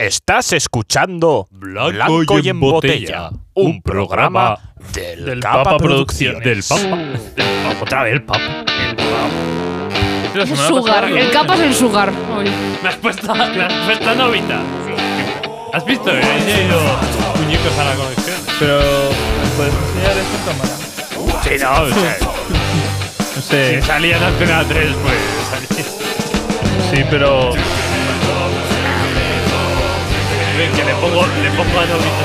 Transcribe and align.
Estás 0.00 0.54
escuchando 0.54 1.46
Blanco 1.50 2.38
y 2.38 2.48
en 2.48 2.58
Botella, 2.58 3.28
un 3.52 3.82
programa 3.82 4.58
del, 4.94 5.26
del 5.26 5.40
Papa, 5.40 5.62
Papa 5.64 5.76
Producciones. 5.76 6.42
Del 6.42 6.62
Papa. 6.62 6.96
Del 6.96 7.44
Papa. 7.62 7.76
Otra 7.82 8.02
vez 8.04 8.12
el 8.14 8.22
Papa. 8.22 8.64
La 10.34 10.42
Es 10.44 10.48
semana 10.48 10.68
sugar. 10.68 11.02
pasada- 11.02 11.20
El 11.20 11.30
capa 11.30 11.54
es 11.56 11.60
el 11.60 11.74
sugar. 11.74 12.12
hoy. 12.34 12.46
Me 12.82 12.88
has 12.88 12.96
puesto, 12.96 13.34
me 13.34 13.42
has 13.62 13.72
puesto 13.84 14.14
novita. 14.14 14.60
¿Has 15.74 15.84
visto? 15.84 16.10
He 16.16 16.22
añadido 16.22 16.80
muñecos 17.44 17.78
a 17.78 17.84
la 17.84 17.94
conexión. 17.94 18.36
Pero 18.58 18.80
puedes 19.58 19.74
enseñar 19.74 20.16
esto 20.16 20.36
en 20.38 20.44
cámara. 20.46 20.76
Sí, 21.42 21.50
no, 21.60 21.82
o 21.82 22.00
sea, 22.00 22.16
No 23.36 23.42
sé. 23.42 23.80
si 23.82 23.86
salía 23.86 24.16
en 24.16 24.22
Antena 24.22 24.64
3, 24.66 24.94
pues 25.02 25.14
salía. 25.50 25.84
Sí, 26.90 27.04
pero 27.10 27.50
Ven, 30.60 30.72
que 30.72 30.84
le 30.84 30.92
pongo, 30.96 31.26
le 31.26 31.50
pongo 31.52 31.78
a 31.80 31.86
novita. 31.86 32.24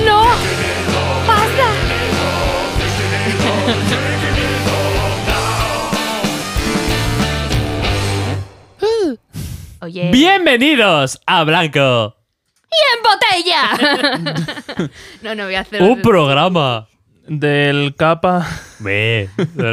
¡No! 0.06 0.22
¡Basta! 1.26 1.68
Oye. 9.84 10.10
Bienvenidos 10.10 11.20
a 11.26 11.44
Blanco. 11.44 12.16
¡Y 12.70 12.76
en 12.94 13.02
botella! 13.04 14.88
no, 15.22 15.34
no 15.34 15.44
voy 15.44 15.54
a 15.54 15.60
hacer. 15.60 15.82
Un 15.82 16.00
programa. 16.00 16.88
del 17.26 17.94
capa. 17.94 18.48
Del 18.78 19.28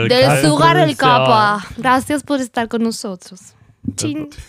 Del 0.10 0.42
sugar 0.42 0.76
el 0.76 0.98
capa. 0.98 1.66
Gracias 1.78 2.22
por 2.22 2.42
estar 2.42 2.68
con 2.68 2.84
nosotros. 2.84 3.56
Chin. 3.96 4.30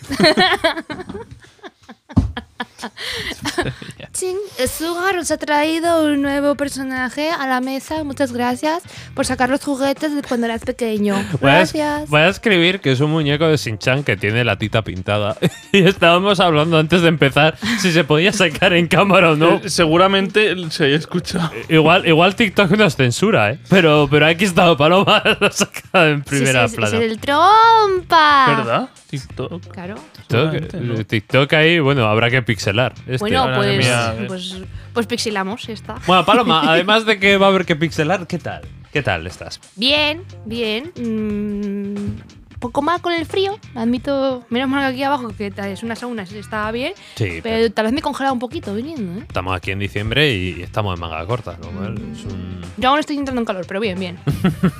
Chin. 4.13 4.35
El 4.57 4.67
Sugar 4.69 5.15
nos 5.15 5.29
ha 5.31 5.37
traído 5.37 6.03
un 6.03 6.21
nuevo 6.21 6.55
personaje 6.55 7.29
a 7.31 7.47
la 7.47 7.59
mesa. 7.61 8.03
Muchas 8.03 8.31
gracias 8.31 8.83
por 9.15 9.25
sacar 9.25 9.49
los 9.49 9.63
juguetes 9.63 10.13
de 10.15 10.21
cuando 10.23 10.45
eras 10.47 10.63
pequeño. 10.63 11.15
Voy 11.39 11.51
a, 11.51 11.55
Gracias. 11.57 12.09
voy 12.09 12.21
a 12.21 12.27
escribir 12.29 12.79
que 12.79 12.91
es 12.91 12.99
un 12.99 13.11
muñeco 13.11 13.47
de 13.47 13.57
Shin-Chan 13.57 14.03
que 14.03 14.15
tiene 14.17 14.43
la 14.43 14.57
tita 14.57 14.83
pintada. 14.83 15.37
y 15.71 15.83
estábamos 15.83 16.39
hablando 16.39 16.77
antes 16.77 17.01
de 17.01 17.07
empezar 17.09 17.57
si 17.79 17.91
se 17.91 18.03
podía 18.03 18.31
sacar 18.33 18.73
en 18.73 18.87
cámara 18.87 19.31
o 19.31 19.35
no. 19.35 19.55
Eh, 19.63 19.69
Seguramente 19.69 20.55
se 20.71 20.85
haya 20.85 20.95
escuchado. 20.97 21.51
Igual, 21.69 22.07
igual 22.07 22.35
TikTok 22.35 22.71
nos 22.71 22.95
censura, 22.95 23.51
¿eh? 23.51 23.59
Pero, 23.69 24.07
pero 24.09 24.25
aquí 24.27 24.45
está 24.45 24.75
Paloma 24.77 25.21
lo 25.39 25.47
ha 25.47 25.51
sacado 25.51 26.07
en 26.07 26.23
Sí, 26.23 26.29
primera 26.29 26.67
sí, 26.67 26.73
es- 26.73 26.75
plana. 26.79 26.97
Es 26.97 27.03
el 27.11 27.19
trompa. 27.19 28.45
¿Verdad? 28.57 28.89
TikTok. 29.09 29.67
Claro. 29.67 29.95
TikTok, 30.27 30.73
no. 30.81 30.93
eh, 30.95 31.03
TikTok 31.05 31.53
ahí, 31.53 31.79
bueno, 31.79 32.05
habrá 32.05 32.29
que 32.29 32.41
pixelar. 32.41 32.93
este. 33.07 33.17
Bueno, 33.17 33.49
pues, 33.55 33.77
mía, 33.77 34.15
pues, 34.27 34.55
pues 34.93 35.07
pixelamos, 35.07 35.65
ya 35.67 35.73
está. 35.73 35.95
Bueno, 36.05 36.25
Paloma, 36.25 36.63
además 36.71 37.05
de 37.05 37.19
que 37.19 37.37
va 37.37 37.47
a 37.47 37.49
haber 37.49 37.65
que 37.65 37.75
pixelar, 37.75 38.27
¿qué 38.27 38.37
tal? 38.39 38.61
¿Qué 38.91 39.01
tal 39.03 39.27
estás? 39.27 39.59
Bien, 39.75 40.23
bien. 40.45 40.91
mm, 40.95 42.37
poco 42.59 42.81
mal 42.81 43.01
con 43.01 43.13
el 43.13 43.25
frío, 43.25 43.59
admito. 43.75 44.45
Menos 44.49 44.69
mal 44.69 44.81
que 44.81 44.93
aquí 44.95 45.03
abajo, 45.03 45.29
que 45.37 45.51
tal, 45.51 45.69
es 45.69 45.83
una 45.83 45.95
sauna, 45.95 46.23
está 46.23 46.71
bien. 46.71 46.93
Sí, 47.15 47.39
Pero 47.43 47.71
tal 47.71 47.85
vez 47.85 47.93
me 47.93 47.99
he 47.99 48.01
congelado 48.01 48.33
un 48.33 48.39
poquito 48.39 48.73
viniendo, 48.73 49.19
¿eh? 49.19 49.25
estamos 49.27 49.55
aquí 49.55 49.71
en 49.71 49.79
diciembre 49.79 50.33
y 50.33 50.61
estamos 50.63 50.95
en 50.95 50.99
manga 50.99 51.25
corta, 51.25 51.57
lo 51.61 51.69
cual 51.69 51.95
es 52.13 52.23
un... 52.25 52.61
Yo 52.77 52.89
aún 52.89 52.99
estoy 52.99 53.17
entrando 53.17 53.41
en 53.41 53.45
calor, 53.45 53.65
pero 53.67 53.79
bien, 53.79 53.99
bien. 53.99 54.17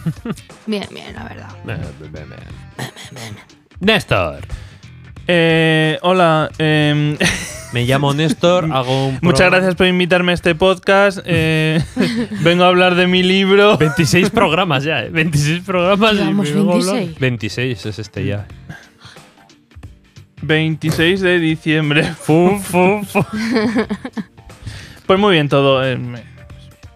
bien, 0.65 0.87
bien, 0.91 1.13
la 1.13 1.23
verdad. 1.23 1.49
Néstor. 3.79 4.39
Eh, 5.27 5.97
hola. 6.01 6.49
em, 6.57 7.17
Me 7.73 7.83
llamo 7.85 8.13
Néstor, 8.13 8.69
hago 8.71 9.07
un 9.07 9.19
muchas 9.21 9.51
gracias 9.51 9.75
por 9.75 9.87
invitarme 9.87 10.31
a 10.31 10.35
este 10.35 10.55
podcast. 10.55 11.19
eh, 11.25 11.83
vengo 12.41 12.63
a 12.63 12.67
hablar 12.67 12.95
de 12.95 13.07
mi 13.07 13.23
libro. 13.23 13.77
26 13.77 14.29
programas 14.29 14.83
ya, 14.85 15.03
¿eh? 15.03 15.09
26 15.09 15.63
programas. 15.63 16.13
y 16.13 16.17
Llevamos 16.17 16.47
me 16.49 16.55
vengo 16.55 16.71
a 16.71 16.75
hablar- 16.75 16.95
26. 16.95 17.19
26 17.19 17.85
es 17.85 17.99
este 17.99 18.25
ya. 18.25 18.47
26 20.41 21.19
de 21.21 21.39
diciembre. 21.39 22.03
Fum, 22.03 22.61
fum, 22.61 23.03
fum. 23.03 23.23
Pues 25.05 25.19
muy 25.19 25.33
bien 25.33 25.49
todo. 25.49 25.85
eh, 25.85 25.97
me- 25.97 26.23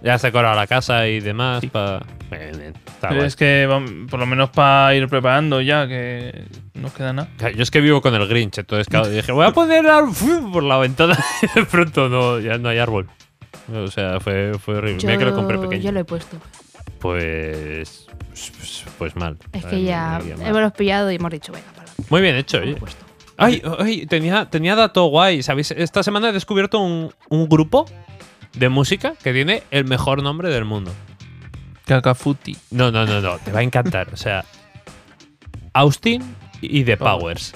Ya 0.02 0.18
se 0.20 0.28
decorado 0.28 0.56
la 0.56 0.68
casa 0.68 1.06
y 1.08 1.20
demás. 1.20 1.64
pa- 1.72 2.02
Bien, 2.32 2.58
bien, 2.58 2.74
está 3.02 3.16
guay. 3.16 3.28
es 3.28 3.36
que 3.36 3.68
por 4.10 4.20
lo 4.20 4.26
menos 4.26 4.50
para 4.52 4.94
ir 4.96 5.08
preparando 5.08 5.62
ya, 5.62 5.88
que 5.88 6.46
no 6.74 6.94
queda 6.94 7.14
nada. 7.14 7.30
Yo 7.56 7.64
es 7.64 7.72
que 7.72 7.82
vivo 7.82 8.02
con 8.02 8.14
el 8.14 8.28
Grinch, 8.28 8.60
entonces 8.60 8.88
claro, 8.88 9.10
dije, 9.10 9.32
voy 9.32 9.46
a 9.46 9.52
poner 9.52 9.86
por 10.54 10.64
la 10.64 10.78
ventana 10.78 11.18
y 11.42 11.60
de 11.60 11.66
pronto 11.66 12.10
no, 12.10 12.40
ya 12.40 12.58
no 12.58 12.70
hay 12.70 12.78
árbol. 12.78 13.10
O 13.74 13.88
sea, 13.88 14.20
fue, 14.20 14.54
fue 14.60 14.76
horrible. 14.76 15.06
Mira 15.06 15.18
que 15.18 15.26
lo 15.26 15.36
compré 15.36 15.58
pequeño. 15.58 15.82
ya 15.82 15.92
lo 15.92 16.00
he 16.02 16.06
puesto. 16.06 16.38
Pues, 17.00 18.08
pues. 18.30 18.86
Pues 18.98 19.16
mal. 19.16 19.38
Es 19.54 19.66
que 19.66 19.84
ya 19.84 20.20
hemos 20.46 20.72
pillado 20.74 21.12
y 21.12 21.16
hemos 21.16 21.32
dicho, 21.32 21.52
venga, 21.52 21.68
para. 21.76 21.90
Muy 22.10 22.22
bien 22.22 22.36
hecho, 22.36 22.60
oye. 22.60 22.78
Ay, 23.38 23.62
ay, 23.80 24.06
tenía, 24.06 24.50
tenía 24.50 24.76
dato 24.76 25.06
guay. 25.06 25.42
¿Sabéis? 25.42 25.72
Esta 25.72 26.04
semana 26.04 26.30
he 26.30 26.32
descubierto 26.34 26.80
un, 26.80 27.12
un 27.30 27.50
grupo 27.50 27.86
de 28.54 28.70
música 28.70 29.14
que 29.24 29.34
tiene 29.34 29.64
el 29.72 29.86
mejor 29.86 30.22
nombre 30.22 30.50
del 30.50 30.66
mundo. 30.66 30.92
Cacafuti. 31.92 32.56
No, 32.72 32.90
no, 32.90 33.06
no, 33.06 33.20
no. 33.20 33.38
Te 33.40 33.52
va 33.52 33.60
a 33.60 33.64
encantar. 33.64 34.08
O 34.14 34.18
sea, 34.18 34.46
Austin 35.74 36.24
y 36.62 36.86
The 36.86 36.94
Oh. 36.94 36.98
Powers. 37.20 37.54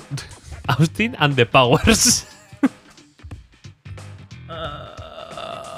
Austin 0.68 1.16
and 1.20 1.36
The 1.38 1.46
Powers. 1.46 2.28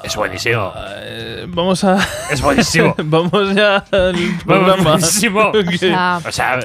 es 0.04 0.16
buenísimo. 0.16 0.74
Eh, 0.76 1.46
vamos 1.48 1.84
a. 1.84 1.98
Es 2.32 2.42
buenísimo. 2.42 2.96
vamos 3.04 3.54
ya 3.54 3.78
al 3.92 4.16
programa. 4.46 4.84
buenísimo. 4.92 5.52
O 6.26 6.32
sea, 6.32 6.60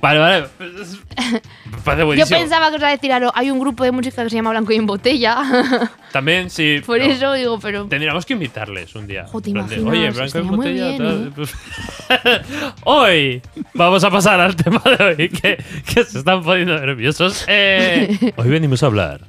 vale, 0.00 0.18
vale. 0.18 0.46
Me 0.58 1.78
parece 1.84 2.16
yo 2.16 2.26
pensaba 2.26 2.70
que 2.70 2.76
os 2.76 2.80
iba 2.80 2.88
a 2.88 2.92
decir 2.92 3.12
algo. 3.12 3.30
Hay 3.34 3.50
un 3.50 3.58
grupo 3.58 3.84
de 3.84 3.92
música 3.92 4.22
que 4.24 4.30
se 4.30 4.36
llama 4.36 4.50
Blanco 4.50 4.72
y 4.72 4.76
en 4.76 4.86
Botella. 4.86 5.90
También, 6.12 6.50
sí. 6.50 6.80
Por 6.84 7.00
eso 7.00 7.32
digo, 7.32 7.58
pero. 7.58 7.86
Tendríamos 7.86 8.24
que 8.26 8.34
invitarles 8.34 8.94
un 8.94 9.06
día. 9.06 9.26
Jo, 9.26 9.40
¿te 9.40 9.50
En 9.50 9.54
plan 9.54 9.68
de, 9.68 9.76
imaginas? 9.76 9.92
Oye, 9.98 10.10
Blanco 10.10 10.24
Estaría 10.24 10.50
en 10.50 10.56
botella. 10.56 10.88
bien, 10.88 11.32
tal". 11.34 12.74
hoy 12.84 13.42
vamos 13.74 14.04
a 14.04 14.10
pasar 14.10 14.40
al 14.40 14.56
tema 14.56 14.82
de 14.84 15.04
hoy, 15.04 15.28
que, 15.28 15.62
que 15.84 16.04
se 16.04 16.18
están 16.18 16.42
poniendo 16.42 16.78
nerviosos. 16.78 17.44
Eh, 17.48 18.32
hoy 18.36 18.48
venimos 18.48 18.82
a 18.82 18.86
hablar 18.86 19.20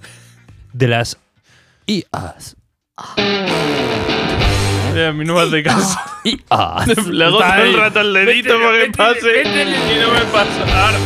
de 0.74 0.88
las 0.88 1.18
IAs. 1.88 2.56
Eh, 5.00 5.08
a 5.08 5.12
mí 5.14 5.24
no 5.26 5.36
me 5.36 5.42
hace 5.42 5.64
caso. 5.64 5.98
IAs. 6.24 7.08
Le 7.08 7.26
hago 7.26 7.38
todo 7.40 7.54
el 7.64 7.74
rato 7.78 8.02
el 8.02 8.14
dedito 8.14 8.60
para 8.60 8.86
que 8.86 8.92
pase 8.92 9.42
y 9.46 10.00
no 10.00 10.12
me 10.14 10.22
pasa. 10.32 10.98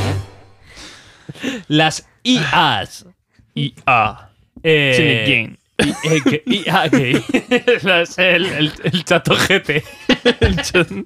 Las 1.67 2.07
IAs. 2.23 3.05
Y 3.55 3.75
A. 3.85 4.29
Eh, 4.63 5.55
IA 6.45 6.87
gay. 6.87 7.23
Las- 7.83 8.17
el, 8.17 8.45
el, 8.45 8.71
el 8.83 9.05
chato 9.05 9.35
GT. 9.35 9.83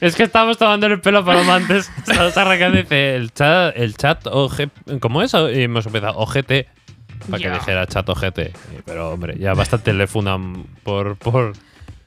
Es 0.00 0.14
que 0.14 0.22
estábamos 0.22 0.58
tomando 0.58 0.86
el 0.86 1.00
pelo 1.00 1.24
para 1.24 1.54
antes. 1.54 1.90
Estábamos 1.98 2.36
arrancando 2.36 2.78
y 2.78 2.82
dice 2.82 3.16
el 3.16 3.32
chat, 3.32 3.76
el 3.76 3.96
chat 3.96 4.26
OG, 4.28 4.68
¿cómo 5.00 5.22
es? 5.22 5.34
Y 5.34 5.62
hemos 5.62 5.86
empezado 5.86 6.18
OGT 6.18 6.52
para 7.26 7.42
que 7.42 7.50
dijera 7.50 7.86
chat 7.86 8.08
OGT. 8.08 8.38
Y- 8.38 8.52
Pero 8.84 9.10
hombre, 9.10 9.36
ya 9.38 9.54
bastante 9.54 9.92
le 9.92 10.06
fundan 10.06 10.64
por. 10.82 11.16
por 11.16 11.52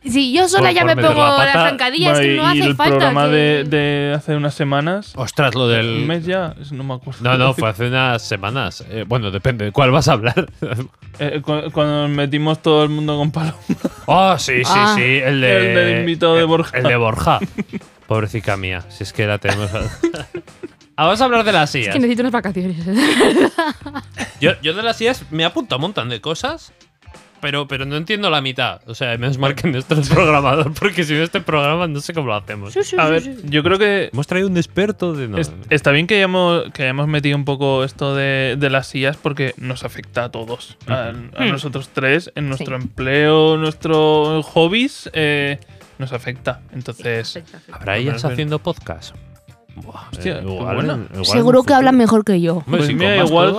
Si 0.04 0.32
yo 0.32 0.48
sola 0.48 0.70
Por- 0.70 0.76
ya 0.76 0.82
por 0.86 0.96
me 0.96 1.02
pongo 1.02 1.24
la 1.24 1.30
la, 1.32 1.38
pata. 1.54 1.70
zancadilla, 1.70 2.12
es 2.14 2.20
que 2.20 2.36
no 2.36 2.44
y 2.54 2.60
hace 2.60 2.70
el 2.70 2.76
falta. 2.76 2.92
programa 2.98 3.26
que- 3.26 3.32
de, 3.36 3.64
de 3.64 4.14
hace 4.16 4.36
unas 4.36 4.54
semanas. 4.54 5.14
ostras, 5.16 5.56
lo 5.56 5.66
¿Un 5.66 5.72
del. 5.72 6.06
mes 6.06 6.26
ya? 6.26 6.54
No 6.72 6.84
me 6.84 6.94
acuerdo. 6.94 7.24
No, 7.24 7.38
no, 7.40 7.54
fue 7.56 7.70
hace 7.70 7.88
unas 7.88 8.22
semanas. 8.22 8.86
Eh, 8.90 9.04
bueno, 9.08 9.32
depende 9.32 9.66
de 9.66 9.72
cuál 9.72 9.90
vas 9.92 10.08
a 10.08 10.14
hablar. 10.14 10.48
Eh, 11.18 11.40
cu- 11.42 11.72
cuando 11.72 12.02
nos 12.10 12.10
metimos 12.10 12.62
todo 12.62 12.84
el 12.84 12.90
mundo 12.90 13.16
con 13.18 13.32
paloma. 13.32 13.56
Oh, 14.06 14.38
sí, 14.38 14.58
sí, 14.66 14.72
Ah. 14.76 14.94
sí. 14.98 15.02
El, 15.24 15.40
de, 15.40 15.70
El 15.70 15.76
del 15.76 16.00
invitado 16.02 16.36
de 16.36 16.44
Borja. 16.44 16.78
El 16.78 16.84
de 16.84 16.96
Borja. 16.98 17.40
Pobrecita 18.08 18.58
mía, 18.58 18.84
si 18.90 19.04
es 19.04 19.14
que 19.14 19.26
la 19.26 19.38
tenemos. 19.38 19.72
Ah, 20.98 21.06
Vamos 21.06 21.22
a 21.22 21.26
hablar 21.26 21.44
de 21.44 21.52
las 21.52 21.76
Es 21.76 21.86
IAs. 21.88 21.94
que 21.94 22.00
necesito 22.00 22.22
unas 22.24 22.32
vacaciones. 22.32 22.78
Yo, 24.42 24.52
yo 24.62 24.74
de 24.74 24.84
las 24.84 25.00
IAs 25.02 25.26
me 25.32 25.46
apunto 25.46 25.76
a 25.76 25.78
un 25.78 25.84
montón 25.84 26.10
de 26.10 26.20
cosas, 26.22 26.74
pero, 27.42 27.68
pero 27.68 27.86
no 27.86 27.96
entiendo 27.96 28.30
la 28.30 28.42
mitad. 28.42 28.82
O 28.88 28.94
sea, 28.96 29.18
menos 29.18 29.38
mal 29.38 29.56
que 29.56 29.68
Néstor 29.68 30.00
es 30.00 30.10
programador, 30.14 30.74
porque 30.74 31.04
si 31.04 31.14
no 31.14 31.24
este 31.24 31.40
programa 31.42 31.88
no 31.88 32.00
sé 32.02 32.14
cómo 32.14 32.28
lo 32.28 32.36
hacemos. 32.36 32.74
Sí, 32.74 32.84
sí, 32.84 32.96
A 33.00 33.06
sí, 33.06 33.12
ver, 33.12 33.22
sí. 33.24 33.36
yo 33.46 33.64
creo 33.64 33.78
que 33.80 34.10
Hemos 34.12 34.28
traído 34.28 34.48
un 34.50 34.58
experto 34.58 35.14
de... 35.14 35.28
No, 35.28 35.38
es- 35.38 35.52
está 35.70 35.92
bien 35.92 36.06
que 36.08 36.16
hayamos, 36.16 36.66
que 36.74 36.84
hayamos 36.84 37.08
metido 37.08 37.38
un 37.38 37.46
poco 37.46 37.84
esto 37.84 38.14
de, 38.16 38.56
de 38.58 38.70
las 38.70 38.88
sillas 38.88 39.16
porque 39.18 39.54
nos 39.58 39.84
afecta 39.84 40.26
a 40.26 40.32
todos. 40.32 40.78
A, 40.88 41.10
a 41.10 41.12
Hmm. 41.12 41.50
nosotros 41.52 41.90
tres, 41.94 42.32
en 42.36 42.50
nuestro 42.50 42.78
Sí. 42.78 42.84
empleo, 42.84 43.58
nuestros 43.58 44.46
hobbies, 44.48 45.10
eh, 45.14 45.60
nos 45.98 46.12
afecta. 46.14 46.62
Entonces, 46.74 47.40
¿Habrá 47.72 48.00
IAs 48.00 48.26
haciendo 48.26 48.60
podcast? 48.60 49.16
Buah, 49.76 50.10
Hostia, 50.12 50.40
eh, 50.40 50.42
igual, 50.44 51.08
igual 51.12 51.26
Seguro 51.26 51.64
que 51.64 51.74
hablan 51.74 51.98
mejor 51.98 52.24
que 52.24 52.40
yo. 52.40 52.64
Pues 52.68 52.94
mira, 52.94 53.18
igual, 53.26 53.58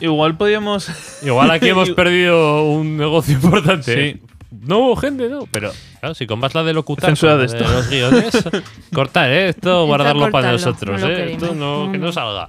igual 0.00 0.36
podíamos. 0.36 0.88
Igual 1.22 1.50
aquí 1.50 1.68
hemos 1.68 1.90
perdido 1.90 2.64
un 2.64 2.96
negocio 2.96 3.34
importante. 3.34 4.12
Sí. 4.14 4.22
No, 4.50 4.96
gente, 4.96 5.28
no. 5.28 5.44
Pero 5.50 5.72
claro, 6.00 6.14
si 6.14 6.26
con 6.26 6.38
más 6.38 6.54
la 6.54 6.62
de 6.62 6.72
locutar 6.72 7.10
Censura 7.10 7.36
de 7.36 7.46
esto. 7.46 7.64
los 7.64 7.90
guiones, 7.90 8.30
cortar 8.94 9.30
¿eh? 9.30 9.48
esto, 9.50 9.86
guardarlo 9.86 10.30
para 10.30 10.52
nosotros. 10.52 11.00
no 11.00 11.08
¿eh? 11.08 11.32
Esto 11.32 11.54
no, 11.54 11.92
que 11.92 11.98
no 11.98 12.06
no. 12.06 12.12
salga. 12.12 12.48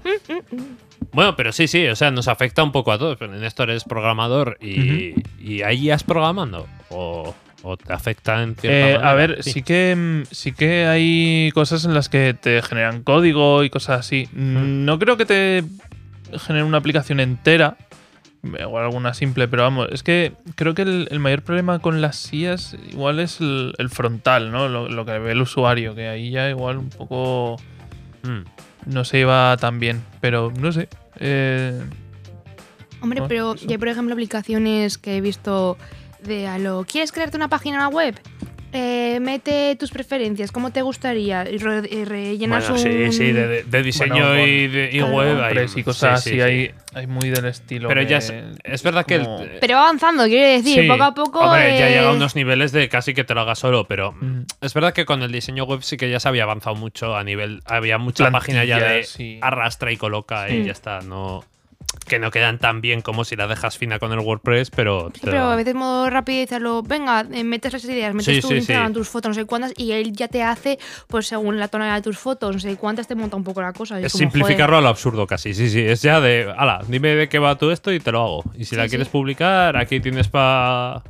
Bueno, 1.11 1.35
pero 1.35 1.51
sí, 1.51 1.67
sí, 1.67 1.87
o 1.87 1.95
sea, 1.95 2.11
nos 2.11 2.27
afecta 2.27 2.63
un 2.63 2.71
poco 2.71 2.91
a 2.91 2.97
todos. 2.97 3.17
Pero 3.17 3.33
Néstor 3.33 3.69
es 3.71 3.83
programador 3.83 4.57
y, 4.61 5.15
y 5.39 5.61
ahí 5.63 5.89
has 5.89 6.03
programando. 6.03 6.67
O, 6.89 7.35
o 7.63 7.75
te 7.77 7.91
afecta 7.93 8.41
en 8.41 8.55
cierta 8.55 8.77
Eh, 8.77 8.93
manera. 8.93 9.09
a 9.11 9.13
ver, 9.15 9.43
sí. 9.43 9.61
que 9.63 9.95
mm, 9.95 10.23
sí 10.31 10.51
que 10.53 10.85
hay 10.85 11.51
cosas 11.53 11.85
en 11.85 11.93
las 11.93 12.07
que 12.09 12.33
te 12.33 12.61
generan 12.61 13.03
código 13.03 13.63
y 13.63 13.69
cosas 13.69 13.99
así. 13.99 14.27
Mm, 14.33 14.85
No 14.85 14.97
creo 14.99 15.17
que 15.17 15.25
te 15.25 15.63
genere 16.37 16.63
una 16.63 16.77
aplicación 16.77 17.19
entera. 17.19 17.77
O 18.69 18.77
alguna 18.79 19.13
simple, 19.13 19.49
pero 19.49 19.63
vamos, 19.63 19.89
es 19.91 20.01
que 20.01 20.31
creo 20.55 20.73
que 20.73 20.83
el, 20.83 21.09
el 21.11 21.19
mayor 21.19 21.41
problema 21.41 21.79
con 21.79 21.99
las 21.99 22.15
SIAs 22.15 22.77
igual 22.89 23.19
es 23.19 23.41
el, 23.41 23.73
el 23.77 23.89
frontal, 23.89 24.49
¿no? 24.49 24.69
Lo, 24.69 24.87
lo 24.87 25.03
que 25.05 25.19
ve 25.19 25.33
el 25.33 25.41
usuario, 25.41 25.93
que 25.93 26.07
ahí 26.07 26.31
ya 26.31 26.49
igual 26.49 26.77
un 26.77 26.89
poco 26.89 27.57
Mm. 28.23 28.43
no 28.93 29.03
se 29.03 29.19
iba 29.19 29.57
tan 29.57 29.79
bien, 29.81 30.01
pero 30.21 30.53
no 30.57 30.71
sé. 30.71 30.87
Eh, 31.19 31.81
Hombre, 33.01 33.19
No, 33.19 33.27
pero 33.27 33.55
eso. 33.55 33.65
yo 33.65 33.71
hay, 33.71 33.77
por 33.77 33.87
ejemplo, 33.89 34.13
aplicaciones 34.13 34.97
que 34.97 35.17
he 35.17 35.21
visto 35.21 35.77
de 36.23 36.47
a 36.47 36.57
lo. 36.57 36.85
¿Quieres 36.85 37.11
crearte 37.11 37.37
una 37.37 37.47
página 37.49 37.87
web? 37.89 38.19
Eh, 38.71 39.17
mete 39.19 39.75
tus 39.77 39.89
preferencias, 39.89 40.51
¿cómo 40.51 40.71
te 40.71 40.83
gustaría? 40.83 41.49
Y, 41.49 41.57
re- 41.57 41.81
rellenas 42.05 42.69
Bueno, 42.69 42.83
sí, 42.83 42.89
un- 42.89 43.11
sí, 43.13 43.31
de, 43.31 43.47
de- 43.47 43.63
de 43.63 43.81
diseño 43.83 44.27
Bueno, 44.27 44.45
y, 44.45 44.67
de, 44.67 44.89
y 44.93 44.97
Claro. 44.99 45.13
web. 45.15 45.41
hay- 45.43 45.65
y 45.75 45.83
cosas 45.83 46.23
sí, 46.23 46.29
así, 46.29 46.29
sí, 46.29 46.35
sí. 46.35 46.41
Hay, 46.41 46.71
hay 46.93 47.07
muy 47.07 47.31
del 47.31 47.45
estilo. 47.45 47.87
Pero 47.87 48.03
ya 48.03 48.17
es, 48.17 48.31
es 48.63 48.83
verdad 48.83 49.07
que. 49.07 49.15
el- 49.15 49.57
Pero 49.59 49.73
va 49.75 49.85
avanzando, 49.85 50.25
quiero 50.25 50.47
decir, 50.47 50.83
Sí. 50.83 50.87
poco 50.87 51.01
a 51.03 51.15
poco. 51.15 51.39
Hombre, 51.39 51.79
ya 51.79 51.89
eh, 51.89 51.93
llega 51.95 52.09
a 52.09 52.13
unos 52.13 52.35
niveles 52.35 52.71
de 52.71 52.87
casi 52.89 53.15
que 53.15 53.23
te 53.23 53.33
lo 53.33 53.41
hagas 53.41 53.57
solo, 53.57 53.85
pero 53.87 54.11
Mm. 54.11 54.41
es 54.61 54.73
verdad 54.75 54.93
que 54.93 55.05
con 55.05 55.23
el 55.23 55.31
diseño 55.31 55.63
web 55.63 55.81
sí 55.81 55.97
que 55.97 56.07
ya 56.11 56.19
se 56.19 56.27
había 56.27 56.43
avanzado 56.43 56.75
mucho 56.75 57.15
a 57.17 57.23
nivel. 57.23 57.61
Había 57.65 57.97
mucha 57.97 58.29
página 58.29 58.65
ya 58.65 58.77
de 58.77 59.39
arrastra 59.41 59.91
y 59.91 59.97
coloca 59.97 60.47
y 60.47 60.65
ya 60.65 60.73
está. 60.73 60.99
No, 61.01 61.43
que 62.07 62.19
no 62.19 62.31
quedan 62.31 62.57
tan 62.59 62.81
bien 62.81 63.01
como 63.01 63.23
si 63.25 63.35
la 63.35 63.47
dejas 63.47 63.77
fina 63.77 63.99
con 63.99 64.11
el 64.11 64.19
WordPress, 64.19 64.71
pero. 64.71 65.11
Sí, 65.13 65.21
pero 65.23 65.45
da- 65.47 65.53
a 65.53 65.55
veces 65.55 65.75
modo 65.75 66.09
rápido 66.09 66.43
hacerlo, 66.43 66.81
venga, 66.83 67.25
eh, 67.31 67.43
metes 67.43 67.73
las 67.73 67.83
ideas, 67.85 68.13
metes 68.13 68.35
Sí, 68.35 68.41
tu 68.41 68.47
sí, 68.49 68.55
Instagram, 68.55 68.93
tus 68.93 69.09
fotos, 69.09 69.29
no 69.29 69.33
sé 69.33 69.45
cuántas, 69.45 69.73
y 69.77 69.91
él 69.91 70.11
ya 70.13 70.27
te 70.27 70.43
hace, 70.43 70.79
pues 71.07 71.27
según 71.27 71.59
la 71.59 71.67
tonalidad 71.67 71.95
de 71.97 72.01
tus 72.01 72.17
fotos, 72.17 72.55
no 72.55 72.59
sé 72.59 72.75
cuántas, 72.77 73.07
te 73.07 73.15
monta 73.15 73.35
un 73.35 73.43
poco 73.43 73.61
la 73.61 73.73
cosa. 73.73 73.99
Es 73.99 74.11
como, 74.11 74.19
simplificarlo 74.19 74.77
a 74.77 74.81
lo 74.81 74.87
absurdo 74.87 75.25
casi, 75.27 75.53
sí, 75.53 75.69
sí. 75.69 75.81
Es 75.81 76.01
ya 76.01 76.19
de, 76.19 76.51
ala, 76.57 76.81
dime 76.87 77.09
de 77.15 77.29
qué 77.29 77.39
va 77.39 77.55
todo 77.57 77.71
esto 77.71 77.91
y 77.91 77.99
te 77.99 78.11
lo 78.11 78.21
hago. 78.21 78.43
Y 78.55 78.65
si 78.65 78.75
la 78.75 78.87
quieres 78.87 79.07
publicar, 79.09 79.77
aquí 79.77 79.99
tienes 79.99 80.27
para 80.27 81.03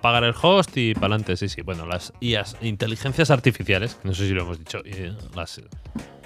pagar 0.00 0.24
el 0.24 0.34
host 0.40 0.76
y 0.76 0.94
para 0.94 1.06
adelante, 1.08 1.36
sí, 1.36 1.48
sí. 1.48 1.60
Bueno, 1.62 1.84
las 1.86 2.12
IAS, 2.20 2.56
inteligencias 2.62 3.30
artificiales, 3.30 3.98
no 4.04 4.14
sé 4.14 4.26
si 4.26 4.32
lo 4.32 4.42
hemos 4.42 4.58
dicho, 4.58 4.80
las. 5.34 5.60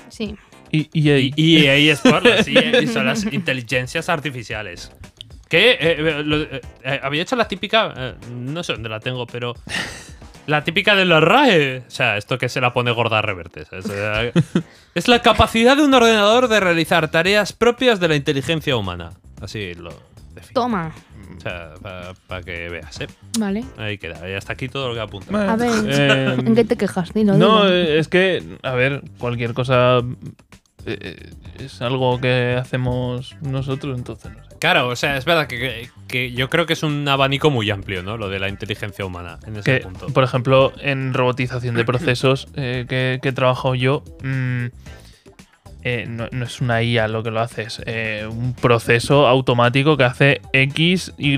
Sí. 0.08 0.36
Y, 0.76 0.90
y 0.92 1.10
ahí- 1.10 1.32
Y, 1.36 1.58
y 1.60 1.66
ahí 1.68 1.88
es 1.88 2.00
por 2.00 2.24
las 2.24 2.46
IA, 2.48 2.80
y 2.82 2.86
son 2.86 3.06
las 3.06 3.24
inteligencias 3.32 4.08
artificiales. 4.08 4.90
Que 5.48 5.70
eh, 5.72 5.78
eh, 5.80 6.22
lo- 6.24 6.42
eh, 6.42 6.60
eh, 6.84 7.00
había 7.02 7.22
hecho 7.22 7.36
la 7.36 7.46
típica, 7.48 7.94
eh, 7.96 8.14
no 8.32 8.62
sé 8.64 8.72
dónde 8.72 8.88
la 8.88 8.98
tengo, 9.00 9.26
pero 9.26 9.54
la 10.46 10.64
típica 10.64 10.94
de 10.96 11.04
la 11.04 11.20
RAE. 11.20 11.78
O 11.86 11.90
sea, 11.90 12.16
esto 12.16 12.36
que 12.38 12.48
se 12.48 12.60
la 12.60 12.72
pone 12.72 12.90
gorda 12.90 13.18
a 13.20 13.22
reverte. 13.22 13.64
¿sabes? 13.64 13.86
Eh, 13.92 14.32
es 14.94 15.06
la 15.08 15.22
capacidad 15.22 15.76
de 15.76 15.84
un 15.84 15.94
ordenador 15.94 16.48
de 16.48 16.58
realizar 16.60 17.10
tareas 17.10 17.52
propias 17.52 18.00
de 18.00 18.08
la 18.08 18.16
inteligencia 18.16 18.76
humana. 18.76 19.12
Así 19.40 19.74
lo 19.74 19.90
define. 20.34 20.54
Toma. 20.54 20.92
O 21.36 21.40
sea, 21.40 21.74
para 22.26 22.42
que 22.42 22.68
veas, 22.68 23.00
¿eh? 23.00 23.06
Vale. 23.38 23.64
Ahí 23.76 23.98
queda. 23.98 24.28
Y 24.28 24.34
hasta 24.34 24.54
aquí 24.54 24.68
todo 24.68 24.88
lo 24.88 24.94
que 24.94 25.00
apunta. 25.00 25.52
A 25.52 25.56
ver, 25.56 25.70
eh, 25.86 26.34
¿en 26.38 26.54
qué 26.54 26.64
te 26.64 26.76
quejas? 26.76 27.12
Dilo, 27.12 27.34
No, 27.36 27.64
dilo. 27.66 27.76
eh, 27.76 27.98
es 27.98 28.08
que, 28.08 28.42
a 28.62 28.72
ver, 28.72 29.02
cualquier 29.18 29.52
cosa 29.52 30.00
eh, 30.86 31.30
es 31.58 31.82
algo 31.82 32.20
que 32.20 32.56
hacemos 32.60 33.34
nosotros, 33.42 33.96
entonces 33.98 34.32
no 34.32 34.38
sé. 34.42 34.56
Claro, 34.58 34.88
o 34.88 34.96
sea, 34.96 35.16
es 35.16 35.24
verdad 35.26 35.46
que, 35.46 35.90
que- 36.08 36.32
yo 36.32 36.48
creo 36.48 36.64
que 36.66 36.72
es 36.72 36.82
un 36.82 37.06
abanico 37.08 37.50
muy 37.50 37.70
amplio, 37.70 38.02
¿no? 38.02 38.16
Lo 38.16 38.28
de 38.30 38.38
la 38.38 38.48
inteligencia 38.48 39.04
humana 39.04 39.38
en 39.46 39.56
ese 39.56 39.78
Que, 39.78 39.80
punto. 39.84 40.06
por 40.06 40.24
ejemplo, 40.24 40.72
en 40.80 41.12
robotización 41.12 41.74
de 41.74 41.84
procesos 41.84 42.48
eh, 42.56 42.86
que, 42.88 43.18
que 43.22 43.28
he 43.28 43.32
trabajado 43.32 43.74
yo, 43.74 44.02
mm, 44.22 44.66
eh, 45.88 46.04
no, 46.08 46.26
no 46.32 46.44
es 46.46 46.60
una 46.60 46.82
IA 46.82 47.06
lo 47.06 47.22
que 47.22 47.30
lo 47.30 47.38
hace, 47.40 47.62
es 47.64 48.26
un 48.28 48.54
proceso 48.54 49.28
automático 49.28 49.96
que 49.96 50.02
hace 50.04 50.40
X, 50.52 51.12
Y 51.16 51.34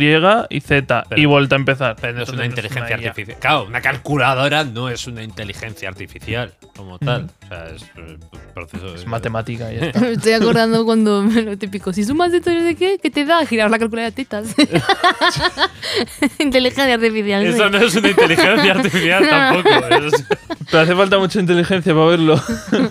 y 0.49 0.61
Z 0.61 1.05
Pero- 1.09 1.21
y 1.21 1.27
vuelta 1.27 1.55
a 1.57 1.59
empezar. 1.59 1.97
Pero 2.01 2.15
no 2.15 2.23
es 2.23 2.29
Entonces 2.31 2.35
una 2.37 2.47
inteligencia 2.47 2.97
IA. 3.01 3.09
artificial. 3.11 3.39
Claro, 3.41 3.65
una 3.65 3.81
calculadora 3.83 4.65
no 4.65 4.89
es 4.89 5.07
una 5.07 5.23
inteligencia 5.23 5.89
artificial 5.91 6.55
como 6.79 6.99
tal. 6.99 7.29
O 7.45 7.49
sea, 7.49 7.67
es 7.75 7.83
eh, 7.83 8.17
un 8.33 8.55
proceso. 8.55 8.95
Es 8.95 9.07
matemática, 9.07 9.71
ya 9.71 9.81
está. 9.87 10.01
Me 10.01 10.13
estoy 10.13 10.33
acordando 10.33 10.85
cuando 10.87 11.23
lo 11.23 11.59
típico, 11.59 11.93
si 11.93 12.05
sumas 12.05 12.33
esto 12.33 12.51
no 12.51 12.61
sé 12.61 12.75
qué, 12.77 12.99
¿qué 13.03 13.11
te 13.11 13.25
da? 13.27 13.45
Girar 13.45 13.71
la 13.71 13.79
calculadora 13.79 14.11
de 14.11 14.13
tetas. 14.25 14.55
Inteligencia 16.39 16.95
artificial. 16.95 17.43
sí. 17.43 17.49
Eso 17.51 17.69
no 17.71 17.79
es 17.79 17.95
una 17.97 18.09
inteligencia 18.09 18.73
artificial 18.73 19.29
tampoco. 19.29 19.69
es- 20.07 20.25
Pero 20.71 20.83
hace 20.83 20.95
falta 20.95 21.19
mucha 21.19 21.41
inteligencia 21.41 21.93
para 21.93 22.07
verlo 22.07 22.41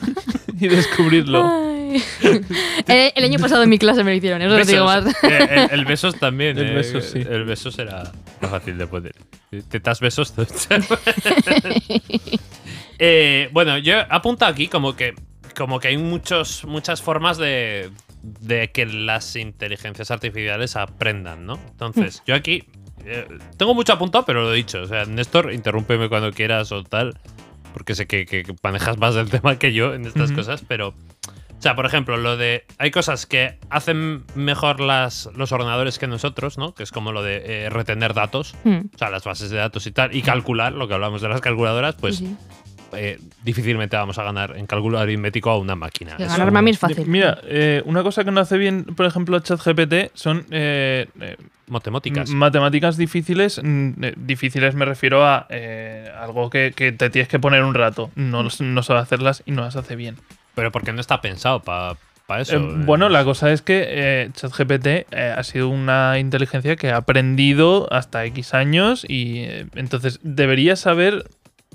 y 0.59 0.67
descubrirlo. 0.67 1.45
Ay. 1.45 1.76
el, 2.87 3.11
el 3.15 3.23
año 3.23 3.39
pasado 3.39 3.63
en 3.63 3.69
mi 3.69 3.77
clase 3.77 4.03
me 4.03 4.11
lo 4.11 4.17
hicieron, 4.17 4.41
eso 4.41 4.57
no 4.57 4.65
te 4.65 4.71
digo 4.71 4.85
Besos. 4.85 5.05
más. 5.05 5.23
Eh, 5.23 5.67
el, 5.71 5.79
el 5.79 5.85
besos 5.85 6.15
también. 6.19 6.57
El 6.57 6.67
eh, 6.71 6.73
besos, 6.75 7.05
sí. 7.05 7.19
El 7.19 7.45
besos 7.45 7.77
era 7.79 8.11
más 8.41 8.51
fácil 8.51 8.77
de 8.77 8.87
poner. 8.87 9.15
Tetas 9.69 9.99
besos. 9.99 10.33
Eh, 12.99 13.49
bueno, 13.51 13.77
yo 13.77 13.93
apunto 14.09 14.45
aquí 14.45 14.67
como 14.67 14.95
que, 14.95 15.13
como 15.55 15.79
que 15.79 15.89
hay 15.89 15.97
muchos, 15.97 16.65
muchas 16.65 17.01
formas 17.01 17.37
de, 17.37 17.91
de 18.23 18.71
que 18.71 18.87
las 18.87 19.35
inteligencias 19.35 20.09
artificiales 20.09 20.75
aprendan, 20.75 21.45
¿no? 21.45 21.59
Entonces, 21.69 22.23
yo 22.25 22.33
aquí 22.33 22.63
eh, 23.05 23.27
tengo 23.57 23.75
mucho 23.75 23.93
apuntado, 23.93 24.25
pero 24.25 24.41
lo 24.41 24.53
he 24.53 24.57
dicho. 24.57 24.81
O 24.81 24.87
sea, 24.87 25.05
Néstor, 25.05 25.53
interrúmpeme 25.53 26.09
cuando 26.09 26.31
quieras 26.31 26.71
o 26.71 26.83
tal, 26.83 27.19
porque 27.73 27.93
sé 27.93 28.07
que, 28.07 28.25
que 28.25 28.43
manejas 28.63 28.97
más 28.97 29.13
del 29.13 29.29
tema 29.29 29.59
que 29.59 29.73
yo 29.73 29.93
en 29.93 30.05
estas 30.05 30.31
cosas, 30.31 30.63
pero... 30.67 30.93
O 31.57 31.61
sea, 31.61 31.75
por 31.75 31.85
ejemplo, 31.85 32.17
lo 32.17 32.37
de. 32.37 32.65
Hay 32.77 32.91
cosas 32.91 33.25
que 33.25 33.57
hacen 33.69 34.23
mejor 34.35 34.79
las, 34.79 35.27
los 35.35 35.51
ordenadores 35.51 35.97
que 35.97 36.05
nosotros, 36.07 36.57
¿no? 36.57 36.73
Que 36.75 36.83
es 36.83 36.91
como 36.91 37.11
lo 37.11 37.23
de 37.23 37.65
eh, 37.65 37.69
retener 37.69 38.13
datos, 38.13 38.55
Hmm, 38.63 38.81
o 38.93 38.97
sea, 38.97 39.09
las 39.09 39.23
bases 39.23 39.49
de 39.49 39.57
datos 39.57 39.87
y 39.87 39.91
tal, 39.91 40.15
y 40.15 40.21
calcular, 40.21 40.73
lo 40.73 40.87
que 40.87 40.93
hablamos 40.93 41.21
de 41.21 41.29
las 41.29 41.41
calculadoras, 41.41 41.95
pues 41.95 42.17
sí, 42.17 42.35
eh, 42.93 43.19
difícilmente 43.43 43.97
vamos 43.97 44.17
a 44.19 44.23
ganar 44.23 44.55
en 44.55 44.67
cálculo 44.67 44.99
aritmético 44.99 45.49
a 45.49 45.57
una 45.57 45.75
máquina. 45.75 46.15
Eso- 46.19 46.27
ganar 46.29 46.51
mami 46.51 46.71
es 46.71 46.79
fácil. 46.79 47.07
Mira, 47.07 47.39
eh, 47.43 47.81
una 47.85 48.03
cosa 48.03 48.23
que 48.23 48.31
no 48.31 48.39
hace 48.39 48.57
bien, 48.59 48.83
por 48.85 49.05
ejemplo, 49.07 49.39
ChatGPT 49.39 50.11
son 50.13 50.45
eh, 50.51 51.07
eh, 51.19 51.37
Matemáticas. 51.69 52.29
matemáticas 52.29 52.95
difíciles. 52.97 53.59
difíciles 54.15 54.75
me 54.75 54.85
refiero 54.85 55.25
a 55.25 55.47
eh, 55.49 56.09
algo 56.17 56.49
que, 56.49 56.71
que 56.75 56.91
te 56.91 57.09
tienes 57.09 57.27
que 57.27 57.39
poner 57.39 57.63
un 57.63 57.73
rato. 57.73 58.11
No, 58.15 58.43
no 58.43 58.83
sabe 58.83 58.99
hacerlas 58.99 59.43
y 59.45 59.51
no 59.51 59.63
las 59.63 59.75
hace 59.75 59.95
bien. 59.95 60.15
Pero 60.57 60.71
porque 60.71 60.91
no 60.91 60.99
está 60.99 61.21
pensado 61.21 61.61
para 61.61 61.95
eso. 62.41 62.55
Eh, 62.55 62.59
eh. 62.59 62.73
bueno, 62.79 63.09
la 63.09 63.23
cosa 63.23 63.51
es 63.51 63.61
que 63.61 63.85
eh, 63.87 64.29
ChatGPT 64.33 64.87
eh, 64.87 65.05
ha 65.37 65.43
sido 65.43 65.69
una 65.69 66.17
inteligencia 66.17 66.75
que 66.75 66.89
ha 66.89 66.97
aprendido 66.97 67.87
hasta 67.93 68.25
X 68.25 68.55
años 68.55 69.05
y 69.07 69.45
entonces 69.75 70.19
debería 70.23 70.75
saber, 70.75 71.29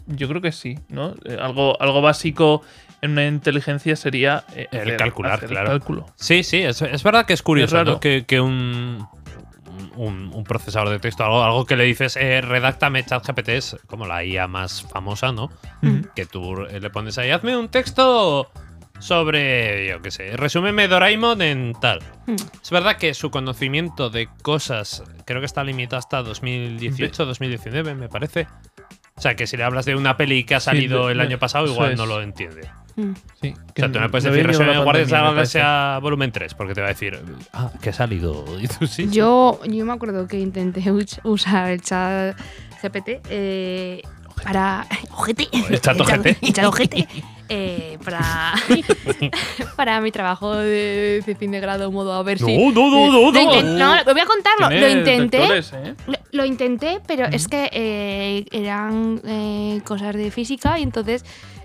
yo 0.09 0.27
creo 0.29 0.41
que 0.43 0.51
sí, 0.51 0.81
¿no? 0.89 1.15
Algo, 1.41 1.81
algo 1.81 2.03
básico 2.03 2.63
en 3.03 3.13
una 3.13 3.25
inteligencia 3.29 3.95
sería 3.95 4.43
El 4.57 4.67
hacer- 4.81 4.97
calcular, 4.97 5.35
hacer 5.35 5.45
el 5.45 5.51
claro. 5.55 5.69
cálculo. 5.69 6.07
Sí, 6.17 6.43
sí, 6.43 6.59
es, 6.59 6.83
es 6.83 7.03
verdad 7.05 7.25
que 7.25 7.35
es 7.35 7.43
curioso, 7.43 7.77
Es 7.77 7.81
raro. 7.85 7.93
¿no? 7.93 8.01
Que, 8.01 8.25
que 8.27 8.41
un, 8.41 9.07
un, 9.97 10.31
un 10.35 10.45
procesador 10.45 10.89
de 10.91 10.99
texto, 10.99 11.23
algo, 11.25 11.43
algo 11.45 11.67
que 11.67 11.77
le 11.77 11.85
dices, 11.85 12.17
eh, 12.17 12.41
redáctame 12.41 13.05
ChatGPT, 13.07 13.49
es 13.51 13.77
como 13.87 14.07
la 14.09 14.25
IA 14.25 14.49
más 14.49 14.83
famosa, 14.83 15.31
¿no? 15.31 15.51
Que 16.17 16.27
tú 16.27 16.57
le 16.67 16.91
pones 16.91 17.17
ahí, 17.19 17.31
hazme 17.31 17.57
un 17.57 17.69
texto 17.69 18.51
sobre, 19.03 19.89
yo 19.89 20.01
qué 20.01 20.11
sé, 20.11 20.37
resúmeme 20.37 20.87
Doraemon 20.89 21.43
en 21.43 21.73
tal. 21.81 21.99
Hmm. 22.27 22.37
Es 22.63 22.71
verdad 22.71 22.97
que 22.97 23.13
su 23.15 23.31
conocimiento 23.31 24.11
de 24.11 24.29
cosas 24.43 25.03
creo 25.25 25.41
que 25.41 25.47
está 25.47 25.65
limitado 25.65 25.99
hasta 25.99 26.23
2018, 26.23 27.27
2019, 27.27 27.95
me 27.95 28.09
parece. 28.09 28.47
O 29.15 29.21
sea, 29.21 29.35
que 29.37 29.47
si 29.47 29.57
le 29.57 29.65
hablas 29.65 29.85
de 29.85 29.95
una 29.95 30.17
peli 30.17 30.45
que 30.45 30.55
ha 30.55 30.61
salido 30.61 31.11
el 31.11 31.21
año 31.21 31.39
pasado, 31.39 31.67
igual 31.67 31.93
es. 31.93 31.99
no 31.99 32.07
lo 32.07 32.23
entiende. 32.23 32.71
Hmm. 32.97 33.13
Sí, 33.41 33.53
O 33.55 33.73
sea, 33.75 33.91
tú 33.91 33.99
no 33.99 34.05
le 34.05 34.09
puedes 34.11 34.25
decir 34.25 34.47
resumen 34.47 34.73
de 34.75 34.79
Guardias 34.85 35.09
de 35.09 35.13
la. 35.13 35.23
Galaxia 35.23 35.99
volumen 35.99 36.31
3, 36.33 36.55
porque 36.55 36.75
te 36.75 36.81
va 36.81 36.87
a 36.87 36.91
decir, 36.91 37.19
ah, 37.53 37.71
que 37.83 37.91
ha 37.91 37.93
salido. 37.93 38.45
Y 38.61 38.69
tú 38.69 38.87
sí. 38.87 39.09
Yo, 39.11 39.61
yo 39.67 39.85
me 39.85 39.93
acuerdo 39.93 40.27
que 40.29 40.39
intenté 40.39 40.91
us- 40.93 41.21
usar 41.25 41.71
el 41.73 41.83
chat 41.83 42.37
GPT 42.83 43.21
eh, 43.31 44.03
para. 44.45 44.87
Ojete. 45.11 45.49
El 45.71 45.81
chat 45.83 46.01
ojete. 46.01 46.37
El 46.41 46.53
chat 46.53 46.65
ojete. 46.67 47.09
Eh, 47.55 47.99
para, 48.03 48.55
para 49.77 50.01
mi 50.01 50.11
trabajo 50.11 50.55
de, 50.55 51.23
de 51.25 51.35
fin 51.35 51.51
de 51.51 51.61
grado 51.61 51.91
modo 51.93 52.15
a 52.15 52.23
ver 52.23 52.39
si... 52.39 52.57
No, 52.57 52.73
no, 52.73 52.91
no, 52.91 53.33
no, 53.33 54.05
voy 54.05 54.21
a 54.21 54.27
contarlo. 54.27 54.71
Lo 54.71 54.89
intenté. 54.89 55.59
¿eh? 55.59 55.95
Lo, 56.07 56.15
lo 56.33 56.45
intenté, 56.47 57.01
pero 57.07 57.27
es 57.27 57.49
que 57.49 57.69
eh, 57.73 58.47
eran 58.53 59.21
eh, 59.25 59.81
cosas 59.85 60.17
de 60.17 60.31
física 60.31 60.79
y 60.79 60.83
entonces 60.83 61.25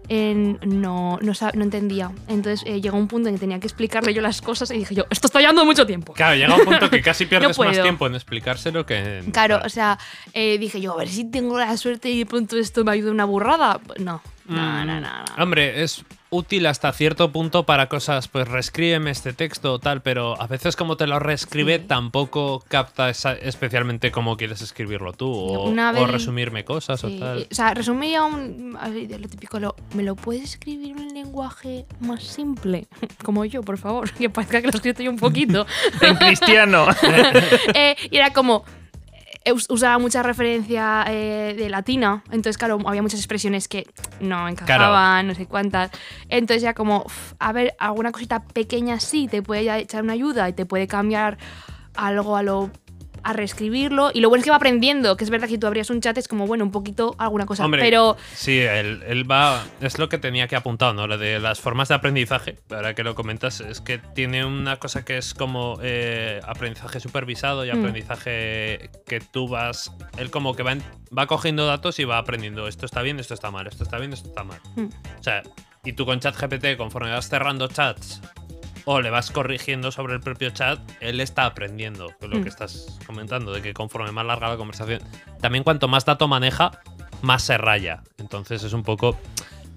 eh, 0.09 0.33
no, 0.65 1.19
no, 1.21 1.33
no 1.53 1.63
entendía. 1.63 2.11
Entonces 2.27 2.63
eh, 2.65 2.81
llegó 2.81 2.97
un 2.97 3.07
punto 3.07 3.29
en 3.29 3.35
que 3.35 3.39
tenía 3.39 3.59
que 3.59 3.67
explicarle 3.67 4.13
yo 4.13 4.21
las 4.21 4.41
cosas 4.41 4.71
y 4.71 4.77
dije 4.77 4.95
yo, 4.95 5.05
esto 5.09 5.27
está 5.27 5.39
llevando 5.39 5.65
mucho 5.65 5.85
tiempo. 5.85 6.13
Claro, 6.13 6.35
llega 6.35 6.55
un 6.55 6.65
punto 6.65 6.89
que 6.89 7.01
casi 7.03 7.25
pierdes 7.25 7.57
más 7.57 7.81
tiempo 7.81 8.07
en 8.07 8.15
explicárselo 8.15 8.85
que 8.85 9.19
en. 9.19 9.31
Claro, 9.31 9.59
o 9.63 9.69
sea, 9.69 9.97
eh, 10.33 10.57
dije 10.57 10.79
yo, 10.79 10.93
a 10.93 10.97
ver 10.97 11.09
si 11.09 11.25
tengo 11.29 11.57
la 11.57 11.75
suerte 11.77 12.09
y 12.09 12.19
de 12.19 12.25
pronto 12.25 12.57
esto 12.57 12.83
me 12.83 12.91
ayuda 12.91 13.11
una 13.11 13.25
burrada. 13.25 13.79
No, 13.99 14.21
no, 14.47 14.85
no, 14.85 14.99
no. 14.99 15.01
no. 15.01 15.43
Hombre, 15.43 15.83
es 15.83 16.03
útil 16.29 16.65
hasta 16.65 16.91
cierto 16.91 17.31
punto 17.31 17.65
para 17.65 17.87
cosas, 17.87 18.27
pues 18.27 18.45
reescríbeme 18.49 19.11
este 19.11 19.31
texto 19.31 19.71
o 19.73 19.79
tal, 19.79 20.01
pero 20.01 20.39
a 20.41 20.45
veces 20.47 20.75
como 20.75 20.97
te 20.97 21.07
lo 21.07 21.19
reescribe 21.19 21.77
Sí. 21.77 21.85
tampoco 21.87 22.61
capta 22.67 23.09
esa- 23.09 23.31
especialmente 23.33 24.11
cómo 24.11 24.35
quieres 24.35 24.61
escribirlo 24.61 25.13
tú 25.13 25.31
o, 25.31 25.73
resumirme 26.05 26.65
cosas 26.65 26.99
Sí, 26.99 27.15
o 27.15 27.19
tal. 27.19 27.47
O 27.49 27.55
sea, 27.55 27.73
resumía 27.73 28.23
un, 28.23 28.77
así 28.79 29.07
de 29.07 29.19
lo 29.19 29.29
típico, 29.29 29.57
lo, 29.59 29.75
¿me 29.93 30.03
lo 30.03 30.17
puedes 30.17 30.43
escribir 30.43 30.91
en 30.91 30.99
un 30.99 31.13
lenguaje 31.13 31.85
más 32.01 32.23
simple? 32.23 32.87
Como 33.23 33.45
yo, 33.45 33.61
por 33.63 33.77
favor, 33.77 34.11
que 34.17 34.29
parezca 34.29 34.59
que 34.61 34.67
lo 34.67 34.73
he 34.73 34.75
escrito 34.75 35.01
yo 35.03 35.11
un 35.11 35.17
poquito. 35.17 35.65
En 36.01 36.15
cristiano. 36.15 36.87
Eh, 37.73 37.95
y 38.11 38.17
era 38.17 38.31
como, 38.31 38.63
usaba 39.51 39.97
mucha 39.99 40.23
referencia 40.23 41.05
eh, 41.07 41.55
de 41.57 41.69
latina, 41.69 42.23
entonces 42.27 42.57
claro, 42.57 42.79
había 42.85 43.01
muchas 43.01 43.19
expresiones 43.19 43.67
que 43.67 43.87
no 44.19 44.47
encajaban, 44.47 45.27
no 45.27 45.35
sé 45.35 45.45
cuántas. 45.45 45.91
Entonces 46.29 46.61
ya 46.63 46.73
como, 46.73 47.03
uf, 47.05 47.33
a 47.39 47.51
ver, 47.51 47.75
alguna 47.79 48.11
cosita 48.11 48.43
pequeña 48.43 48.99
sí 48.99 49.27
te 49.27 49.41
puede 49.41 49.63
ya 49.63 49.77
echar 49.77 50.03
una 50.03 50.13
ayuda 50.13 50.47
y 50.49 50.53
te 50.53 50.65
puede 50.65 50.87
cambiar 50.87 51.37
algo 51.95 52.37
a 52.37 52.43
lo 52.43 52.71
a 53.23 53.33
reescribirlo 53.33 54.11
y 54.13 54.21
lo 54.21 54.29
bueno 54.29 54.39
es 54.41 54.45
que 54.45 54.49
va 54.51 54.57
aprendiendo 54.57 55.15
que 55.17 55.23
es 55.23 55.29
verdad 55.29 55.47
que 55.47 55.53
si 55.55 55.57
tú 55.59 55.67
abrías 55.67 55.89
un 55.89 56.01
chat 56.01 56.17
es 56.17 56.27
como 56.27 56.47
bueno 56.47 56.63
un 56.63 56.71
poquito 56.71 57.15
alguna 57.17 57.45
cosa 57.45 57.65
Hombre, 57.65 57.81
pero 57.81 58.17
sí, 58.33 58.59
él, 58.59 59.03
él 59.07 59.29
va. 59.29 59.63
Es 59.81 59.99
lo 59.99 60.09
que 60.09 60.17
tenía 60.17 60.47
que 60.47 60.55
apuntar, 60.55 60.93
¿no? 60.95 61.07
Lo 61.07 61.17
de 61.17 61.39
las 61.39 61.59
formas 61.59 61.87
de 61.89 61.95
aprendizaje. 61.95 62.57
Ahora 62.69 62.93
que 62.93 63.03
lo 63.03 63.15
comentas, 63.15 63.59
es 63.61 63.81
que 63.81 63.97
tiene 63.97 64.45
una 64.45 64.77
cosa 64.77 65.03
que 65.05 65.17
es 65.17 65.33
como 65.33 65.77
eh, 65.81 66.39
aprendizaje 66.47 66.99
supervisado 66.99 67.65
y 67.65 67.71
Mm. 67.71 67.79
aprendizaje 67.79 68.89
que 69.05 69.19
tú 69.31 69.47
vas. 69.47 69.91
Él 70.17 70.31
como 70.31 70.55
que 70.55 70.63
va, 70.63 70.73
en- 70.73 70.83
va 71.17 71.27
cogiendo 71.27 71.65
datos 71.65 71.99
y 71.99 72.03
va 72.05 72.17
aprendiendo 72.17 72.67
esto 72.67 72.85
está 72.85 73.01
bien, 73.01 73.19
esto 73.19 73.33
está 73.33 73.51
mal, 73.51 73.67
esto 73.67 73.83
está 73.83 73.97
bien, 73.97 74.13
esto 74.13 74.29
está 74.29 74.43
mal. 74.43 74.59
Mm. 74.75 74.85
O 75.19 75.23
sea, 75.23 75.43
y 75.83 75.93
tú 75.93 76.05
con 76.05 76.19
ChatGPT, 76.19 76.75
conforme 76.77 77.11
vas 77.11 77.29
cerrando 77.29 77.67
chats 77.67 78.21
o 78.89 79.01
le 79.01 79.09
vas 79.09 79.31
corrigiendo 79.31 79.91
sobre 79.91 80.13
el 80.13 80.21
propio 80.21 80.49
chat, 80.51 80.79
él 81.01 81.19
está 81.19 81.45
aprendiendo 81.45 82.13
lo 82.21 82.37
Mm. 82.39 82.43
que 82.43 82.49
estás 82.49 82.97
comentando, 83.05 83.51
de 83.51 83.61
que 83.61 83.73
conforme 83.73 84.11
más 84.13 84.25
larga 84.25 84.47
la 84.47 84.55
conversación, 84.57 85.01
también 85.41 85.63
cuanto 85.65 85.87
más 85.89 86.05
dato 86.05 86.27
maneja, 86.29 86.71
más 87.21 87.43
se 87.43 87.57
raya. 87.57 88.01
Entonces 88.17 88.63
es 88.63 88.71
un 88.73 88.83
poco... 88.83 89.19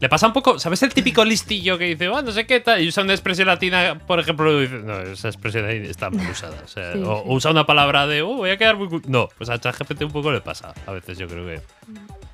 Le 0.00 0.09
pasa 0.09 0.26
un 0.29 0.33
poco, 0.33 0.59
¿sabes 0.59 0.83
el 0.83 0.95
típico 0.95 1.25
listillo 1.26 1.76
que 1.76 1.85
dice, 1.85 2.07
"Ah, 2.07 2.23
no 2.23 2.33
sé 2.33 2.47
qué 2.47 2.61
tal? 2.61 2.81
Y 2.81 2.88
usa 2.88 3.02
una 3.02 3.12
expresión 3.12 3.49
latina, 3.49 3.99
por 4.07 4.19
ejemplo, 4.19 4.59
dice, 4.59 4.76
no, 4.79 4.99
esa 5.00 5.29
expresión 5.29 5.67
ahí 5.67 5.76
está 5.87 6.09
mal 6.09 6.26
usada. 6.31 6.57
O, 6.64 6.69
sea, 6.69 6.95
Sí, 6.95 7.02
o 7.05 7.17
sí. 7.19 7.23
usa 7.26 7.50
una 7.50 7.67
palabra 7.67 8.07
de, 8.07 8.23
oh, 8.23 8.37
voy 8.37 8.49
a 8.50 8.57
quedar 8.57 8.76
muy... 8.76 8.88
cu-". 8.88 9.02
No, 9.09 9.29
pues 9.37 9.50
a 9.50 9.59
ChatGPT 9.61 10.00
un 10.02 10.12
poco 10.12 10.33
le 10.33 10.40
pasa. 10.40 10.73
A 10.87 10.93
veces 10.93 11.19
yo 11.19 11.26
creo 11.29 11.45
que... 11.47 11.61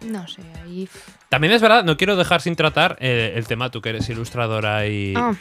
no 0.06 0.28
sé 0.28 0.42
ahí 0.62 0.88
También 1.28 1.52
es 1.54 1.60
verdad, 1.62 1.82
no 1.84 1.96
quiero 1.96 2.14
dejar 2.14 2.40
sin 2.40 2.54
tratar 2.54 2.98
eh, 3.00 3.32
el 3.34 3.46
tema, 3.48 3.70
tú 3.70 3.80
que 3.80 3.88
eres 3.88 4.08
ilustradora 4.10 4.86
y, 4.86 5.14
ah, 5.16 5.32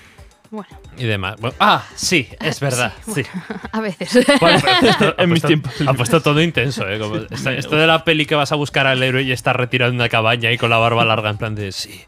bueno 0.55 0.69
y 0.97 1.05
demás. 1.05 1.35
Bueno, 1.39 1.55
ah, 1.59 1.83
sí, 1.95 2.27
es 2.39 2.59
verdad, 2.61 2.93
sí. 3.13 3.23
a 3.71 3.79
veces 3.81 4.25
Bueno, 4.41 4.59
pero 4.61 4.75
ha 4.75 4.79
puesto- 4.79 5.05
En 5.05 5.13
ha 5.23 5.27
mis 5.27 5.41
puesto- 5.41 5.47
tiempos 5.47 5.73
Ha 5.87 5.93
puesto 5.93 6.21
todo 6.21 6.41
intenso, 6.41 6.87
¿eh? 6.89 6.97
Como 6.99 7.17
esta- 7.17 7.53
esto 7.53 7.75
de 7.75 7.85
la 7.87 8.03
peli 8.03 8.25
que 8.25 8.35
vas 8.35 8.51
a 8.51 8.55
buscar 8.55 8.87
al 8.87 9.03
héroe 9.03 9.21
y 9.23 9.31
está 9.31 9.53
retirado 9.53 9.89
en 9.91 9.95
una 9.97 10.09
cabaña 10.09 10.51
y 10.51 10.57
con 10.57 10.69
la 10.69 10.77
barba 10.77 11.05
larga, 11.05 11.29
en 11.29 11.37
plan 11.37 11.53
de 11.55 11.71
sí. 11.71 12.03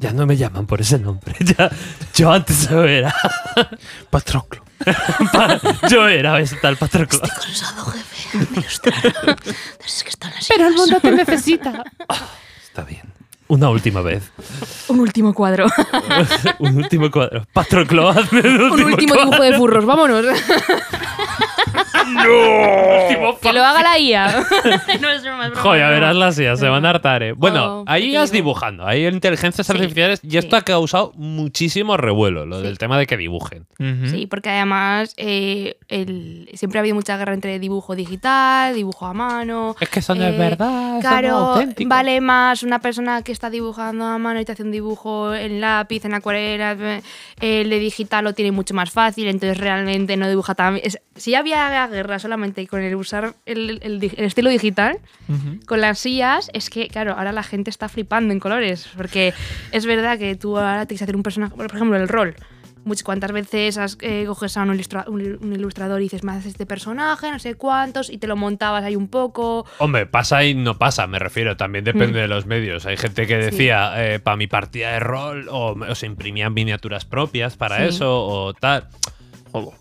Ya 0.00 0.12
no 0.12 0.26
me 0.26 0.36
llaman 0.36 0.66
por 0.66 0.80
ese 0.80 0.98
nombre. 0.98 1.34
Ya, 1.40 1.70
yo 2.14 2.30
antes 2.30 2.68
yo 2.70 2.84
era. 2.84 3.12
Patroclo. 4.10 4.62
yo 5.90 6.06
era 6.06 6.38
ese 6.38 6.54
tal 6.56 6.76
Patroclo. 6.76 7.18
cansado 7.20 7.84
jefe 7.86 8.62
están 10.08 10.30
las 10.34 10.50
el 10.50 10.72
mundo 10.74 11.00
te 11.00 11.10
necesita. 11.10 11.82
está 12.62 12.82
bien. 12.84 13.12
Una 13.48 13.70
última 13.70 14.02
vez. 14.02 14.30
un 14.88 15.00
último 15.00 15.32
cuadro 15.32 15.66
un 16.58 16.76
último 16.76 17.10
cuadro. 17.10 17.46
Patroclo, 17.52 18.08
hazme 18.08 18.40
un 18.40 18.60
último, 18.60 18.74
un 18.74 18.84
último 18.92 19.14
cuadro. 19.14 19.30
dibujo 19.30 19.42
de 19.42 19.52
furros 19.56 19.84
vámonos 19.86 20.26
Último 22.16 23.38
que 23.42 23.52
lo 23.52 23.64
haga 23.64 23.82
la 23.82 23.98
IA 23.98 24.26
no 25.00 25.08
es 25.10 25.22
broma, 25.22 25.46
es 25.46 25.50
broma, 25.52 25.62
Joder, 25.62 25.90
verás 25.90 26.16
las 26.16 26.38
IAS, 26.38 26.58
se 26.60 26.68
van 26.68 26.84
a 26.86 26.90
hartar, 26.90 27.22
eh. 27.22 27.32
Bueno, 27.32 27.58
Oh, 27.80 27.84
ahí 27.86 28.02
¿qué 28.02 28.06
te 28.08 28.12
ibas 28.14 28.30
digo? 28.32 28.44
dibujando, 28.44 28.86
hay 28.86 29.06
inteligencias 29.06 29.66
Sí, 29.66 29.72
artificiales 29.72 30.20
y 30.22 30.36
esto 30.36 30.56
sí. 30.56 30.60
ha 30.60 30.62
causado 30.62 31.12
muchísimo 31.16 31.96
revuelo, 31.96 32.46
lo 32.46 32.58
Sí. 32.60 32.62
del 32.66 32.78
tema 32.78 32.98
de 32.98 33.06
que 33.06 33.16
dibujen. 33.16 33.66
Sí, 34.10 34.26
porque 34.26 34.50
además 34.50 35.14
eh, 35.16 35.76
el- 35.88 36.48
siempre 36.54 36.78
ha 36.78 36.80
habido 36.80 36.94
mucha 36.94 37.16
guerra 37.16 37.34
entre 37.34 37.58
dibujo 37.58 37.94
digital, 37.94 38.74
dibujo 38.74 39.06
a 39.06 39.12
mano. 39.12 39.76
Es 39.80 39.88
que 39.88 40.00
eso 40.00 40.14
no 40.14 40.24
es 40.24 40.34
Eh, 40.34 40.38
verdad, 40.38 40.68
eso 40.68 40.82
no 40.90 40.96
es 40.98 41.02
Claro, 41.02 41.28
auténtico. 41.36 41.88
vale 41.88 42.20
más 42.20 42.62
una 42.62 42.78
persona 42.80 43.22
que 43.22 43.32
está 43.32 43.50
dibujando 43.50 44.04
a 44.04 44.18
mano 44.18 44.40
y 44.40 44.44
te 44.44 44.52
hace 44.52 44.62
un 44.62 44.70
dibujo 44.72 45.34
en 45.34 45.60
lápiz, 45.60 46.04
en 46.04 46.14
acuarela. 46.14 46.72
eh, 46.78 47.02
El 47.40 47.70
de 47.70 47.78
digital 47.78 48.24
lo 48.24 48.32
tiene 48.34 48.52
mucho 48.52 48.74
más 48.74 48.90
fácil, 48.90 49.26
entonces 49.28 49.58
realmente 49.58 50.16
no 50.16 50.28
dibuja 50.28 50.54
tan 50.54 50.74
bien. 50.74 50.86
Si 51.16 51.32
ya 51.32 51.40
había 51.40 51.86
guerra 51.98 52.18
solamente 52.18 52.66
con 52.66 52.80
el 52.80 52.94
usar 52.94 53.34
el, 53.46 53.78
el 53.82 54.02
el 54.02 54.24
estilo 54.24 54.50
digital, 54.50 54.98
Ujú. 55.28 55.60
con 55.66 55.80
las 55.80 55.98
sillas, 55.98 56.50
es 56.52 56.70
que, 56.70 56.88
claro, 56.88 57.12
ahora 57.16 57.32
la 57.32 57.42
gente 57.42 57.70
está 57.70 57.88
flipando 57.88 58.32
en 58.32 58.40
colores. 58.40 58.88
Porque 58.96 59.34
es 59.72 59.84
verdad 59.86 60.18
que 60.18 60.34
tú 60.36 60.56
ahora 60.56 60.86
tienes 60.86 61.00
que 61.00 61.04
hacer 61.04 61.16
un 61.16 61.22
personaje, 61.22 61.54
por 61.54 61.66
ejemplo, 61.66 61.96
el 61.96 62.08
rol. 62.08 62.34
Muchas 62.84 63.02
cuantas 63.02 63.32
veces 63.32 63.76
has, 63.76 63.98
eh, 64.00 64.24
coges 64.26 64.56
a 64.56 64.62
un, 64.62 64.72
ilustra- 64.74 65.04
un- 65.08 65.36
un 65.42 65.52
ilustrador 65.52 66.00
y 66.00 66.04
dices, 66.04 66.22
me 66.24 66.32
haces 66.32 66.46
este 66.46 66.64
personaje, 66.64 67.30
no 67.30 67.38
sé 67.38 67.54
cuántos, 67.54 68.08
y 68.08 68.16
te 68.18 68.26
lo 68.26 68.34
montabas 68.36 68.82
ahí 68.84 68.96
un 68.96 69.08
poco. 69.08 69.66
Hombre, 69.78 70.06
pasa 70.06 70.42
y 70.44 70.54
no 70.54 70.78
pasa, 70.78 71.06
me 71.06 71.18
refiero, 71.18 71.56
también 71.56 71.84
depende 71.84 72.18
Mm. 72.20 72.22
de 72.22 72.28
los 72.28 72.46
medios. 72.46 72.86
Hay 72.86 72.96
gente 72.96 73.26
que 73.26 73.36
decía, 73.36 73.92
para 74.22 74.36
mi 74.38 74.46
partida 74.46 74.92
de 74.92 75.00
rol, 75.00 75.48
o, 75.50 75.72
o 75.72 75.94
se 75.94 76.06
imprimían 76.06 76.54
miniaturas 76.54 77.04
propias 77.04 77.56
para 77.56 77.78
Sí. 77.78 77.84
eso, 77.96 78.24
o 78.24 78.54
tal. 78.54 78.88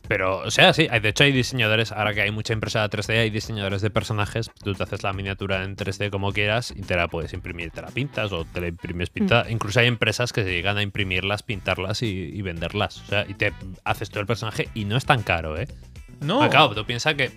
Pero, 0.08 0.40
o 0.40 0.52
sea, 0.52 0.74
sí, 0.74 0.88
hay, 0.90 1.00
de 1.00 1.10
hecho 1.10 1.24
hay 1.24 1.32
diseñadores, 1.32 1.92
ahora 1.92 2.14
que 2.14 2.22
hay 2.22 2.32
mucha 2.32 2.54
impresora 2.54 2.90
3D, 2.90 3.20
hay 3.20 3.30
diseñadores 3.30 3.82
de 3.82 3.90
personajes, 3.90 4.52
tú 4.64 4.74
te 4.74 4.84
haces 4.84 5.04
la 5.04 5.14
miniatura 5.14 5.64
en 5.64 5.76
3D 5.76 6.10
como 6.10 6.32
quieras 6.32 6.74
y 6.76 6.82
te 6.82 6.96
la 6.96 7.08
puedes 7.08 7.34
imprimir, 7.34 7.72
te 7.72 7.82
la 7.82 7.88
pintas 7.88 8.32
o 8.32 8.46
te 8.46 8.62
la 8.62 8.68
imprimes 8.68 9.10
pintada. 9.10 9.50
Incluso 9.50 9.80
hay 9.80 9.88
empresas 9.88 10.34
que 10.34 10.44
se 10.44 10.52
llegan 10.52 10.78
a 10.78 10.82
imprimirlas, 10.82 11.44
pintarlas 11.44 12.02
y, 12.02 12.08
y 12.08 12.42
venderlas. 12.42 13.02
O 13.02 13.06
sea, 13.06 13.26
y 13.28 13.34
te 13.34 13.54
haces 13.84 14.10
todo 14.10 14.22
el 14.22 14.28
personaje 14.28 14.70
y 14.74 14.86
no 14.86 14.98
es 14.98 15.06
tan 15.06 15.24
caro, 15.24 15.58
¿eh? 15.58 15.68
No. 16.20 16.50
Claro, 16.50 16.74
tú 16.74 16.86
piensas 16.86 17.16
que 17.16 17.32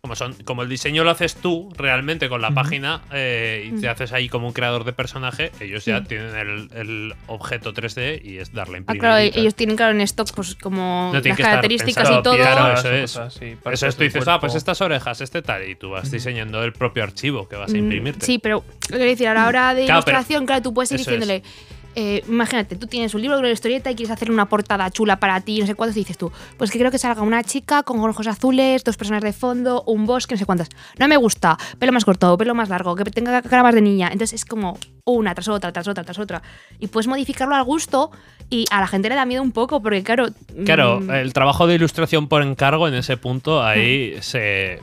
como 0.00 0.14
son 0.14 0.32
como 0.44 0.62
el 0.62 0.68
diseño 0.68 1.02
lo 1.04 1.10
haces 1.10 1.34
tú 1.34 1.70
realmente 1.76 2.28
con 2.28 2.40
la 2.40 2.52
página 2.52 3.02
eh, 3.12 3.70
y 3.72 3.80
te 3.80 3.88
haces 3.88 4.12
ahí 4.12 4.28
como 4.28 4.46
un 4.46 4.52
creador 4.52 4.84
de 4.84 4.92
personaje, 4.92 5.50
ellos 5.60 5.84
ya 5.84 6.04
tienen 6.04 6.34
el, 6.36 6.68
el 6.74 7.14
objeto 7.26 7.74
3D 7.74 8.20
y 8.24 8.38
es 8.38 8.52
darle 8.52 8.74
a 8.74 8.76
Ah, 8.76 8.78
imprimir. 8.78 9.00
claro, 9.00 9.24
y 9.24 9.32
ellos 9.40 9.54
tienen 9.54 9.76
claro 9.76 9.92
en 9.92 10.00
stock 10.02 10.28
pues 10.34 10.54
como 10.54 11.10
No 11.12 11.20
las 11.20 11.36
características 11.36 12.08
y 12.10 12.22
todo. 12.22 12.36
Claro, 12.36 12.78
eso 12.78 12.92
es. 12.92 13.12
cosas 13.12 13.36
Eso 13.72 13.86
es, 13.88 13.96
tú 13.96 14.04
dices, 14.04 14.28
ah, 14.28 14.38
pues 14.40 14.54
estas 14.54 14.80
orejas, 14.80 15.20
este 15.20 15.42
tal, 15.42 15.68
y 15.68 15.74
tú 15.74 15.90
vas 15.90 16.10
diseñando 16.10 16.62
el 16.62 16.72
propio 16.72 17.02
archivo 17.02 17.48
que 17.48 17.56
vas 17.56 17.72
a 17.74 17.76
imprimirte. 17.76 18.24
Sí, 18.24 18.38
pero 18.38 18.64
quiero 18.80 19.04
decir, 19.04 19.26
a 19.28 19.34
la 19.34 19.48
hora 19.48 19.74
de 19.74 19.84
Claro, 19.86 20.02
pero- 20.04 20.16
ilustración, 20.16 20.46
claro, 20.46 20.62
tú 20.62 20.72
puedes 20.74 20.92
ir 20.92 21.00
es. 21.00 21.42
Eh, 22.00 22.22
imagínate, 22.28 22.76
tú 22.76 22.86
tienes 22.86 23.12
un 23.12 23.22
libro 23.22 23.38
de 23.38 23.40
una 23.40 23.50
historieta 23.50 23.90
y 23.90 23.96
quieres 23.96 24.12
hacer 24.12 24.30
una 24.30 24.48
portada 24.48 24.88
chula 24.88 25.18
para 25.18 25.40
ti, 25.40 25.58
no 25.58 25.66
sé 25.66 25.74
cuántos, 25.74 25.96
y 25.96 26.00
dices 26.00 26.16
tú, 26.16 26.30
pues 26.56 26.70
que 26.70 26.78
creo 26.78 26.92
que 26.92 26.98
salga 26.98 27.22
una 27.22 27.42
chica 27.42 27.82
con 27.82 27.98
ojos 27.98 28.28
azules, 28.28 28.84
dos 28.84 28.96
personas 28.96 29.20
de 29.20 29.32
fondo, 29.32 29.82
un 29.84 30.06
bosque, 30.06 30.36
no 30.36 30.38
sé 30.38 30.46
cuántas. 30.46 30.68
No 30.96 31.08
me 31.08 31.16
gusta, 31.16 31.58
pelo 31.80 31.90
más 31.90 32.04
corto, 32.04 32.38
pelo 32.38 32.54
más 32.54 32.68
largo, 32.68 32.94
que 32.94 33.02
tenga 33.06 33.42
cara 33.42 33.64
más 33.64 33.74
de 33.74 33.80
niña. 33.80 34.10
Entonces 34.12 34.42
es 34.42 34.44
como 34.44 34.78
una 35.06 35.34
tras 35.34 35.48
otra, 35.48 35.72
tras 35.72 35.88
otra, 35.88 36.04
tras 36.04 36.20
otra. 36.20 36.40
Y 36.78 36.86
puedes 36.86 37.08
modificarlo 37.08 37.56
al 37.56 37.64
gusto 37.64 38.12
y 38.48 38.66
a 38.70 38.78
la 38.78 38.86
gente 38.86 39.08
le 39.08 39.16
da 39.16 39.24
miedo 39.24 39.42
un 39.42 39.50
poco, 39.50 39.82
porque 39.82 40.04
claro. 40.04 40.28
Claro, 40.64 41.00
mm, 41.00 41.10
el 41.10 41.32
trabajo 41.32 41.66
de 41.66 41.74
ilustración 41.74 42.28
por 42.28 42.42
encargo 42.42 42.86
en 42.86 42.94
ese 42.94 43.16
punto 43.16 43.60
ahí 43.60 44.14
se 44.20 44.78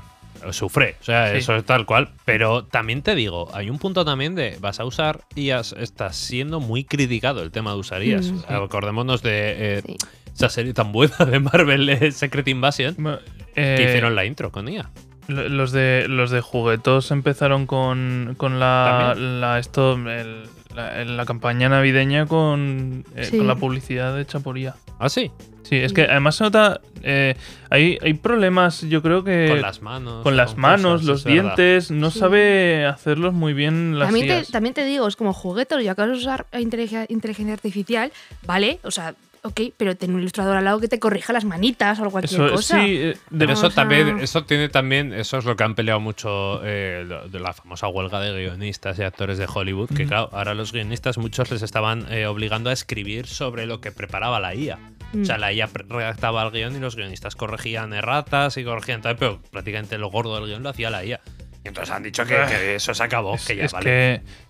sufre, 0.53 0.95
o 1.01 1.03
sea, 1.03 1.31
Sí. 1.31 1.37
eso 1.37 1.55
es 1.55 1.63
tal 1.65 1.85
cual. 1.85 2.09
Pero 2.25 2.65
también 2.65 3.01
te 3.01 3.15
digo, 3.15 3.49
hay 3.53 3.69
un 3.69 3.79
punto 3.79 4.05
también 4.05 4.35
de 4.35 4.57
vas 4.59 4.79
a 4.79 4.85
usar 4.85 5.21
IAS, 5.35 5.73
está 5.79 6.11
siendo 6.13 6.59
muy 6.59 6.83
criticado 6.83 7.41
el 7.43 7.51
tema 7.51 7.71
de 7.71 7.77
usar 7.77 8.03
IAS. 8.03 8.31
Mm. 8.31 8.43
Acordémonos 8.49 9.21
de 9.21 9.77
eh, 9.77 9.81
Sí. 9.85 9.95
esa 10.35 10.49
serie 10.49 10.73
tan 10.73 10.91
buena 10.91 11.17
de 11.25 11.39
Marvel, 11.39 11.87
eh, 11.89 12.11
Secret 12.11 12.47
Invasion, 12.47 12.95
Ma- 12.97 13.19
que 13.53 13.61
eh, 13.75 13.85
hicieron 13.87 14.15
la 14.15 14.25
intro 14.25 14.51
con 14.51 14.67
IA. 14.67 14.89
lo- 15.27 15.49
Los 15.49 15.71
de, 15.71 16.05
los 16.07 16.29
de 16.29 16.41
juguetos 16.41 17.09
empezaron 17.11 17.65
con, 17.65 18.35
con 18.37 18.59
la, 18.59 19.57
esto, 19.59 19.93
el- 19.93 20.43
la, 20.75 21.01
en 21.01 21.17
la 21.17 21.25
campaña 21.25 21.69
navideña 21.69 22.25
con, 22.25 23.05
eh, 23.15 23.23
Sí. 23.25 23.37
con 23.37 23.47
la 23.47 23.55
publicidad 23.55 24.15
de 24.15 24.25
Chaporía. 24.25 24.75
¿Ah, 24.99 25.09
sí? 25.09 25.31
Sí, 25.63 25.77
es 25.77 25.93
que 25.93 26.03
además 26.03 26.35
se 26.35 26.43
nota. 26.43 26.79
eh, 27.01 27.35
hay, 27.69 27.97
hay 28.01 28.13
problemas, 28.15 28.81
yo 28.81 29.01
creo 29.01 29.23
que. 29.23 29.47
con 29.49 29.61
las 29.61 29.81
manos. 29.81 30.23
con 30.23 30.37
las 30.37 30.57
manos, 30.57 31.01
cosas, 31.01 31.05
los 31.07 31.23
verdad. 31.23 31.43
dientes, 31.55 31.91
no 31.91 32.11
Sí. 32.11 32.19
sabe 32.19 32.85
hacerlos 32.85 33.33
muy 33.33 33.53
bien 33.53 33.97
las 33.99 34.07
También 34.09 34.43
te, 34.45 34.51
también 34.51 34.73
te 34.73 34.85
digo, 34.85 35.07
es 35.07 35.15
como 35.15 35.33
juguetes, 35.33 35.83
ya 35.83 35.95
que 35.95 36.01
vas 36.01 36.11
a 36.11 36.13
usar 36.13 36.45
inteligencia, 36.59 37.05
inteligencia 37.09 37.53
artificial, 37.53 38.11
¿vale? 38.45 38.79
O 38.83 38.91
sea, 38.91 39.15
ok, 39.45 39.61
pero 39.77 39.95
ten 39.95 40.13
un 40.13 40.19
ilustrador 40.19 40.57
al 40.57 40.65
lado 40.65 40.79
que 40.79 40.87
te 40.87 40.99
corrija 40.99 41.31
las 41.33 41.45
manitas 41.45 41.99
o 41.99 42.09
cualquier 42.09 42.41
Eso, 42.41 42.55
cosa. 42.55 42.79
sí, 42.79 42.95
eh, 42.97 43.17
de- 43.29 43.37
Pero 43.39 43.53
eso 43.53 43.69
también, 43.69 44.19
eso 44.19 44.43
tiene 44.45 44.69
también, 44.69 45.13
eso 45.13 45.37
es 45.37 45.45
lo 45.45 45.55
que 45.55 45.63
han 45.63 45.75
peleado 45.75 45.99
mucho 45.99 46.61
eh, 46.63 47.07
de 47.29 47.39
la 47.39 47.53
famosa 47.53 47.87
huelga 47.87 48.19
de 48.19 48.33
guionistas 48.45 48.97
y 48.99 49.03
actores 49.03 49.37
de 49.37 49.47
Hollywood, 49.51 49.89
que 49.95 50.05
claro, 50.05 50.29
ahora 50.33 50.53
los 50.53 50.71
guionistas 50.71 51.17
muchos 51.17 51.51
les 51.51 51.61
estaban 51.61 52.11
eh, 52.11 52.25
obligando 52.27 52.69
a 52.69 52.73
escribir 52.73 53.27
sobre 53.27 53.65
lo 53.65 53.79
que 53.81 53.91
preparaba 53.91 54.39
la 54.39 54.55
IA. 54.55 54.77
O 55.21 55.23
sea, 55.23 55.37
Mm. 55.37 55.39
la 55.41 55.53
IA 55.53 55.69
redactaba 55.73 56.43
el 56.43 56.51
guion 56.51 56.75
y 56.75 56.79
los 56.79 56.95
guionistas 56.95 57.35
corregían 57.35 57.93
erratas 57.93 58.57
y 58.57 58.63
corregían 58.65 59.01
tal, 59.01 59.15
pero 59.15 59.39
prácticamente 59.51 59.97
lo 59.97 60.09
gordo 60.09 60.35
del 60.35 60.45
guion 60.47 60.63
lo 60.63 60.69
hacía 60.69 60.89
la 60.89 61.05
IA. 61.05 61.21
Y 61.63 61.67
entonces 61.69 61.95
han 61.95 62.03
dicho 62.03 62.25
que, 62.25 62.43
que 62.47 62.75
eso 62.75 62.93
se 62.93 63.03
acabó, 63.03 63.35
es, 63.35 63.45
que 63.45 63.55
ya 63.55 63.65
es 63.65 63.71
vale. 63.71 63.85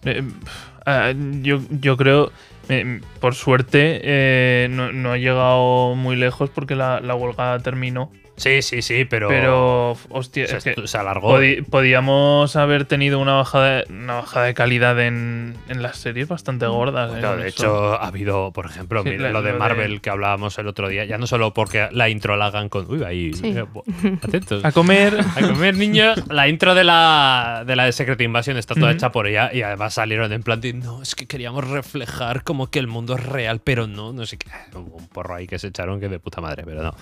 que 0.03 0.09
eh, 0.11 0.23
ah, 0.85 1.13
yo, 1.41 1.59
yo 1.69 1.95
creo, 1.97 2.31
eh, 2.69 3.01
por 3.19 3.35
suerte, 3.35 4.01
eh, 4.03 4.67
no, 4.69 5.11
ha 5.11 5.17
llegado 5.17 5.95
muy 5.95 6.15
lejos 6.15 6.49
porque 6.49 6.75
la, 6.75 6.99
la 6.99 7.15
huelga 7.15 7.59
terminó. 7.59 8.11
Sí, 8.37 8.61
sí, 8.61 8.81
sí, 8.81 9.05
pero, 9.05 9.29
Pero, 9.29 9.97
hostia, 10.09 10.45
se, 10.47 10.57
es 10.57 10.63
que 10.63 10.87
se 10.87 10.97
alargó. 10.97 11.37
podi- 11.39 11.63
podíamos 11.65 12.55
haber 12.57 12.83
tenido 12.85 13.19
una 13.19 13.33
bajada, 13.35 13.83
una 13.89 14.15
bajada 14.15 14.45
de 14.47 14.53
calidad 14.53 14.99
en, 14.99 15.55
en 15.69 15.81
las 15.81 15.97
series 15.97 16.27
bastante 16.27 16.67
gordas. 16.67 17.13
eh, 17.15 17.19
Claro, 17.19 17.37
de 17.37 17.47
eso. 17.47 17.63
hecho, 17.63 17.93
ha 17.93 18.07
habido, 18.07 18.51
por 18.51 18.65
ejemplo, 18.65 19.03
Sí, 19.03 19.11
mira, 19.11 19.23
la- 19.23 19.29
lo 19.31 19.41
de 19.41 19.49
lo 19.49 19.53
de- 19.53 19.59
Marvel 19.59 20.01
que 20.01 20.09
hablábamos 20.09 20.57
el 20.59 20.67
otro 20.67 20.89
día, 20.89 21.05
ya 21.05 21.17
no 21.17 21.27
solo 21.27 21.53
porque 21.53 21.87
la 21.91 22.09
intro 22.09 22.35
la 22.35 22.47
hagan 22.47 22.67
con. 22.67 22.91
Uy, 22.91 23.03
ahí. 23.03 23.33
Sí. 23.33 23.55
eh, 23.57 23.65
atentos. 24.21 24.65
A 24.65 24.71
comer. 24.73 25.17
A 25.37 25.41
comer, 25.41 25.75
niños. 25.77 26.21
La 26.27 26.47
intro 26.49 26.75
de 26.75 26.83
la, 26.83 27.63
de 27.65 27.75
la 27.77 27.85
de 27.85 27.91
Secret 27.93 28.19
Invasion 28.21 28.57
está 28.57 28.75
toda 28.75 28.91
hecha 28.91 29.11
por 29.11 29.27
ella 29.27 29.49
y 29.53 29.61
además 29.61 29.93
salieron 29.93 30.31
en 30.33 30.43
plan 30.43 30.59
de, 30.59 30.73
no, 30.73 31.01
es 31.01 31.15
que 31.15 31.25
queríamos 31.25 31.67
reflejar 31.69 32.43
como 32.43 32.67
que 32.67 32.79
el 32.79 32.87
mundo 32.87 33.15
es 33.15 33.25
real, 33.25 33.61
pero 33.63 33.87
no, 33.87 34.11
no 34.11 34.25
sé 34.25 34.37
qué. 34.37 34.49
Hubo 34.73 34.97
Un 34.97 35.07
porro 35.07 35.35
ahí 35.35 35.47
que 35.47 35.57
se 35.57 35.67
echaron 35.67 35.99
que 36.01 36.09
de 36.09 36.19
puta 36.19 36.41
madre, 36.41 36.63
pero 36.65 36.83
no. 36.83 36.93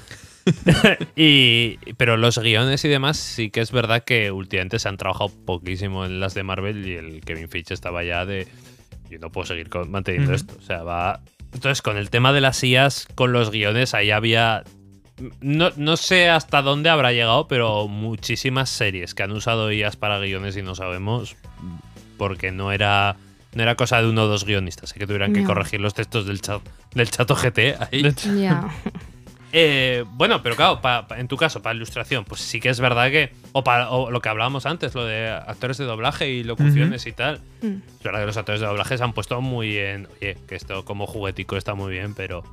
y, 1.15 1.77
pero 1.97 2.17
los 2.17 2.38
guiones 2.39 2.83
y 2.85 2.89
demás 2.89 3.17
sí 3.17 3.50
que 3.50 3.62
es 3.62 3.71
verdad 3.71 4.03
que 4.03 4.31
últimamente 4.31 4.79
se 4.79 4.89
han 4.89 4.97
trabajado 4.97 5.29
poquísimo 5.29 6.05
en 6.05 6.19
las 6.19 6.33
de 6.33 6.43
Marvel 6.43 6.88
y 6.88 6.95
el 6.95 7.21
Kevin 7.21 7.50
Feige 7.50 7.73
estaba 7.73 8.03
ya 8.03 8.25
de, 8.25 8.47
yo 9.09 9.19
no 9.19 9.31
puedo 9.31 9.45
seguir 9.45 9.69
manteniendo 9.89 10.33
esto. 10.33 10.55
O 10.57 10.62
sea, 10.62 10.83
va... 10.83 11.21
Entonces, 11.53 11.81
con 11.81 11.97
el 11.97 12.09
tema 12.09 12.33
de 12.33 12.41
las 12.41 12.63
IAs, 12.63 13.07
con 13.13 13.31
los 13.31 13.51
guiones, 13.51 13.93
ahí 13.93 14.09
había 14.09 14.63
no, 15.41 15.69
no 15.75 15.97
sé 15.97 16.29
hasta 16.29 16.62
dónde 16.62 16.89
habrá 16.89 17.12
llegado, 17.12 17.47
pero 17.47 17.88
muchísimas 17.88 18.69
series 18.69 19.13
que 19.13 19.23
han 19.23 19.31
usado 19.31 19.71
IAs 19.71 19.95
para 19.95 20.19
guiones 20.19 20.57
y 20.57 20.62
no 20.62 20.75
sabemos 20.75 21.35
porque 22.17 22.51
no 22.51 22.71
era 22.71 23.15
no 23.53 23.62
era 23.62 23.75
cosa 23.75 24.01
de 24.01 24.09
uno 24.09 24.23
o 24.23 24.27
dos 24.27 24.45
guionistas, 24.45 24.91
eh, 24.91 25.00
que 25.00 25.05
tuvieran 25.05 25.33
que 25.33 25.43
corregir 25.43 25.79
los 25.79 25.93
textos 25.93 26.25
del 26.25 26.41
chat 26.41 26.62
del 26.95 27.09
chato 27.12 27.35
GT 27.35 27.75
ahí. 27.79 28.01
Eh, 29.55 30.03
bueno, 30.13 30.41
pero 30.41 30.55
claro, 30.55 30.81
pa- 30.81 31.07
pa- 31.07 31.19
en 31.19 31.27
tu 31.27 31.38
caso, 31.38 31.62
para 31.62 31.75
ilustración, 31.75 32.25
pues 32.25 32.41
sí 32.41 32.60
que 32.60 32.69
es 32.69 32.79
verdad 32.79 33.12
que. 33.12 33.31
O, 33.51 33.63
para, 33.63 33.91
o 33.91 34.10
lo 34.10 34.19
que 34.19 34.27
hablábamos 34.29 34.65
antes, 34.65 34.95
lo 34.95 35.05
de 35.05 35.29
actores 35.29 35.77
de 35.77 35.86
doblaje 35.86 36.27
y 36.31 36.43
locuciones 36.43 37.05
y 37.05 37.12
tal. 37.12 37.39
Mm. 37.62 37.75
Es 37.98 38.03
verdad 38.03 38.22
que 38.22 38.25
los 38.25 38.38
actores 38.38 38.62
de 38.62 38.67
doblaje 38.67 38.98
se 38.98 39.03
han 39.03 39.13
puesto 39.13 39.39
muy 39.41 39.77
en. 39.77 40.07
Oye, 40.19 40.38
que 40.48 40.55
esto 40.55 40.83
como 40.86 41.05
juguetico 41.05 41.55
está 41.55 41.75
muy 41.75 41.91
bien, 41.93 42.15
pero. 42.15 42.43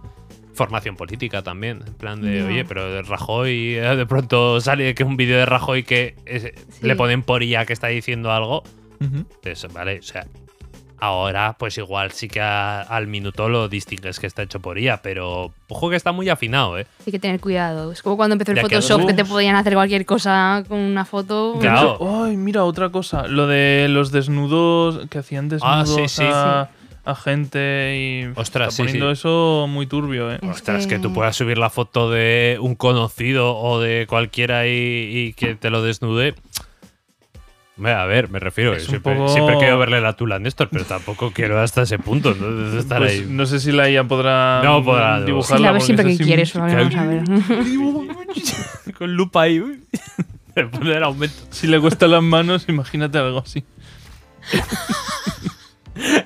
Formación 0.53 0.95
política 0.97 1.41
también. 1.43 1.81
En 1.87 1.95
plan 1.95 2.21
de, 2.21 2.43
oye, 2.43 2.65
pero 2.67 2.93
de 2.93 3.01
Rajoy, 3.03 3.77
eh, 3.77 3.97
de 3.97 4.05
pronto 4.05 4.61
sale 4.61 4.95
que 4.95 5.05
un 5.05 5.17
vídeo 5.17 5.39
de 5.39 5.47
Rajoy 5.47 5.85
que 5.85 6.17
es- 6.27 6.43
Sí. 6.43 6.87
le 6.87 6.97
ponen 6.97 7.23
por 7.23 7.43
IA 7.43 7.65
que 7.65 7.73
está 7.73 7.87
diciendo 7.87 8.31
algo. 8.31 8.63
ujú. 9.01 9.25
Pues, 9.43 9.67
vale, 9.73 10.01
o 10.01 10.03
sea. 10.03 10.27
Ahora, 11.01 11.57
pues 11.59 11.77
igual 11.79 12.13
sí 12.13 12.29
que 12.29 12.41
a- 12.41 12.83
al 12.83 13.07
minuto 13.07 13.49
lo 13.49 13.69
distingues 13.69 14.21
que 14.21 14.27
está 14.27 14.43
hecho 14.43 14.61
por 14.61 14.79
IA, 14.79 15.01
pero 15.03 15.53
ojo 15.69 15.91
que 15.91 15.97
está 15.97 16.13
muy 16.13 16.29
afinado, 16.29 16.79
¿eh? 16.79 16.87
Hay 17.07 17.13
que 17.13 17.19
tener 17.19 17.41
cuidado. 17.41 17.91
Es 17.93 18.03
como 18.03 18.17
cuando 18.17 18.35
empezó 18.35 18.53
el 18.53 18.57
Ya 18.59 18.63
Photoshop, 18.63 19.07
que 19.07 19.15
te 19.15 19.25
podían 19.25 19.57
hacer 19.57 19.75
cualquier 19.75 20.05
cosa 20.05 20.63
con 20.69 20.79
una 20.79 21.05
foto. 21.05 21.57
Claro. 21.61 21.99
Ay, 22.25 22.37
mira, 22.37 22.65
otra 22.65 22.91
cosa. 22.91 23.27
Lo 23.27 23.47
de 23.47 23.87
los 23.89 24.13
desnudos, 24.13 25.09
que 25.09 25.19
hacían 25.19 25.47
Ah, 25.63 25.85
desnudos 25.85 26.13
sí, 26.13 26.19
sí. 26.23 26.25
a, 26.31 26.69
a 27.03 27.15
gente 27.15 27.97
y. 27.97 28.27
Ostras, 28.39 28.69
está 28.69 28.71
sí, 28.71 28.83
poniendo 28.83 29.07
sí. 29.07 29.13
eso 29.13 29.67
muy 29.69 29.87
turbio, 29.87 30.31
¿eh? 30.31 30.39
Es 30.43 30.49
Ostras, 30.51 30.87
que 30.87 30.97
que- 30.97 31.01
tú 31.01 31.13
puedas 31.15 31.35
subir 31.35 31.57
la 31.57 31.71
foto 31.71 32.11
de 32.11 32.59
un 32.61 32.75
conocido 32.75 33.57
o 33.57 33.81
de 33.81 34.07
cualquiera 34.09 34.67
y, 34.67 34.71
y 35.29 35.33
que 35.33 35.55
te 35.55 35.71
lo 35.71 35.83
desnude. 35.83 36.35
A 37.89 38.05
ver, 38.07 38.29
me 38.31 38.39
refiero. 38.39 38.75
Es 38.75 38.85
siempre, 38.85 39.15
poco- 39.15 39.29
siempre 39.33 39.57
quiero 39.59 39.79
verle 39.79 40.01
la 40.01 40.15
tula 40.15 40.37
a 40.37 40.39
Néstor, 40.39 40.69
pero 40.71 40.85
tampoco 40.85 41.33
quiero 41.33 41.61
hasta 41.61 41.83
ese 41.83 41.99
punto. 41.99 42.35
¿no? 42.35 42.71
De 42.71 42.79
estar 42.79 42.99
Pues 42.99 43.13
ahí. 43.13 43.27
no 43.29 43.47
sé 43.47 43.61
si 43.61 43.73
la 43.73 43.89
IA 43.91 44.05
podrá 44.05 44.61
No 44.65 44.85
podrá, 44.85 45.15
no. 45.15 45.21
Sí, 45.21 45.27
dibujarla. 45.27 45.73
la 45.73 45.81
siempre 45.81 46.05
que 46.07 46.13
eso 46.13 46.19
sí- 46.19 46.25
quieres. 46.25 46.53
Vamos 46.55 46.95
a 46.95 47.05
ver. 47.07 47.23
Con 48.99 49.15
lupa 49.15 49.43
ahí. 49.43 49.63
el 50.57 51.03
aumento. 51.03 51.37
Si 51.51 51.67
le 51.67 51.81
cuestan 51.81 52.11
las 52.11 52.23
manos, 52.23 52.67
imagínate 52.69 53.19
algo 53.19 53.39
así. 53.39 53.65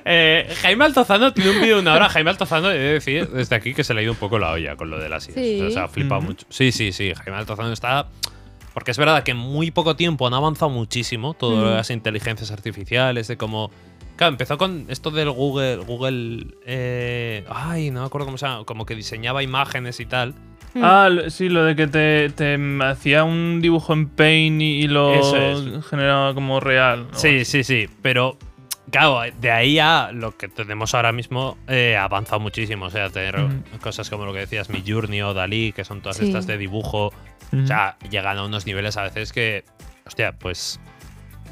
Eh, 0.05 0.47
Jaime 0.61 0.85
Altozano 0.85 1.33
tiene 1.33 1.49
un 1.51 1.59
vídeo 1.61 1.75
de 1.75 1.81
una 1.81 1.93
hora. 1.95 2.07
Jaime 2.09 2.29
Altozano, 2.29 2.71
he 2.71 2.77
de 2.77 2.93
decir 2.93 3.27
desde 3.29 3.55
aquí 3.55 3.73
que 3.73 3.83
se 3.83 3.93
le 3.93 3.99
ha 4.01 4.03
ido 4.03 4.11
un 4.13 4.17
poco 4.17 4.39
la 4.39 4.51
olla 4.51 4.75
con 4.75 4.89
lo 4.89 4.99
de 4.99 5.09
las 5.09 5.27
ideas. 5.27 5.45
Sí. 5.45 5.61
O 5.61 5.71
sea, 5.71 5.83
ha 5.85 5.87
flipado 5.87 6.19
Ujú. 6.19 6.29
mucho. 6.29 6.45
Sí, 6.49 6.71
sí, 6.71 6.91
sí. 6.91 7.11
Jaime 7.13 7.37
Altozano 7.39 7.71
está. 7.73 8.07
Porque 8.75 8.91
es 8.91 8.97
verdad 8.99 9.23
que 9.23 9.31
en 9.31 9.37
muy 9.37 9.71
poco 9.71 9.95
tiempo 9.95 10.27
han 10.27 10.33
avanzado 10.35 10.69
muchísimo 10.69 11.33
todas 11.33 11.63
Mm. 11.63 11.75
las 11.77 11.89
inteligencias 11.89 12.51
artificiales, 12.51 13.27
de 13.27 13.37
cómo. 13.37 13.71
Claro, 14.17 14.33
empezó 14.33 14.57
con 14.59 14.85
esto 14.89 15.09
del 15.09 15.31
Google. 15.31 15.77
Google. 15.77 16.47
eh, 16.67 17.43
ay, 17.49 17.89
no 17.89 18.01
me 18.01 18.05
acuerdo 18.05 18.25
cómo 18.27 18.37
se 18.37 18.45
llama. 18.45 18.63
Como 18.65 18.85
que 18.85 18.93
diseñaba 18.95 19.41
imágenes 19.41 19.99
y 19.99 20.05
tal. 20.05 20.35
Mm. 20.73 20.81
Ah, 20.83 21.09
sí, 21.29 21.47
lo 21.49 21.63
de 21.63 21.75
que 21.75 21.87
te, 21.87 22.29
te 22.29 22.59
hacía 22.83 23.23
un 23.23 23.61
dibujo 23.61 23.93
en 23.93 24.09
Paint 24.09 24.61
y, 24.61 24.65
y 24.83 24.87
lo 24.87 25.13
es. 25.13 25.85
generaba 25.89 26.33
como 26.33 26.59
real. 26.59 27.07
¿no? 27.11 27.17
Sí, 27.17 27.45
sí, 27.45 27.63
sí. 27.63 27.87
Pero. 28.01 28.37
Claro, 28.91 29.19
de 29.41 29.51
ahí 29.51 29.79
a 29.79 30.11
lo 30.13 30.37
que 30.37 30.47
tenemos 30.47 30.93
ahora 30.93 31.11
mismo 31.11 31.57
eh, 31.67 31.97
ha 31.97 32.03
avanzado 32.03 32.39
muchísimo. 32.39 32.85
O 32.85 32.89
sea, 32.91 33.09
tener 33.09 33.35
cosas 33.81 34.09
como 34.09 34.25
lo 34.25 34.31
que 34.33 34.39
decías, 34.39 34.69
Mi 34.69 34.83
Journey 34.87 35.21
o 35.23 35.33
Dalí, 35.33 35.71
que 35.73 35.83
son 35.83 36.01
todas 36.01 36.17
Sí. 36.17 36.27
estas 36.27 36.45
de 36.45 36.57
dibujo. 36.57 37.11
Ujú. 37.53 37.63
O 37.63 37.67
sea, 37.67 37.97
llegan 38.09 38.37
a 38.37 38.43
unos 38.45 38.65
niveles 38.65 38.97
a 38.97 39.03
veces 39.03 39.31
que, 39.33 39.63
hostia, 40.05 40.33
pues, 40.33 40.79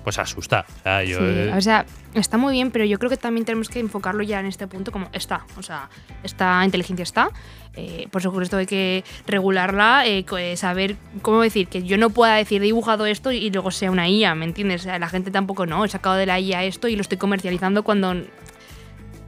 pues 0.03 0.19
asusta. 0.19 0.65
O 0.79 0.83
sea, 0.83 1.03
yo, 1.03 1.17
Sí, 1.19 1.23
eh, 1.25 1.53
o 1.55 1.61
sea, 1.61 1.85
está 2.13 2.37
muy 2.37 2.51
bien, 2.53 2.71
pero 2.71 2.83
yo 2.83 2.99
creo 2.99 3.09
que 3.09 3.15
también 3.15 3.45
tenemos 3.45 3.69
que 3.69 3.79
enfocarlo 3.79 4.21
ya 4.23 4.41
en 4.41 4.47
este 4.47 4.67
punto 4.67 4.91
como 4.91 5.07
está. 5.13 5.45
O 5.57 5.63
sea, 5.63 5.89
esta 6.23 6.63
inteligencia 6.65 7.03
está. 7.03 7.29
eh, 7.75 8.07
por 8.11 8.21
supuesto 8.21 8.57
hay 8.57 8.65
que 8.67 9.03
regularla, 9.25 10.05
eh, 10.05 10.25
eh, 10.37 10.57
saber 10.57 10.95
cómo 11.23 11.41
decir 11.41 11.67
que 11.69 11.81
yo 11.83 11.97
no 11.97 12.09
pueda 12.11 12.35
decir 12.35 12.61
he 12.61 12.65
dibujado 12.65 13.05
esto 13.07 13.31
y 13.31 13.49
luego 13.49 13.71
sea 13.71 13.89
una 13.89 14.07
IA, 14.09 14.35
¿me 14.35 14.45
entiendes? 14.45 14.81
O 14.81 14.83
sea, 14.83 14.99
la 14.99 15.09
gente 15.09 15.31
tampoco 15.31 15.65
no, 15.65 15.83
he 15.85 15.89
sacado 15.89 16.15
de 16.15 16.25
la 16.27 16.39
IA 16.39 16.65
esto 16.65 16.87
y 16.87 16.95
lo 16.95 17.01
estoy 17.01 17.17
comercializando 17.17 17.83
cuando... 17.83 18.13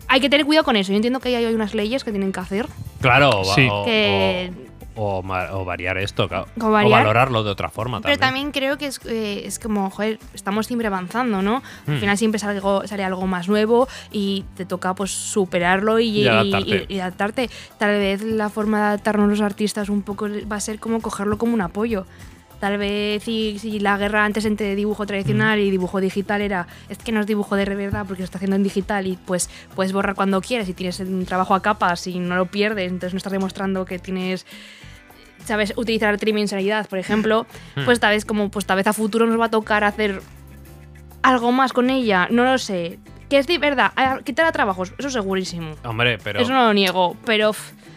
Hay 0.08 0.20
que 0.20 0.30
tener 0.30 0.46
cuidado 0.46 0.64
con 0.66 0.76
eso. 0.76 0.92
Yo 0.92 0.98
entiendo 0.98 1.20
que 1.20 1.36
hay 1.36 1.46
unas 1.56 1.74
leyes 1.74 2.04
que 2.04 2.12
tienen 2.12 2.32
que 2.32 2.40
hacer. 2.40 2.68
claro, 3.02 3.44
Sí. 3.56 3.68
o- 3.72 3.84
Que- 3.86 4.52
o- 4.96 5.20
o 5.20 5.60
o 5.60 5.66
variar 5.66 5.98
esto. 5.98 6.26
O 6.62 6.70
variar. 6.72 7.00
valorarlo 7.04 7.44
de 7.44 7.52
otra 7.52 7.70
forma 7.70 8.02
Pero 8.02 8.18
también. 8.18 8.52
también 8.52 8.52
creo 8.52 8.78
que 8.78 8.88
es, 8.88 9.00
eh, 9.06 9.44
es 9.46 9.60
como, 9.60 9.90
joder, 9.90 10.20
estamos 10.34 10.68
siempre 10.68 10.88
avanzando, 10.88 11.42
¿no? 11.42 11.62
Al 11.88 11.96
Hmm. 11.96 12.00
final 12.00 12.18
siempre 12.18 12.40
sale 12.40 12.54
algo, 12.56 12.86
sale 12.88 13.04
algo 13.04 13.28
más 13.28 13.48
nuevo 13.48 13.88
y 14.12 14.46
te 14.56 14.66
toca 14.66 14.94
pues 14.96 15.12
superarlo 15.12 16.00
y, 16.00 16.22
Y 16.22 16.28
adaptarte. 16.28 16.86
y- 16.90 16.94
y 16.96 17.00
adaptarte. 17.00 17.50
Tal 17.78 17.92
vez 17.92 18.22
la 18.24 18.50
forma 18.50 18.80
de 18.80 18.86
adaptarnos 18.88 19.30
los 19.30 19.42
artistas 19.42 19.90
un 19.90 20.02
poco 20.02 20.28
va 20.52 20.56
a 20.58 20.60
ser 20.60 20.80
como 20.80 21.02
cogerlo 21.02 21.38
como 21.38 21.54
un 21.54 21.62
apoyo. 21.62 22.06
Tal 22.66 22.80
vez 22.80 23.22
si, 23.22 23.60
si 23.60 23.80
la 23.80 23.96
guerra 23.96 24.26
antes 24.26 24.44
entre 24.44 24.74
dibujo 24.74 25.06
tradicional 25.06 25.60
y 25.60 25.70
dibujo 25.70 26.02
digital 26.02 26.42
era 26.42 26.66
es 26.90 26.98
que 26.98 27.12
no 27.12 27.20
es 27.20 27.28
dibujo 27.28 27.56
de 27.56 27.64
verdad 27.64 28.06
porque 28.08 28.24
se 28.24 28.26
está 28.26 28.40
haciendo 28.40 28.56
en 28.56 28.64
digital 28.64 29.06
y 29.06 29.20
pues 29.24 29.52
puedes 29.76 29.94
borrar 29.94 30.16
cuando 30.16 30.42
quieras 30.42 30.68
y 30.68 30.74
tienes 30.74 31.00
un 31.00 31.28
trabajo 31.28 31.54
a 31.54 31.62
capas 31.62 32.08
y 32.08 32.18
no 32.18 32.36
lo 32.36 32.48
pierdes, 32.48 32.88
entonces 32.88 33.14
no 33.14 33.18
estás 33.18 33.34
demostrando 33.34 33.86
que 33.86 34.00
tienes 34.00 34.48
sabes 35.44 35.74
utilizar 35.76 36.18
tridimensionalidad, 36.18 36.90
por 36.90 36.98
ejemplo, 36.98 37.46
pues 37.86 38.00
tal 38.00 38.16
vez 38.16 38.26
como 38.26 38.50
pues 38.50 38.66
tal 38.66 38.78
vez 38.78 38.88
a 38.88 38.94
futuro 38.94 39.28
nos 39.28 39.40
va 39.40 39.46
a 39.46 39.52
tocar 39.52 39.84
hacer 39.84 40.24
algo 41.22 41.52
más 41.52 41.72
con 41.72 41.92
ella, 41.92 42.28
no 42.32 42.46
lo 42.46 42.58
sé. 42.58 42.98
Que 43.30 43.38
es 43.40 43.48
de 43.48 43.58
verdad, 43.58 43.92
a- 43.96 44.20
quitar 44.24 44.46
a 44.46 44.52
trabajos, 44.52 44.94
eso 44.98 45.10
segurísimo. 45.10 45.76
Hombre, 45.84 46.18
pero 46.24 46.40
Eso 46.42 46.52
no 46.54 46.66
lo 46.68 46.74
niego, 46.74 47.16
pero 47.26 47.52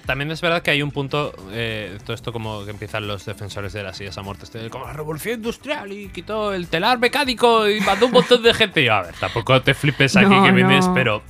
también 0.06 0.30
es 0.30 0.40
verdad 0.40 0.62
que 0.62 0.70
hay 0.70 0.80
un 0.80 0.90
punto, 0.90 1.34
eh, 1.52 1.98
todo 2.02 2.14
esto 2.14 2.32
como 2.32 2.64
que 2.64 2.70
empiezan 2.70 3.06
los 3.06 3.26
defensores 3.26 3.74
de 3.74 3.82
las 3.82 3.98
sillas 3.98 4.16
a 4.16 4.22
muerte, 4.22 4.44
este, 4.44 4.70
como 4.70 4.86
la 4.86 4.94
revolución 4.94 5.34
industrial 5.34 5.92
y 5.92 6.08
quitó 6.08 6.54
el 6.54 6.68
telar 6.68 6.98
mecánico 6.98 7.68
y 7.68 7.80
mandó 7.82 8.06
un 8.06 8.12
montón 8.12 8.42
de 8.42 8.54
gente. 8.54 8.80
Y 8.80 8.86
yo, 8.86 8.94
a 8.94 9.02
ver, 9.02 9.14
tampoco 9.20 9.60
te 9.60 9.74
flipes 9.74 10.16
aquí 10.16 10.34
No, 10.34 10.42
que 10.44 10.52
vienes, 10.52 10.86
no. 10.88 10.94
pero 10.94 11.22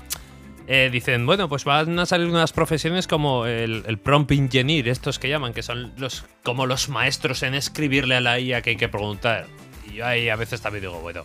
eh, 0.68 0.90
dicen, 0.92 1.26
bueno, 1.26 1.48
pues 1.48 1.64
van 1.64 1.98
a 1.98 2.06
salir 2.06 2.28
unas 2.28 2.52
profesiones 2.52 3.08
como 3.08 3.46
el, 3.46 3.82
el 3.88 3.98
prompt 3.98 4.30
engineer, 4.30 4.86
estos 4.86 5.18
que 5.18 5.28
llaman, 5.28 5.52
que 5.54 5.64
son 5.64 5.92
los 5.96 6.24
como 6.44 6.66
los 6.66 6.88
maestros 6.88 7.42
en 7.42 7.54
escribirle 7.56 8.14
a 8.14 8.20
la 8.20 8.38
IA 8.38 8.62
que 8.62 8.70
hay 8.70 8.76
que 8.76 8.88
preguntar. 8.88 9.46
Y 9.90 9.94
yo 9.94 10.06
ahí 10.06 10.28
a 10.28 10.36
veces 10.36 10.60
también 10.60 10.82
digo, 10.82 11.00
bueno, 11.00 11.24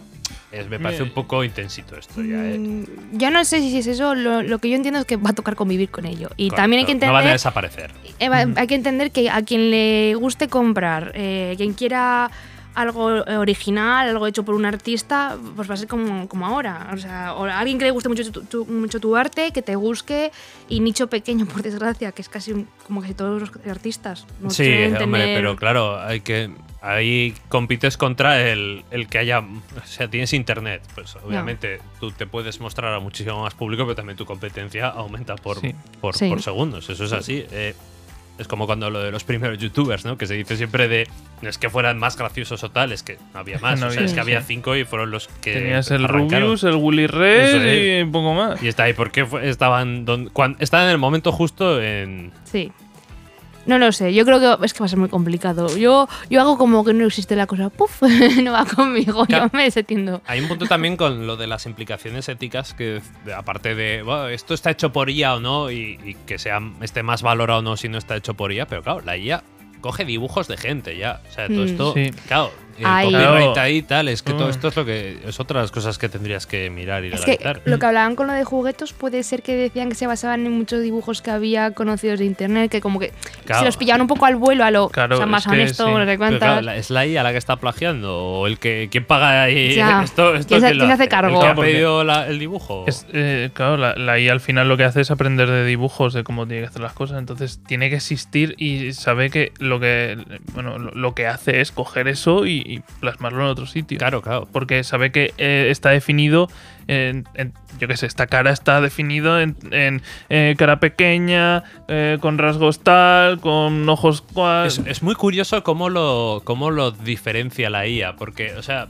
es- 0.53 0.69
me 0.69 0.79
parece 0.79 1.03
un 1.03 1.09
poco 1.09 1.43
intensito 1.43 1.97
esto 1.97 2.21
ya, 2.21 2.45
¿eh? 2.45 2.57
Mm, 2.57 2.83
Ya 3.17 3.29
no 3.31 3.43
sé 3.43 3.59
si 3.59 3.77
es 3.77 3.87
eso, 3.87 4.15
lo, 4.15 4.41
lo 4.41 4.59
que 4.59 4.69
yo 4.69 4.75
entiendo 4.75 4.99
es 4.99 5.05
que 5.05 5.17
va 5.17 5.31
a 5.31 5.33
tocar 5.33 5.55
convivir 5.55 5.89
con 5.89 6.05
ello. 6.05 6.29
Y 6.37 6.49
también 6.51 6.79
hay 6.81 6.85
que 6.85 6.93
Correcto, 6.93 7.07
No 7.07 7.13
van 7.13 7.21
a 7.27 7.31
entender 7.33 7.33
desaparecer. 7.33 7.91
Eh, 8.19 8.29
va- 8.29 8.45
Hay 8.61 8.67
que 8.67 8.75
entender 8.75 9.11
que 9.11 9.29
a 9.29 9.41
quien 9.41 9.71
le 9.71 10.15
guste 10.15 10.47
comprar, 10.47 11.11
eh, 11.15 11.55
quien 11.57 11.73
quiera 11.73 12.29
algo 12.75 13.25
eh, 13.25 13.37
original, 13.37 14.09
algo 14.09 14.27
hecho 14.27 14.43
por 14.43 14.55
un 14.55 14.65
artista, 14.65 15.37
pues 15.55 15.69
va 15.69 15.73
a 15.75 15.77
ser 15.77 15.87
como, 15.87 16.27
como 16.27 16.45
ahora. 16.45 16.89
O 16.93 16.97
sea, 16.97 17.33
o 17.35 17.45
alguien 17.45 17.77
que 17.77 17.85
le 17.85 17.91
guste 17.91 18.09
mucho 18.09 18.29
tu, 18.31 18.41
tu- 18.43 18.65
mucho 18.65 18.99
tu 18.99 19.15
arte, 19.15 19.51
que 19.51 19.61
te 19.61 19.75
busque, 19.75 20.31
y 20.69 20.79
nicho 20.79 21.07
pequeño, 21.07 21.45
por 21.51 21.61
desgracia, 21.61 22.11
que 22.11 22.21
es 22.21 22.29
casi 22.29 22.65
como 22.87 23.01
casi 23.01 23.13
todos 23.13 23.41
los 23.41 23.51
artistas. 23.67 24.25
No 24.39 24.49
sí, 24.49 24.63
hombre, 25.01 25.21
tener- 25.21 25.37
pero 25.37 25.55
claro, 25.55 25.99
hay 26.01 26.21
que 26.21 26.51
ahí 26.81 27.33
compites 27.47 27.95
contra 27.95 28.41
el, 28.49 28.83
el 28.91 29.07
que 29.07 29.17
haya, 29.17 29.39
o 29.39 29.85
sea, 29.87 30.09
tienes 30.09 30.33
internet, 30.33 30.81
pues 30.93 31.15
obviamente 31.25 31.79
tú 32.01 32.11
te 32.11 32.27
puedes 32.27 32.59
mostrar 32.59 32.93
a 32.93 32.99
muchísimo 32.99 33.41
más 33.43 33.53
público, 33.53 33.83
pero 33.83 33.95
también 33.95 34.17
tu 34.17 34.25
competencia 34.25 34.87
aumenta 34.89 35.35
por, 35.37 35.61
Sí. 35.61 35.73
por, 36.01 36.13
Sí. 36.15 36.27
por 36.27 36.41
segundos, 36.41 36.89
eso 36.89 37.05
es 37.05 37.13
así. 37.13 37.45
eh, 37.51 37.73
es 38.37 38.47
como 38.47 38.65
cuando 38.65 38.89
lo 38.89 38.99
de 39.01 39.11
los 39.11 39.23
primeros 39.23 39.57
youtubers, 39.59 40.05
¿no? 40.05 40.17
Que 40.17 40.25
se 40.25 40.33
dice 40.33 40.57
siempre 40.57 40.87
de 40.87 41.07
no 41.41 41.49
es 41.49 41.57
que 41.57 41.69
fueran 41.69 41.99
más 41.99 42.17
graciosos 42.17 42.63
o 42.63 42.71
tal, 42.71 42.91
es 42.91 43.03
que 43.03 43.17
no 43.33 43.39
había 43.39 43.59
más, 43.59 43.79
No 43.79 43.87
o 43.87 43.89
sea, 43.91 43.99
había, 43.99 44.05
es 44.07 44.13
que 44.13 44.19
había 44.19 44.41
cinco 44.41 44.75
y 44.75 44.85
fueron 44.85 45.11
los 45.11 45.27
que 45.41 45.53
Tenías 45.53 45.91
el 45.91 46.05
arrancaron. 46.05 46.43
Rubius, 46.47 46.63
el 46.63 46.75
Willy 46.75 47.07
Red 47.07 47.65
es. 47.65 47.99
y 47.99 48.03
un 48.03 48.11
poco 48.11 48.33
más. 48.33 48.61
Y 48.63 48.67
está 48.67 48.83
ahí, 48.83 48.93
¿por 48.93 49.11
qué 49.11 49.25
fue- 49.25 49.47
estaban, 49.49 50.05
don- 50.05 50.29
cuan- 50.29 50.55
estaban 50.59 50.85
en 50.87 50.91
el 50.93 50.97
momento 50.97 51.31
justo 51.31 51.81
en, 51.81 52.31
Sí. 52.45 52.71
No 53.65 53.77
lo 53.77 53.91
sé, 53.93 54.13
yo 54.13 54.25
creo 54.25 54.39
que 54.59 54.65
es 54.65 54.73
que 54.73 54.79
va 54.79 54.85
a 54.87 54.89
ser 54.89 54.99
muy 54.99 55.07
complicado. 55.09 55.75
Yo, 55.77 56.07
yo 56.29 56.41
hago 56.41 56.57
como 56.57 56.83
que 56.83 56.93
no 56.93 57.05
existe 57.05 57.35
la 57.35 57.47
cosa, 57.47 57.69
¡puf! 57.69 58.01
no 58.43 58.51
va 58.51 58.65
conmigo, 58.65 59.25
Claro. 59.25 59.45
yo 59.45 59.57
me 59.57 59.63
desentiendo. 59.63 60.21
Hay 60.25 60.41
un 60.41 60.47
punto 60.49 60.65
también 60.65 60.97
con 60.97 61.25
lo 61.27 61.37
de 61.37 61.47
las 61.47 61.65
implicaciones 61.65 62.27
éticas 62.27 62.73
que, 62.73 63.01
aparte 63.35 63.73
de, 63.75 64.01
bueno, 64.03 64.27
esto 64.27 64.53
está 64.53 64.69
hecho 64.71 64.91
por 64.91 65.09
IA 65.09 65.35
o 65.35 65.39
no, 65.39 65.71
y, 65.71 65.97
y 66.03 66.15
que 66.25 66.37
sea, 66.39 66.59
esté 66.81 67.03
más 67.03 67.21
valorado 67.21 67.59
o 67.59 67.61
no 67.61 67.77
si 67.77 67.87
no 67.87 67.97
está 67.97 68.17
hecho 68.17 68.33
por 68.33 68.51
IA, 68.51 68.67
pero 68.67 68.83
claro, 68.83 69.01
la 69.01 69.15
IA 69.17 69.43
coge 69.79 70.03
dibujos 70.05 70.47
de 70.47 70.57
gente 70.57 70.97
ya. 70.97 71.21
O 71.29 71.31
sea, 71.33 71.47
todo 71.47 71.61
Mm. 71.63 71.67
esto, 71.67 71.93
Sí. 71.93 72.11
claro, 72.27 72.51
el 72.77 72.83
copyright 73.05 73.57
ahí 73.57 73.77
y 73.77 73.81
tal, 73.83 74.07
es 74.07 74.21
que 74.21 74.33
todo 74.33 74.47
Mm. 74.47 74.51
esto 74.51 74.67
es 74.69 74.75
lo 74.75 74.85
que 74.85 75.17
es 75.25 75.39
otra 75.39 75.59
de 75.59 75.63
las 75.65 75.71
cosas 75.71 75.97
que 75.97 76.09
tendrías 76.09 76.45
que 76.47 76.69
mirar 76.69 77.03
y 77.05 77.13
Es 77.13 77.21
que 77.21 77.37
lo 77.65 77.79
que 77.79 77.85
hablaban 77.85 78.15
con 78.15 78.27
lo 78.27 78.33
de 78.33 78.43
juguetos 78.43 78.93
puede 78.93 79.23
ser 79.23 79.41
que 79.43 79.55
decían 79.55 79.89
que 79.89 79.95
se 79.95 80.07
basaban 80.07 80.45
en 80.45 80.51
muchos 80.51 80.81
dibujos 80.81 81.21
que 81.21 81.31
había 81.31 81.71
conocidos 81.71 82.19
de 82.19 82.25
internet, 82.25 82.71
que 82.71 82.81
como 82.81 82.99
que 82.99 83.11
Claro. 83.45 83.59
se 83.59 83.65
los 83.65 83.77
pillaban 83.77 84.01
un 84.01 84.07
poco 84.07 84.25
al 84.25 84.35
vuelo, 84.35 84.63
a 84.63 84.71
lo 84.71 84.89
Claro, 84.89 85.15
o 85.15 85.17
sea, 85.17 85.25
más 85.25 85.45
honesto, 85.47 85.85
sí. 85.87 85.91
no 85.93 86.05
sé 86.05 86.17
cuántas. 86.17 86.39
claro, 86.39 86.61
la- 86.61 86.75
¿Es 86.77 86.89
la 86.89 87.05
IA 87.05 87.23
la 87.23 87.31
que 87.31 87.37
está 87.37 87.55
plagiando? 87.57 88.17
¿O 88.17 88.47
el 88.47 88.57
que 88.59 88.87
quién 88.91 89.05
paga 89.05 89.43
ahí? 89.43 89.75
Ya. 89.75 90.01
Esto, 90.03 90.35
esto 90.35 90.47
¿Quién 90.49 90.61
se- 90.61 90.77
quién 90.77 90.91
hace 90.91 91.03
¿El 91.03 91.09
cargo? 91.09 91.39
que 91.39 91.47
ha 91.47 91.55
pedido 91.55 92.03
la- 92.03 92.27
el 92.27 92.39
dibujo? 92.39 92.85
Es, 92.87 93.05
eh, 93.13 93.49
claro, 93.53 93.77
la, 93.77 93.95
la 93.95 94.19
IA 94.19 94.31
al 94.31 94.39
final 94.41 94.67
lo 94.67 94.77
que 94.77 94.83
hace 94.83 95.01
es 95.01 95.11
aprender 95.11 95.49
de 95.49 95.65
dibujos, 95.65 96.13
de 96.13 96.23
cómo 96.23 96.47
tiene 96.47 96.61
que 96.63 96.67
hacer 96.69 96.81
las 96.81 96.93
cosas. 96.93 97.19
Entonces 97.19 97.59
tiene 97.67 97.89
que 97.89 97.95
existir 97.97 98.55
y 98.57 98.93
sabe 98.93 99.29
que 99.29 99.51
lo 99.59 99.79
que 99.79 100.17
bueno 100.53 100.77
lo, 100.79 100.91
lo 100.91 101.13
que 101.15 101.27
hace 101.27 101.61
es 101.61 101.71
coger 101.71 102.07
eso 102.07 102.45
y, 102.45 102.62
y 102.65 102.81
plasmarlo 102.99 103.41
en 103.41 103.47
otro 103.47 103.65
sitio. 103.65 103.97
Claro, 103.97 104.21
claro. 104.21 104.47
Porque 104.51 104.83
sabe 104.83 105.11
que 105.11 105.33
eh, 105.37 105.67
está 105.69 105.89
definido 105.91 106.49
en, 106.87 107.25
en- 107.35 107.53
yo 107.79 107.87
qué 107.87 107.97
sé, 107.97 108.05
esta 108.05 108.27
cara 108.27 108.51
está 108.51 108.81
definido 108.81 109.39
en, 109.39 109.55
en, 109.71 110.01
eh, 110.29 110.55
cara 110.57 110.79
pequeña, 110.79 111.63
eh, 111.87 112.17
con 112.21 112.37
rasgos 112.37 112.81
tal, 112.83 113.39
con 113.39 113.87
ojos 113.89 114.21
cual. 114.21 114.67
Es, 114.67 114.81
es 114.85 115.01
muy 115.01 115.15
curioso 115.15 115.63
cómo 115.63 115.89
lo, 115.89 116.41
cómo 116.43 116.71
lo 116.71 116.91
diferencia 116.91 117.69
la 117.69 117.87
IA, 117.87 118.15
porque, 118.15 118.53
o 118.55 118.61
sea, 118.63 118.89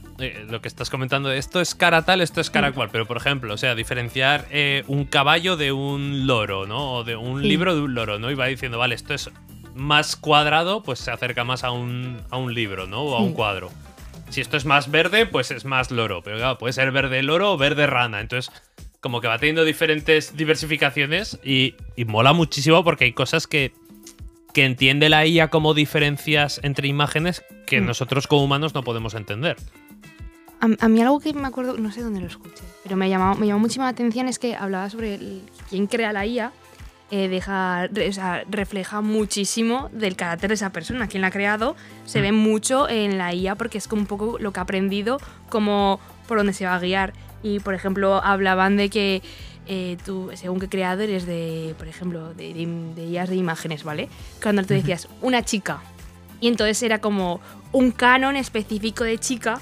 lo 0.49 0.61
que 0.61 0.67
estás 0.67 0.89
comentando, 0.89 1.31
esto 1.31 1.61
es 1.61 1.75
cara 1.75 2.01
tal, 2.03 2.21
esto 2.21 2.41
es 2.41 2.49
cara 2.49 2.71
cual, 2.73 2.89
pero 2.91 3.05
por 3.05 3.17
ejemplo, 3.17 3.53
o 3.53 3.57
sea, 3.57 3.75
diferenciar 3.75 4.45
un 4.87 5.05
caballo 5.05 5.55
de 5.57 5.71
un 5.71 6.27
loro, 6.27 6.65
¿no? 6.65 6.93
O 6.93 7.03
de 7.03 7.15
un 7.15 7.41
Sí. 7.41 7.47
libro 7.47 7.75
de 7.75 7.81
un 7.81 7.93
loro, 7.93 8.19
¿no? 8.19 8.31
Y 8.31 8.35
va 8.35 8.47
diciendo, 8.47 8.77
vale, 8.77 8.95
esto 8.95 9.13
es 9.13 9.29
más 9.75 10.15
cuadrado, 10.15 10.83
pues 10.83 10.99
se 10.99 11.11
acerca 11.11 11.43
más 11.43 11.63
a 11.63 11.71
un, 11.71 12.21
a 12.29 12.37
un 12.37 12.53
libro, 12.53 12.87
¿no? 12.87 13.01
O 13.03 13.15
a 13.15 13.21
un 13.21 13.29
Sí. 13.29 13.33
cuadro. 13.35 13.71
Si 14.29 14.41
esto 14.41 14.57
es 14.57 14.65
más 14.65 14.89
verde, 14.89 15.25
pues 15.25 15.51
es 15.51 15.65
más 15.65 15.91
loro, 15.91 16.21
pero 16.23 16.37
claro, 16.37 16.57
puede 16.57 16.73
ser 16.73 16.91
verde 16.91 17.21
loro 17.23 17.53
o 17.53 17.57
verde 17.57 17.85
rana, 17.87 18.19
entonces 18.21 18.51
como 18.99 19.19
que 19.21 19.27
va 19.27 19.37
teniendo 19.37 19.63
diferentes 19.65 20.35
diversificaciones 20.37 21.37
y, 21.43 21.75
y 21.95 22.05
mola 22.05 22.33
muchísimo 22.33 22.83
porque 22.83 23.03
hay 23.05 23.13
cosas 23.13 23.47
que, 23.47 23.73
que 24.53 24.65
entiende 24.65 25.09
la 25.09 25.25
IA 25.27 25.49
como 25.49 25.73
diferencias 25.73 26.59
entre 26.63 26.87
imágenes 26.87 27.43
que 27.67 27.81
Mm. 27.81 27.85
nosotros 27.85 28.27
como 28.27 28.43
humanos 28.43 28.73
no 28.73 28.83
podemos 28.83 29.13
entender. 29.13 29.57
A, 30.61 30.67
a 30.85 30.87
mí 30.87 31.01
algo 31.01 31.19
que 31.19 31.33
me 31.33 31.47
acuerdo, 31.47 31.77
no 31.77 31.91
sé 31.91 32.01
dónde 32.01 32.21
lo 32.21 32.27
escuché, 32.27 32.63
pero 32.83 32.95
me 32.95 33.09
llamó, 33.09 33.35
me 33.35 33.45
llamó 33.47 33.59
muchísima 33.59 33.87
atención 33.89 34.27
es 34.29 34.39
que 34.39 34.55
hablaba 34.55 34.89
sobre 34.89 35.15
el- 35.15 35.41
quién 35.69 35.87
crea 35.87 36.13
la 36.13 36.25
IA, 36.25 36.51
eh, 37.15 37.29
deja, 37.29 37.89
o 37.91 38.11
sea, 38.11 38.43
refleja 38.49 39.01
muchísimo 39.01 39.87
del 39.93 40.15
carácter 40.15 40.47
de 40.47 40.55
esa 40.55 40.71
persona. 40.71 41.07
Quien 41.07 41.21
la 41.21 41.27
ha 41.27 41.31
creado 41.31 41.75
se 42.05 42.21
ve 42.21 42.31
mucho 42.31 42.89
en 42.89 43.19
la 43.19 43.35
IA 43.35 43.53
porque 43.53 43.77
es 43.77 43.87
como 43.87 44.01
un 44.01 44.07
poco 44.07 44.39
lo 44.39 44.51
que 44.51 44.59
ha 44.59 44.63
aprendido, 44.63 45.19
como 45.47 45.99
por 46.27 46.39
dónde 46.39 46.53
se 46.53 46.65
va 46.65 46.73
a 46.73 46.79
guiar. 46.79 47.13
Y, 47.43 47.59
por 47.59 47.75
ejemplo, 47.75 48.15
hablaban 48.15 48.77
de 48.77 48.89
que 48.89 49.21
eh, 49.67 49.97
tú, 50.03 50.31
según 50.33 50.59
qué 50.59 50.67
creador 50.69 51.03
eres 51.03 51.27
de, 51.27 51.75
por 51.77 51.87
ejemplo, 51.87 52.33
de, 52.33 52.51
de, 52.51 52.65
de 52.95 53.05
IAs 53.05 53.29
de 53.29 53.35
imágenes, 53.35 53.83
¿vale? 53.83 54.09
Cuando 54.41 54.63
tú 54.63 54.73
decías 54.73 55.07
una 55.21 55.43
chica, 55.43 55.83
y 56.41 56.47
entonces 56.47 56.81
era 56.81 56.97
como 56.97 57.41
un 57.73 57.91
canon 57.91 58.35
específico 58.35 59.03
de 59.03 59.19
chica 59.19 59.61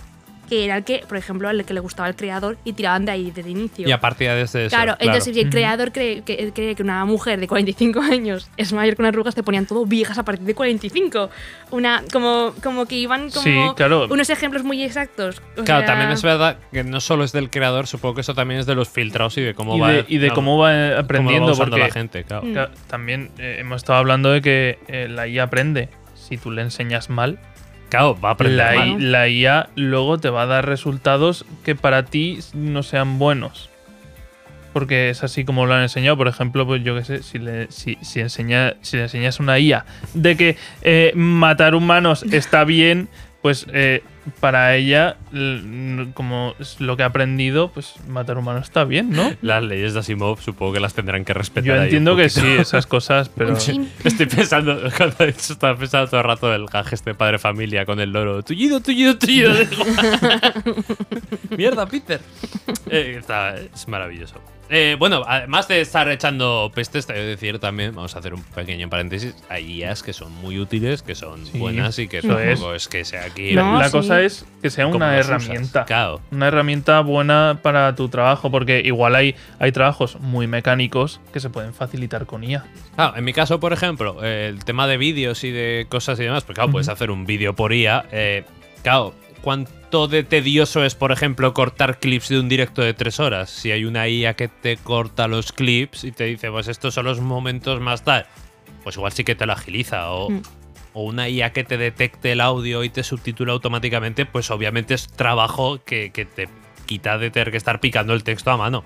que 0.52 0.66
era 0.66 0.76
el 0.76 0.84
que, 0.84 1.02
por 1.08 1.16
ejemplo, 1.16 1.48
al 1.48 1.64
que 1.64 1.74
le 1.74 1.80
gustaba 1.80 2.10
el 2.10 2.16
creador 2.18 2.58
y 2.66 2.74
tiraban 2.74 3.06
de 3.06 3.14
ahí 3.14 3.32
desde 3.32 3.50
inicio. 3.50 3.88
Y 3.88 3.92
a 3.94 4.02
partir 4.02 4.28
de 4.30 4.42
eso. 4.42 4.60
Claro, 4.68 4.98
entonces 5.00 5.34
si 5.34 5.40
el 5.40 5.50
creador 5.50 5.94
cree 5.94 6.24
que, 6.24 6.52
cree 6.54 6.76
que 6.76 6.84
una 6.84 7.06
mujer 7.06 7.40
de 7.40 7.48
45 7.48 8.02
años 8.02 8.50
es 8.58 8.74
mayor 8.74 8.98
que 8.98 9.02
unas 9.02 9.14
arrugas, 9.14 9.34
te 9.34 9.44
ponían 9.44 9.66
todo 9.66 9.86
viejas 9.86 10.18
a 10.18 10.26
partir 10.26 10.46
de 10.46 10.54
45. 10.54 11.30
Una, 11.72 12.04
como, 12.12 12.54
como 12.62 12.86
que 12.86 12.96
iban 12.96 13.30
como 13.30 13.44
Sí, 13.44 13.58
claro. 13.78 14.08
unos 14.10 14.30
ejemplos 14.30 14.64
muy 14.66 14.84
exactos. 14.84 15.42
O 15.58 15.64
Claro, 15.64 15.82
sea, 15.82 15.86
también 15.86 16.12
es 16.12 16.22
verdad 16.22 16.58
que 16.74 16.84
no 16.84 17.00
solo 17.00 17.24
es 17.24 17.32
del 17.32 17.50
creador, 17.50 17.88
supongo 17.88 18.16
que 18.16 18.22
eso 18.22 18.34
también 18.36 18.60
es 18.60 18.66
de 18.66 18.76
los 18.76 18.90
filtrados 18.90 19.38
y 19.38 19.42
de 19.42 19.54
cómo 19.54 19.78
y 19.78 19.80
va. 19.80 19.92
de, 19.94 20.06
y 20.10 20.18
de 20.18 20.28
no, 20.28 20.34
cómo 20.34 20.58
va 20.58 20.74
eh, 20.74 20.90
cómo 20.90 20.96
va 20.96 21.00
aprendiendo. 21.00 21.56
porque 21.56 21.78
la 21.80 21.90
gente, 21.92 22.26
claro. 22.26 22.46
Mm. 22.46 22.52
Claro, 22.52 22.72
También 22.88 23.32
eh, 23.38 23.56
hemos 23.60 23.78
estado 23.78 24.00
hablando 24.00 24.32
de 24.32 24.42
que 24.42 24.80
eh, 24.90 25.08
la 25.10 25.30
IA 25.30 25.44
aprende. 25.44 25.88
Si 26.14 26.36
tú 26.38 26.52
le 26.52 26.62
enseñas 26.62 27.10
mal, 27.10 27.40
Claro, 27.92 28.18
va 28.24 28.30
a 28.30 28.32
aprender 28.32 29.02
la, 29.02 29.28
IA 29.28 29.68
luego 29.76 30.18
te 30.18 30.30
va 30.30 30.44
a 30.44 30.46
dar 30.46 30.66
resultados 30.66 31.46
que 31.66 31.76
para 31.76 32.06
ti 32.06 32.40
no 32.54 32.84
sean 32.84 33.20
buenos. 33.20 33.70
Porque 34.72 35.10
es 35.10 35.26
así 35.26 35.44
como 35.44 35.66
lo 35.66 35.74
han 35.74 35.82
enseñado. 35.82 36.16
Por 36.16 36.30
ejemplo, 36.30 36.66
pues 36.66 36.82
yo 36.86 36.96
qué 36.96 37.04
sé, 37.04 37.22
si 37.22 37.38
le, 37.38 37.70
si, 37.70 37.98
si 38.02 38.22
enseña, 38.22 38.76
si 38.80 38.96
le 38.96 39.04
enseñas 39.04 39.42
una 39.42 39.60
IA 39.60 39.86
de 40.14 40.38
que 40.38 40.56
eh, 40.84 41.12
matar 41.16 41.76
humanos 41.76 42.24
está 42.24 42.64
bien, 42.64 43.10
pues 43.42 43.68
eh, 43.74 44.02
para 44.40 44.76
ella, 44.76 45.18
como 46.14 46.54
es 46.60 46.80
lo 46.80 46.96
que 46.96 47.04
ha 47.04 47.08
aprendido, 47.08 47.72
pues 47.72 47.96
matar 48.08 48.38
humanos 48.38 48.66
está 48.66 48.84
bien, 48.84 49.10
¿no? 49.10 49.32
Las 49.42 49.64
leyes 49.64 49.94
de 49.94 50.00
Asimov 50.02 50.40
supongo 50.42 50.74
que 50.74 50.80
las 50.80 50.94
tendrán 50.94 51.26
que 51.26 51.34
respetar. 51.34 51.64
Yo 51.78 51.84
entiendo 51.84 52.16
que 52.16 52.30
sí, 52.30 52.46
esas 52.60 52.86
cosas, 52.86 53.30
pero... 53.36 53.54
Estoy 53.56 54.26
pensando, 54.28 54.80
cuando 54.96 55.16
he 55.20 55.28
dicho, 55.28 55.54
estaba 55.54 55.76
pensando 55.78 56.08
todo 56.10 56.22
el 56.22 56.28
rato 56.28 56.50
del 56.52 56.66
gaje 56.68 56.96
este 56.96 57.14
padre 57.16 57.40
familia 57.40 57.86
con 57.86 58.00
el 58.00 58.12
loro. 58.12 58.44
Tullido, 58.44 58.82
tullido, 58.82 59.18
tullido. 59.18 59.52
Mierda, 61.58 61.86
Peter. 61.88 62.22
Eh, 62.90 63.16
está- 63.20 63.56
es 63.58 63.88
maravilloso. 63.88 64.36
Eh, 64.74 64.96
bueno, 64.98 65.24
además 65.28 65.68
de 65.68 65.82
estar 65.82 66.08
echando 66.10 66.72
pestes, 66.74 67.06
te 67.06 67.12
voy 67.12 67.22
a 67.24 67.26
decir 67.26 67.60
también, 67.60 67.94
vamos 67.94 68.16
a 68.16 68.20
hacer 68.20 68.34
un 68.34 68.42
pequeño 68.42 68.90
paréntesis, 68.90 69.36
hay 69.50 69.80
IAs 69.82 70.02
que 70.02 70.14
son 70.14 70.32
muy 70.36 70.60
útiles, 70.60 71.04
que 71.04 71.14
son 71.14 71.46
Sí, 71.46 71.58
buenas 71.60 72.00
y 72.00 72.08
que 72.08 72.20
eso 72.20 72.30
tampoco 72.38 72.74
es 72.74 72.88
que 72.88 73.04
sea 73.04 73.26
aquí 73.26 73.54
No, 73.54 73.78
la 73.78 73.88
sí. 73.88 73.92
cosa 73.92 74.22
es 74.22 74.46
que 74.62 74.70
sea 74.70 74.88
una 74.88 75.18
herramienta. 75.18 75.84
Claro. 75.84 76.22
Una 76.32 76.48
herramienta 76.48 77.02
buena 77.02 77.60
para 77.62 77.96
tu 77.96 78.08
trabajo, 78.08 78.50
porque 78.50 78.80
igual 78.86 79.16
hay, 79.16 79.36
hay 79.60 79.74
trabajos 79.74 80.18
muy 80.22 80.48
mecánicos 80.48 81.20
que 81.34 81.42
se 81.42 81.50
pueden 81.50 81.74
facilitar 81.74 82.26
con 82.26 82.42
IA. 82.46 82.64
Claro, 82.96 83.18
en 83.18 83.26
mi 83.26 83.34
caso, 83.34 83.60
por 83.60 83.74
ejemplo, 83.74 84.24
el 84.24 84.64
tema 84.64 84.88
de 84.88 84.96
vídeos 84.96 85.44
y 85.44 85.52
de 85.52 85.86
cosas 85.90 86.18
y 86.22 86.24
demás, 86.24 86.46
pues 86.46 86.56
claro, 86.56 86.72
puedes 86.72 86.88
hacer 86.88 87.12
un 87.12 87.26
vídeo 87.26 87.58
por 87.58 87.74
IA. 87.74 88.06
eh, 88.14 88.46
claro, 88.84 89.14
¿cuánto 89.42 90.08
de 90.08 90.24
tedioso 90.24 90.84
es, 90.86 90.96
por 90.96 91.12
ejemplo, 91.12 91.54
cortar 91.54 92.00
clips 92.00 92.30
de 92.30 92.40
un 92.40 92.50
directo 92.50 92.82
de 92.82 92.94
tres 92.94 93.20
horas? 93.20 93.50
Si 93.50 93.72
hay 93.72 93.86
una 93.86 94.08
IA 94.08 94.36
que 94.36 94.48
te 94.48 94.78
corta 94.78 95.28
los 95.28 95.52
clips 95.52 96.04
y 96.04 96.12
te 96.12 96.26
dice, 96.26 96.50
pues 96.52 96.68
estos 96.68 96.94
son 96.94 97.06
los 97.06 97.20
momentos 97.20 97.80
más 97.82 98.04
tal, 98.04 98.26
pues 98.84 98.96
igual 98.96 99.12
sí 99.12 99.24
que 99.24 99.36
te 99.36 99.46
lo 99.46 99.54
agiliza. 99.54 100.12
O, 100.12 100.30
Mm. 100.30 100.42
o 100.94 101.04
una 101.04 101.30
IA 101.30 101.54
que 101.54 101.64
te 101.64 101.78
detecte 101.78 102.34
el 102.34 102.42
audio 102.42 102.84
y 102.84 102.90
te 102.90 103.04
subtitula 103.04 103.54
automáticamente, 103.54 104.26
pues 104.26 104.52
obviamente 104.52 104.94
es 104.94 105.08
trabajo 105.08 105.82
que, 105.86 106.12
que 106.12 106.26
te 106.26 106.50
quita 106.86 107.18
de 107.18 107.32
tener 107.32 107.52
que 107.52 107.58
estar 107.58 107.80
picando 107.80 108.14
el 108.14 108.24
texto 108.24 108.52
a 108.52 108.58
mano. 108.58 108.84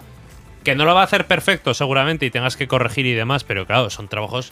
Que 0.64 0.76
no 0.76 0.86
lo 0.86 0.94
va 0.96 1.02
a 1.02 1.06
hacer 1.06 1.26
perfecto, 1.28 1.74
seguramente, 1.74 2.26
y 2.26 2.32
tengas 2.32 2.58
que 2.58 2.68
corregir 2.68 3.06
y 3.06 3.14
demás, 3.14 3.44
pero 3.44 3.66
claro, 3.66 3.90
son 3.90 4.08
trabajos 4.08 4.52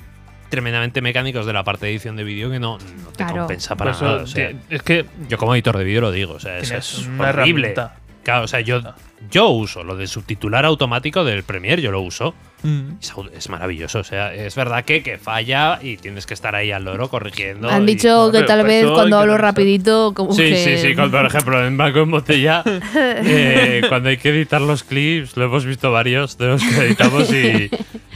tremendamente 0.54 1.02
mecánicos 1.02 1.48
de 1.48 1.54
la 1.54 1.64
parte 1.64 1.88
de 1.88 1.94
edición 1.94 2.16
de 2.16 2.24
vídeo 2.24 2.52
que 2.52 2.60
no, 2.60 2.78
no 2.78 3.10
te 3.10 3.18
Claro. 3.24 3.38
compensa 3.40 3.76
para 3.76 3.90
eso, 3.92 4.06
nada. 4.06 4.22
o 4.22 4.28
sea, 4.28 4.50
ti- 4.52 4.58
es 4.70 4.84
que 4.84 5.04
yo 5.28 5.40
como 5.40 5.56
editor 5.56 5.76
de 5.80 5.84
vídeo 5.84 6.00
lo 6.02 6.12
digo, 6.12 6.34
o 6.34 6.40
sea, 6.40 6.60
es 6.60 7.00
una 7.08 7.30
horrible. 7.30 7.70
herramienta. 7.70 7.96
Claro, 8.24 8.46
o 8.46 8.48
sea, 8.48 8.62
yo, 8.62 8.82
yo 9.30 9.50
uso 9.50 9.84
lo 9.84 9.96
de 9.98 10.08
subtitular 10.08 10.64
automático 10.66 11.24
del 11.24 11.44
Premiere, 11.44 11.82
yo 11.82 11.92
lo 11.92 12.02
uso. 12.02 12.34
Mm. 12.64 12.92
Es, 13.36 13.50
maravilloso, 13.50 14.00
o 14.00 14.04
sea, 14.06 14.34
es 14.34 14.56
verdad 14.56 14.86
que, 14.86 15.04
que 15.04 15.18
falla 15.18 15.80
y 15.82 15.98
tienes 15.98 16.26
que 16.26 16.34
estar 16.34 16.56
ahí 16.56 16.72
al 16.72 16.86
loro 16.86 17.10
corrigiendo. 17.10 17.70
Han 17.70 17.84
y- 17.84 17.88
dicho 17.88 18.32
que 18.32 18.38
pero 18.38 18.46
tal 18.48 18.64
vez 18.66 18.86
cuando 18.90 19.18
que 19.18 19.22
hablo 19.22 19.38
rapidito, 19.38 20.14
como 20.16 20.32
Sí, 20.32 20.44
que. 20.44 20.56
sí, 20.56 20.78
sí, 20.78 20.96
con- 20.96 21.12
por 21.12 21.26
ejemplo, 21.26 21.66
en 21.68 21.76
Banco 21.76 22.00
en 22.00 22.12
Botella, 22.12 22.64
eh, 22.96 23.82
cuando 23.90 24.08
hay 24.08 24.16
que 24.18 24.30
editar 24.30 24.62
los 24.62 24.84
clips, 24.84 25.36
lo 25.36 25.44
hemos 25.44 25.66
visto 25.66 25.92
varios 25.92 26.38
de 26.38 26.48
los 26.48 26.64
que 26.64 26.78
editamos 26.86 27.30
y, 27.34 27.70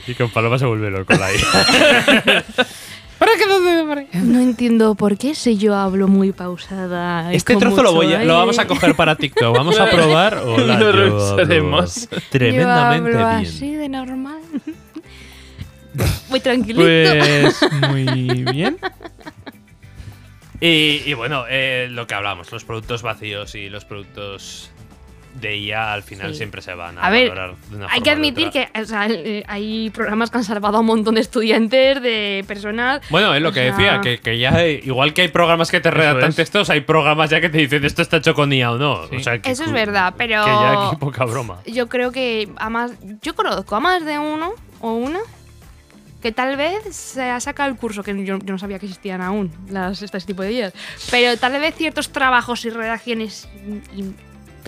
y 0.07 0.13
con 0.13 0.29
Paloma 0.29 0.57
se 0.57 0.65
vuelve 0.65 0.91
loco 0.91 1.13
la. 1.13 1.27
¿Para 3.19 3.31
qué 3.35 3.45
qué? 3.47 4.07
No 4.13 4.39
entiendo 4.39 4.93
por 4.95 5.17
qué 5.17 5.33
si 5.33 5.57
yo 5.57 5.75
hablo 5.75 6.07
muy 6.07 6.31
pausada. 6.31 7.33
Este 7.33 7.55
trozo 7.55 7.77
lo, 7.83 7.91
mucho 7.91 7.95
voy 7.95 8.05
a- 8.07 8.09
lo 8.09 8.17
aire. 8.19 8.33
vamos 8.33 8.59
a 8.59 8.67
coger 8.67 8.95
para 8.95 9.15
TikTok. 9.15 9.55
Vamos 9.55 9.79
a 9.79 9.85
probar. 9.89 10.37
Hola, 10.37 10.77
Lo 10.77 10.79
yo 10.79 10.87
hablo 10.89 10.91
revisaremos. 11.35 12.09
Tremendamente 12.29 13.11
yo 13.11 13.17
hablo 13.19 13.39
bien. 13.39 13.49
así 13.51 13.73
de 13.75 13.89
normal. 13.89 14.41
muy 16.29 16.39
tranquilito. 16.39 16.81
Pues 16.83 17.59
muy 17.89 18.03
bien. 18.53 18.77
Y, 20.59 21.01
y 21.05 21.13
bueno, 21.13 21.45
eh, 21.49 21.87
lo 21.89 22.07
que 22.07 22.13
hablamos, 22.15 22.51
los 22.51 22.63
productos 22.65 23.01
vacíos 23.03 23.53
y 23.55 23.69
los 23.69 23.85
productos 23.85 24.71
de 25.39 25.55
IA 25.57 25.93
al 25.93 26.03
final 26.03 26.31
Sí. 26.31 26.37
siempre 26.37 26.61
se 26.61 26.73
van 26.73 26.97
a, 26.97 27.01
A 27.05 27.09
ver, 27.09 27.29
valorar 27.29 27.55
de 27.69 27.75
una 27.75 27.85
Hay 27.85 27.91
forma 27.91 28.03
que 28.03 28.09
admitir 28.11 28.49
que 28.49 28.69
o 28.79 28.85
sea, 28.85 29.07
hay 29.47 29.89
programas 29.91 30.31
que 30.31 30.37
han 30.39 30.43
salvado 30.43 30.77
a 30.77 30.79
un 30.79 30.85
montón 30.87 31.15
de 31.15 31.21
estudiantes, 31.21 32.01
de 32.01 32.43
personas. 32.47 33.01
Bueno, 33.09 33.33
es 33.35 33.41
lo 33.41 33.51
que 33.51 33.61
sea- 33.61 33.71
decía, 33.71 34.01
que, 34.01 34.19
que 34.19 34.39
ya 34.39 34.55
hay- 34.55 34.81
igual 34.83 35.13
que 35.13 35.21
hay 35.23 35.27
programas 35.27 35.69
que 35.69 35.79
te 35.79 35.91
redactan 35.91 36.29
es. 36.29 36.35
textos, 36.35 36.69
hay 36.69 36.81
programas 36.81 37.29
ya 37.29 37.39
que 37.41 37.49
te 37.49 37.59
dicen 37.59 37.85
esto 37.85 38.01
está 38.01 38.17
hecho 38.17 38.33
con 38.33 38.51
IA 38.51 38.71
o 38.71 38.77
no. 38.77 39.07
Sí. 39.09 39.17
O 39.17 39.19
sea, 39.19 39.39
que, 39.41 39.51
Eso 39.51 39.63
es 39.63 39.71
verdad, 39.71 40.13
pero. 40.17 40.43
Que 40.43 40.49
ya 40.51 40.87
aquí 40.87 40.95
poca 40.99 41.25
broma. 41.25 41.59
Yo 41.65 41.87
creo 41.87 42.11
que 42.11 42.49
a 42.57 42.69
más. 42.69 42.91
Yo 43.21 43.35
conozco 43.35 43.75
a 43.75 43.79
más 43.79 44.03
de 44.05 44.17
uno 44.17 44.53
o 44.81 44.93
una 44.93 45.19
que 46.21 46.31
tal 46.31 46.57
vez 46.57 46.83
se 46.95 47.21
ha 47.29 47.39
sacado 47.39 47.69
el 47.69 47.75
curso, 47.77 48.01
que 48.01 48.11
yo, 48.25 48.39
yo 48.39 48.51
no 48.53 48.57
sabía 48.57 48.79
que 48.79 48.87
existían 48.87 49.21
aún 49.21 49.51
las, 49.69 50.01
este 50.01 50.19
tipo 50.21 50.41
de 50.41 50.49
días, 50.49 50.73
pero 51.11 51.37
tal 51.37 51.51
vez 51.61 51.75
ciertos 51.75 52.09
trabajos 52.11 52.65
y 52.65 52.71
redacciones 52.71 53.47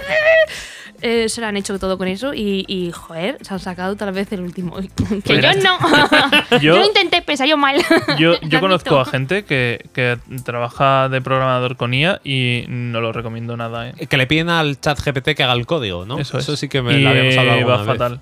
eh, 1.01 1.29
se 1.29 1.39
lo 1.41 1.47
han 1.47 1.55
hecho 1.57 1.77
todo 1.79 1.97
con 1.97 2.07
eso 2.07 2.33
y, 2.33 2.65
y, 2.67 2.91
joder, 2.91 3.37
se 3.41 3.53
han 3.53 3.59
sacado 3.59 3.95
tal 3.95 4.11
vez 4.11 4.31
el 4.31 4.41
último. 4.41 4.77
Que 5.25 5.35
Mira. 5.35 5.53
yo 5.53 5.61
no. 5.61 5.77
yo, 6.51 6.57
Yo- 6.59 6.77
lo 6.79 6.85
intenté, 6.85 7.21
pensar 7.21 7.47
yo 7.47 7.57
mal. 7.57 7.77
Yo, 8.17 8.39
yo 8.41 8.59
conozco 8.59 8.99
a 8.99 9.05
gente 9.05 9.43
que, 9.45 9.85
que 9.93 10.17
trabaja 10.43 11.09
de 11.09 11.21
programador 11.21 11.77
con 11.77 11.93
IA 11.93 12.21
y 12.23 12.65
no 12.67 13.01
lo 13.01 13.11
recomiendo 13.13 13.55
nada. 13.57 13.89
¿eh? 13.89 14.07
Que 14.07 14.17
le 14.17 14.27
piden 14.27 14.49
al 14.49 14.79
chat 14.79 14.99
GPT 14.99 15.35
que 15.35 15.43
haga 15.43 15.53
el 15.53 15.65
código, 15.65 16.05
¿no? 16.05 16.19
Eso 16.19 16.37
es. 16.37 16.45
sí 16.59 16.67
que 16.69 16.81
me 16.81 16.97
y 16.97 17.01
lo 17.03 17.09
habíamos 17.09 17.37
hablado 17.37 17.67
va 17.67 17.75
alguna 17.75 17.93
vez. 17.93 18.19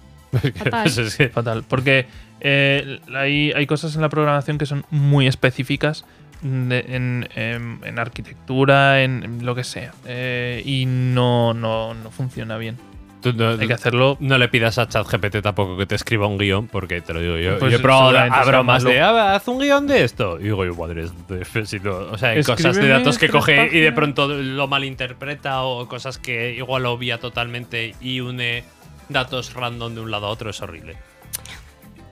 fatal. 0.53 0.85
Eso 0.85 1.29
Fatal. 1.33 1.63
Porque 1.67 2.05
eh, 2.41 2.99
hay, 3.15 3.51
hay 3.53 3.65
cosas 3.65 3.95
en 3.95 4.01
la 4.01 4.09
programación 4.09 4.57
que 4.57 4.65
son 4.65 4.85
muy 4.91 5.27
específicas 5.27 6.05
de- 6.41 6.85
en, 6.89 7.27
en- 7.35 7.79
en 7.83 7.99
arquitectura, 7.99 9.03
en, 9.03 9.23
en 9.23 9.45
lo 9.45 9.55
que 9.55 9.63
sea. 9.63 9.93
eh, 10.05 10.61
y 10.65 10.85
no, 10.85 11.53
no, 11.53 11.93
no 11.93 12.11
funciona 12.11 12.57
bien. 12.57 12.77
Tú 13.21 13.33
no, 13.33 13.49
Hay 13.49 13.67
que 13.67 13.73
hacerlo. 13.73 14.15
no 14.19 14.37
le 14.37 14.47
pidas 14.47 14.77
a 14.77 14.87
ChatGPT 14.87 15.41
tampoco 15.41 15.75
que 15.75 15.87
te 15.87 15.95
escriba 15.95 16.27
un 16.27 16.37
guion, 16.37 16.67
porque 16.67 17.01
te 17.01 17.13
lo 17.15 17.19
digo 17.19 17.37
yo. 17.37 17.57
Pues 17.57 17.71
yo 17.71 17.79
he 17.79 17.81
probado 17.81 18.15
a 18.15 18.45
bromas 18.45 18.83
de 18.83 19.01
"Ah, 19.01 19.33
haz 19.33 19.47
un 19.47 19.57
guion 19.59 19.87
de 19.87 20.03
esto. 20.03 20.39
Y 20.39 20.43
digo, 20.43 20.63
yo, 20.63 20.75
madre, 20.75 21.07
si 21.65 21.79
no- 21.79 21.97
o 22.11 22.17
sea, 22.19 22.29
hay 22.29 22.43
cosas 22.43 22.75
de 22.75 22.87
datos 22.87 23.17
que 23.17 23.27
coge 23.29 23.53
y 23.53 23.57
de 23.57 23.91
páginas. 23.91 23.93
pronto 23.95 24.27
lo 24.27 24.67
malinterpreta 24.67 25.63
o 25.63 25.87
cosas 25.87 26.19
que 26.19 26.53
igual 26.53 26.83
lo 26.83 26.91
obvia 26.91 27.17
totalmente 27.19 27.95
y 27.99 28.19
une 28.19 28.63
datos 29.09 29.53
random 29.55 29.95
de 29.95 30.01
un 30.01 30.11
lado 30.11 30.27
a 30.27 30.29
otro. 30.29 30.51
Es 30.51 30.61
horrible. 30.61 30.95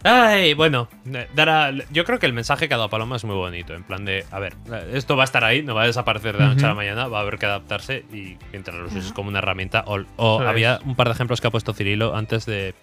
Ay, 0.07 0.53
bueno, 0.53 0.87
eh, 1.11 1.27
dará, 1.33 1.71
yo 1.91 2.05
creo 2.05 2.19
que 2.19 2.27
el 2.27 2.33
mensaje 2.33 2.67
que 2.67 2.73
ha 2.75 2.77
dado 2.77 2.89
Paloma 2.89 3.15
es 3.15 3.25
muy 3.25 3.35
bonito. 3.35 3.73
En 3.73 3.83
plan 3.83 4.05
de, 4.05 4.23
a 4.31 4.39
ver, 4.39 4.53
eh, 4.71 4.91
esto 4.93 5.15
va 5.17 5.23
a 5.23 5.25
estar 5.25 5.43
ahí, 5.43 5.63
no 5.63 5.73
va 5.73 5.81
a 5.83 5.87
desaparecer 5.87 6.33
de 6.37 6.43
la 6.43 6.49
noche 6.49 6.65
a 6.65 6.69
la 6.69 6.75
mañana, 6.75 7.07
va 7.07 7.17
a 7.17 7.21
haber 7.21 7.39
que 7.39 7.47
adaptarse 7.47 8.05
y 8.13 8.37
mientras 8.51 8.77
lo 8.77 8.85
uses 8.85 9.11
como 9.13 9.29
una 9.29 9.39
herramienta. 9.39 9.83
O, 9.87 9.95
o 10.17 10.35
Eso 10.35 10.43
es. 10.43 10.47
había 10.49 10.79
un 10.85 10.95
par 10.95 11.07
de 11.07 11.13
ejemplos 11.15 11.41
que 11.41 11.47
ha 11.47 11.51
puesto 11.51 11.73
Cirilo 11.73 12.15
antes 12.15 12.45
de 12.45 12.75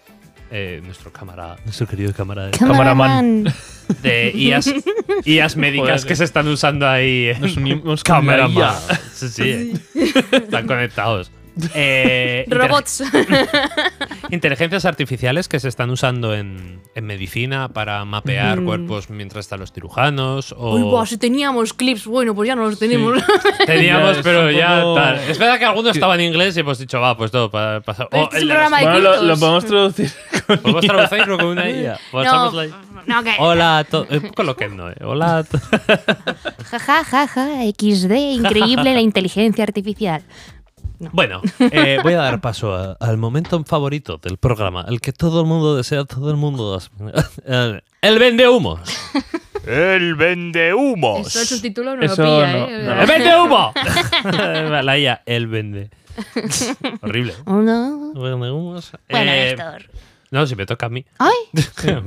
eh, 0.50 0.82
nuestro 0.85 1.12
cámara, 1.12 1.56
nuestro 1.64 1.87
querido 1.87 2.12
cámara 2.12 2.46
de, 2.46 2.50
Cameraman. 2.58 3.44
de 4.02 4.32
IAS, 4.35 4.74
IAS 5.24 5.56
médicas 5.56 5.88
Joder. 6.02 6.06
que 6.08 6.16
se 6.16 6.24
están 6.24 6.48
usando 6.48 6.88
ahí. 6.88 7.28
eh, 7.28 7.37
Nos 7.40 7.56
unimos 7.56 8.02
Cameraman. 8.02 8.74
Sí, 9.14 9.28
sí. 9.28 9.72
Están 10.32 10.66
conectados. 10.66 11.30
Eh, 11.74 12.44
Robots. 12.48 13.02
Inteligencias 14.30 14.84
artificiales 14.84 15.48
que 15.48 15.60
se 15.60 15.68
están 15.68 15.90
usando 15.90 16.34
en, 16.34 16.80
en 16.94 17.04
medicina 17.06 17.68
para 17.68 18.04
mapear 18.04 18.60
Mm. 18.60 18.64
cuerpos 18.64 19.10
mientras 19.10 19.44
están 19.46 19.60
los 19.60 19.72
cirujanos. 19.72 20.52
O 20.56 20.74
Uy, 20.76 20.82
buah, 20.82 21.06
si 21.06 21.18
teníamos 21.18 21.74
clips, 21.74 22.06
bueno, 22.06 22.34
pues 22.34 22.46
ya 22.48 22.56
no 22.56 22.62
los 22.68 22.78
tenemos. 22.78 23.22
teníamos, 23.66 24.16
Ya, 24.16 24.22
pero 24.22 24.50
ya 24.50 24.80
poco- 24.82 24.94
tal. 24.94 25.18
Es 25.18 25.38
verdad 25.38 25.58
que 25.58 25.64
algunos 25.64 25.94
estaban 25.94 26.20
en 26.20 26.28
inglés 26.32 26.56
y 26.56 26.60
hemos 26.60 26.78
dicho, 26.78 27.00
va, 27.00 27.16
pues 27.16 27.30
todo 27.30 27.50
para 27.50 27.80
pasar. 27.80 28.08
Pero 28.10 28.24
O 28.24 28.30
este 28.32 28.46
de 28.46 28.54
Bueno, 28.68 28.98
lo, 28.98 29.22
lo 29.22 29.36
podemos 29.38 29.64
traducir. 29.66 30.10
con 30.46 30.58
¿Podemos 30.58 30.86
traducirlo 30.86 31.36
con 31.38 31.46
una 31.48 31.68
IA? 31.70 31.98
No, 32.12 32.50
la- 32.52 32.66
no, 33.06 33.22
que. 33.24 33.32
Hola 33.38 33.78
a 33.78 33.84
todos. 33.84 34.08
Un 34.10 34.20
poco 34.22 34.42
lo 34.44 34.56
que 34.56 34.68
no, 34.68 34.90
¿eh? 34.90 34.94
Hola 35.02 35.38
a 35.38 35.44
to- 35.44 35.58
Ja, 36.70 36.78
ja, 36.78 37.04
ja, 37.04 37.26
ja, 37.28 37.46
XD, 37.78 38.12
increíble 38.36 38.94
la 38.94 39.00
inteligencia 39.00 39.64
artificial. 39.64 40.22
Bueno, 41.10 41.40
eh, 41.58 41.98
voy 42.02 42.12
a 42.14 42.18
dar 42.18 42.40
paso 42.40 42.74
a- 42.74 42.96
al 43.00 43.16
momento 43.18 43.62
favorito 43.64 44.18
del 44.18 44.36
programa, 44.38 44.84
el 44.88 45.00
que 45.00 45.12
todo 45.12 45.40
el 45.40 45.46
mundo 45.46 45.76
desea, 45.76 46.04
todo 46.04 46.30
el 46.30 46.36
mundo. 46.36 46.80
el- 47.46 47.82
El 48.02 48.18
vende 48.18 48.48
humos. 48.48 48.80
El 49.66 50.16
vende 50.16 50.68
Eso 50.70 50.78
el 50.78 50.84
humos. 50.84 51.32
subtítulo 51.32 51.94
no 51.96 52.02
Eso 52.02 52.22
lo 52.22 52.36
pilla, 52.40 52.52
no, 52.52 52.66
¿eh? 52.68 52.82
no. 52.84 53.00
¡El 53.00 53.06
vende 53.06 53.36
humo! 53.40 53.72
la 54.82 54.98
IA, 54.98 55.22
el 55.26 55.46
vende. 55.46 55.90
Horrible. 57.00 57.34
Hola. 57.46 57.90
Vende 58.14 58.50
humos. 58.50 58.90
Bueno, 59.08 59.30
Eh, 59.30 59.54
Néstor. 59.56 59.90
No, 60.32 60.46
si 60.46 60.56
me 60.56 60.66
toca 60.66 60.86
a 60.86 60.88
mí. 60.88 61.04
¡Ay! 61.18 61.34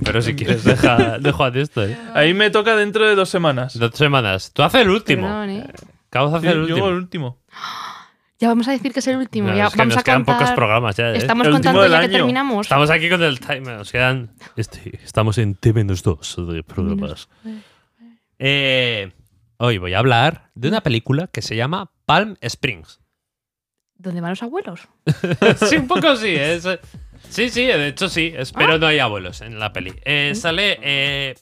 Pero 0.03 0.21
si 0.21 0.35
quieres, 0.35 0.63
deja, 0.63 1.17
dejo 1.19 1.43
a 1.43 1.49
esto. 1.49 1.85
¿eh? 1.85 1.95
Ahí 2.13 2.33
me 2.33 2.49
toca 2.49 2.75
dentro 2.75 3.07
de 3.07 3.15
dos 3.15 3.29
semanas. 3.29 3.77
Dos 3.77 3.91
semanas. 3.95 4.51
Tú 4.51 4.63
haces 4.63 4.81
el 4.81 4.89
último. 4.89 5.27
Perdón, 5.27 5.49
¿eh? 5.51 5.67
Acabas 6.09 6.33
de 6.33 6.39
Sí, 6.39 6.47
hacer 6.47 6.57
el 6.59 6.67
yo 6.67 6.73
último. 6.75 6.87
el 6.89 6.95
último. 6.95 7.37
Ya 8.37 8.49
vamos 8.49 8.67
a 8.67 8.71
decir 8.71 8.91
que 8.91 8.99
es 8.99 9.07
el 9.07 9.15
último. 9.17 9.49
No, 9.49 9.55
ya 9.55 9.67
es 9.67 9.73
que 9.73 9.77
vamos 9.77 9.93
nos 9.95 10.01
a 10.01 10.03
quedan 10.03 10.23
contar. 10.25 10.39
pocos 10.39 10.55
programas 10.55 10.95
ya. 10.97 11.11
¿eh? 11.13 11.17
Estamos 11.17 11.47
El 11.47 11.53
contando 11.53 11.87
ya 11.87 12.01
que 12.01 12.09
terminamos. 12.09 12.65
Estamos 12.65 12.89
aquí 12.89 13.09
con 13.09 13.23
el 13.23 13.39
timer. 13.39 13.77
Nos 13.77 13.91
quedan. 13.91 14.31
este, 14.57 14.99
estamos 15.03 15.37
en 15.37 15.55
T-2 15.55 16.45
de 16.53 16.63
programas. 16.63 17.29
Eh, 18.39 19.11
hoy 19.57 19.77
voy 19.77 19.93
a 19.93 19.99
hablar 19.99 20.51
de 20.55 20.67
una 20.67 20.81
película 20.81 21.27
que 21.27 21.41
se 21.41 21.55
llama 21.55 21.91
Palm 22.05 22.35
Springs. 22.41 22.99
¿Dónde 23.97 24.19
van 24.19 24.31
los 24.31 24.43
abuelos? 24.43 24.81
sí, 25.69 25.77
un 25.77 25.87
poco 25.87 26.17
sí. 26.17 26.35
es- 26.35 26.67
sí, 27.29 27.49
sí, 27.49 27.63
de 27.65 27.87
hecho 27.87 28.09
sí. 28.09 28.33
es- 28.35 28.51
pero 28.51 28.77
no 28.77 28.87
hay 28.87 28.99
abuelos 28.99 29.39
en 29.39 29.57
la 29.59 29.71
peli. 29.71 29.93
Eh, 30.03 30.33
sale. 30.35 30.77
eh, 30.81 31.35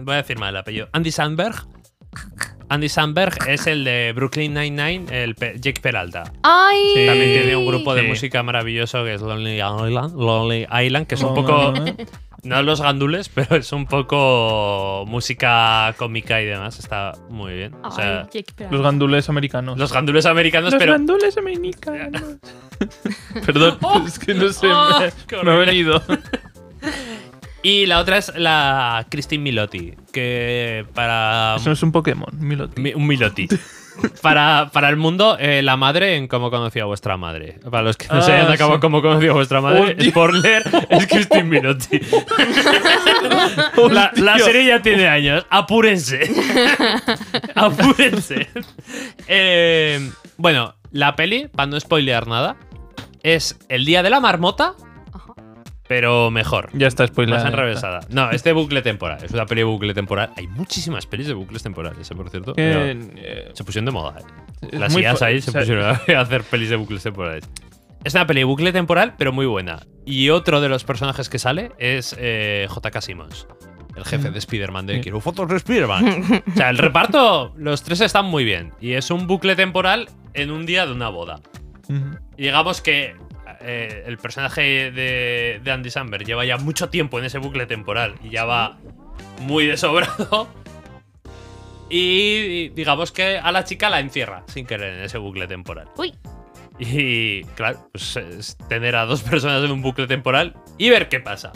voy 0.00 0.14
a 0.14 0.18
decir 0.18 0.38
mal 0.38 0.50
el 0.54 0.56
apellido. 0.56 0.88
Andy 0.92 1.10
Sandberg. 1.12 1.56
Andy 2.70 2.88
Sandberg 2.90 3.34
es 3.48 3.66
el 3.66 3.82
de 3.84 4.12
Brooklyn 4.14 4.52
Nine-Nine, 4.52 5.06
el 5.24 5.34
Pe- 5.34 5.54
Jake 5.58 5.80
Peralta. 5.80 6.24
¡Ay! 6.42 6.76
Sí. 6.94 7.06
También 7.06 7.32
tiene 7.32 7.56
un 7.56 7.66
grupo 7.66 7.94
de 7.94 8.02
Sí. 8.02 8.08
música 8.08 8.42
maravilloso 8.42 9.04
que 9.04 9.14
es 9.14 9.22
Lonely 9.22 9.54
Island, 9.56 10.14
Lonely 10.14 10.66
Island 10.84 11.06
que 11.06 11.14
es 11.14 11.22
un 11.22 11.30
Oh, 11.30 11.34
poco. 11.34 11.72
no, 12.42 12.62
los 12.62 12.82
gandules, 12.82 13.30
pero 13.30 13.56
es 13.56 13.72
un 13.72 13.86
poco 13.86 15.04
música 15.08 15.94
cómica 15.96 16.42
y 16.42 16.44
demás. 16.44 16.78
Está 16.78 17.12
muy 17.30 17.54
bien. 17.54 17.74
O 17.82 17.90
sea, 17.90 18.28
Ay. 18.34 18.44
Los 18.70 18.82
gandules 18.82 19.28
americanos. 19.30 19.78
los 19.78 19.90
gandules 19.90 20.26
americanos, 20.26 20.72
Los 20.72 20.78
pero. 20.78 20.92
gandules 20.92 21.38
americanos. 21.38 22.22
Perdón, 23.46 23.78
es 24.06 24.18
que 24.18 24.34
no 24.34 24.52
sé. 24.52 24.68
Oh, 24.70 25.00
me, 25.00 25.42
me 25.42 25.50
ha 25.52 25.56
venido. 25.56 26.02
Y 27.62 27.86
la 27.86 27.98
otra 27.98 28.18
es 28.18 28.32
la 28.36 29.06
Christine 29.10 29.42
Milotti, 29.42 29.94
que 30.12 30.86
para. 30.94 31.56
Eso 31.56 31.72
es 31.72 31.82
un 31.82 31.90
Pokémon, 31.92 32.28
Miloti. 32.38 32.80
Mi- 32.80 32.94
un 32.94 33.06
Miloti. 33.06 33.48
Para, 34.22 34.70
para 34.72 34.90
el 34.90 34.96
mundo, 34.96 35.36
eh, 35.40 35.60
la 35.60 35.76
madre 35.76 36.14
en 36.14 36.28
cómo 36.28 36.52
conocí 36.52 36.78
a 36.78 36.84
vuestra 36.84 37.16
madre. 37.16 37.58
Para 37.68 37.82
los 37.82 37.96
que 37.96 38.06
no 38.06 38.22
se 38.22 38.30
Ah, 38.30 38.36
hayan 38.42 38.52
acabado 38.52 38.76
sí. 38.76 38.80
cómo 38.80 39.02
conocí 39.02 39.26
a 39.26 39.32
vuestra 39.32 39.60
madre, 39.60 39.96
Hostia. 39.98 40.10
spoiler, 40.12 40.62
es 40.88 41.06
Christine 41.08 41.42
Milotti. 41.42 42.00
la, 43.90 44.12
la 44.14 44.38
serie 44.38 44.66
ya 44.66 44.80
tiene 44.82 45.08
años. 45.08 45.44
Apúrense. 45.50 46.30
Apúrense. 47.56 48.48
Eh, 49.26 50.10
bueno, 50.36 50.76
la 50.92 51.16
peli, 51.16 51.48
para 51.48 51.66
no 51.66 51.80
spoilear 51.80 52.28
nada, 52.28 52.56
es 53.24 53.58
el 53.68 53.84
día 53.84 54.04
de 54.04 54.10
la 54.10 54.20
marmota. 54.20 54.74
Pero 55.88 56.30
mejor. 56.30 56.68
Ya 56.74 56.86
está 56.86 57.06
spoilada. 57.06 57.42
Más 57.44 57.52
enrevesada. 57.52 58.00
No, 58.10 58.30
es 58.30 58.44
de 58.44 58.52
bucle 58.52 58.82
temporal. 58.82 59.18
Es 59.24 59.32
una 59.32 59.46
peli 59.46 59.62
de 59.62 59.64
bucle 59.64 59.94
temporal. 59.94 60.30
Hay 60.36 60.46
muchísimas 60.46 61.06
pelis 61.06 61.26
de 61.26 61.34
bucles 61.34 61.62
temporales, 61.62 62.10
¿eh? 62.10 62.14
por 62.14 62.30
cierto. 62.30 62.52
Que, 62.54 62.96
eh, 63.16 63.50
se 63.54 63.64
pusieron 63.64 63.86
de 63.86 63.92
moda. 63.92 64.18
¿eh? 64.20 64.68
Las 64.78 64.92
fa- 65.18 65.26
ahí 65.26 65.40
se 65.40 65.50
pusieron 65.52 65.84
a 65.84 65.90
hacer 66.20 66.42
pelis 66.44 66.70
de 66.70 66.76
bucles 66.76 67.02
temporales. 67.02 67.48
Es 68.04 68.14
una 68.14 68.26
peli 68.26 68.40
de 68.40 68.44
bucle 68.44 68.72
temporal, 68.72 69.14
pero 69.18 69.32
muy 69.32 69.46
buena. 69.46 69.80
Y 70.04 70.30
otro 70.30 70.60
de 70.60 70.68
los 70.68 70.84
personajes 70.84 71.28
que 71.28 71.38
sale 71.38 71.72
es 71.78 72.14
eh, 72.18 72.66
J.K. 72.68 73.00
Simmons, 73.00 73.46
el 73.96 74.04
jefe 74.04 74.30
de 74.30 74.38
Spider-Man 74.38 74.86
de. 74.86 75.00
Quiero 75.00 75.20
fotos 75.20 75.48
de 75.48 75.56
Spider-Man. 75.56 76.42
o 76.46 76.54
sea, 76.56 76.70
el 76.70 76.78
reparto, 76.78 77.52
los 77.58 77.82
tres 77.82 78.00
están 78.00 78.26
muy 78.26 78.44
bien. 78.44 78.72
Y 78.80 78.92
es 78.92 79.10
un 79.10 79.26
bucle 79.26 79.56
temporal 79.56 80.08
en 80.34 80.50
un 80.50 80.64
día 80.64 80.86
de 80.86 80.92
una 80.92 81.08
boda. 81.08 81.40
Y 82.36 82.42
digamos 82.42 82.80
que 82.82 83.16
eh, 83.60 84.04
el 84.06 84.18
personaje 84.18 84.90
de, 84.90 85.60
de 85.62 85.70
Andy 85.70 85.90
Samberg 85.90 86.24
lleva 86.24 86.44
ya 86.44 86.56
mucho 86.56 86.88
tiempo 86.88 87.18
en 87.18 87.24
ese 87.24 87.38
bucle 87.38 87.66
temporal 87.66 88.14
y 88.22 88.30
ya 88.30 88.44
va 88.44 88.78
muy 89.40 89.66
desobrado. 89.66 90.48
Y 91.90 92.68
digamos 92.70 93.12
que 93.12 93.38
a 93.38 93.50
la 93.50 93.64
chica 93.64 93.88
la 93.88 94.00
encierra 94.00 94.44
sin 94.46 94.66
querer 94.66 94.94
en 94.94 95.04
ese 95.04 95.18
bucle 95.18 95.46
temporal. 95.46 95.88
Uy. 95.96 96.14
Y 96.78 97.44
claro, 97.54 97.88
pues 97.92 98.16
es 98.16 98.56
tener 98.68 98.94
a 98.94 99.04
dos 99.04 99.22
personas 99.22 99.64
en 99.64 99.70
un 99.70 99.82
bucle 99.82 100.06
temporal 100.06 100.54
y 100.76 100.90
ver 100.90 101.08
qué 101.08 101.20
pasa. 101.20 101.52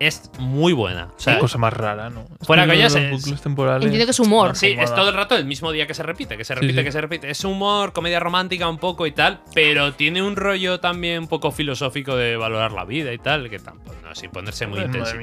Es 0.00 0.30
muy 0.38 0.72
buena. 0.72 1.08
O 1.14 1.20
sea, 1.20 1.34
Qué 1.34 1.40
cosa 1.40 1.58
más 1.58 1.72
rara, 1.74 2.08
¿no? 2.10 2.24
Fuera 2.40 2.62
de 2.66 2.72
coñas, 2.72 2.94
los 2.94 3.02
es- 3.02 3.10
bucles 3.12 3.42
temporales. 3.42 3.84
Entiendo 3.84 4.06
que 4.06 4.10
es 4.12 4.18
humor. 4.20 4.56
Sí, 4.56 4.74
es 4.78 4.94
todo 4.94 5.10
el 5.10 5.14
rato 5.14 5.36
el 5.36 5.44
mismo 5.44 5.70
día 5.72 5.86
que 5.86 5.92
se 5.94 6.02
repite, 6.02 6.36
que 6.38 6.44
se 6.44 6.54
repite, 6.54 6.78
sí. 6.78 6.84
que 6.84 6.90
se 6.92 7.00
repite. 7.02 7.30
Es 7.30 7.44
humor, 7.44 7.92
comedia 7.92 8.18
romántica 8.18 8.66
un 8.68 8.78
poco 8.78 9.06
y 9.06 9.12
tal, 9.12 9.42
pero 9.54 9.92
tiene 9.92 10.22
un 10.22 10.36
rollo 10.36 10.80
también 10.80 11.18
un 11.20 11.28
poco 11.28 11.50
filosófico 11.52 12.16
de 12.16 12.36
valorar 12.38 12.72
la 12.72 12.86
vida 12.86 13.12
y 13.12 13.18
tal, 13.18 13.50
que 13.50 13.58
tampoco, 13.58 13.94
no, 14.02 14.14
sin 14.14 14.30
ponerse 14.30 14.66
muy 14.66 14.80
intenso. 14.80 15.16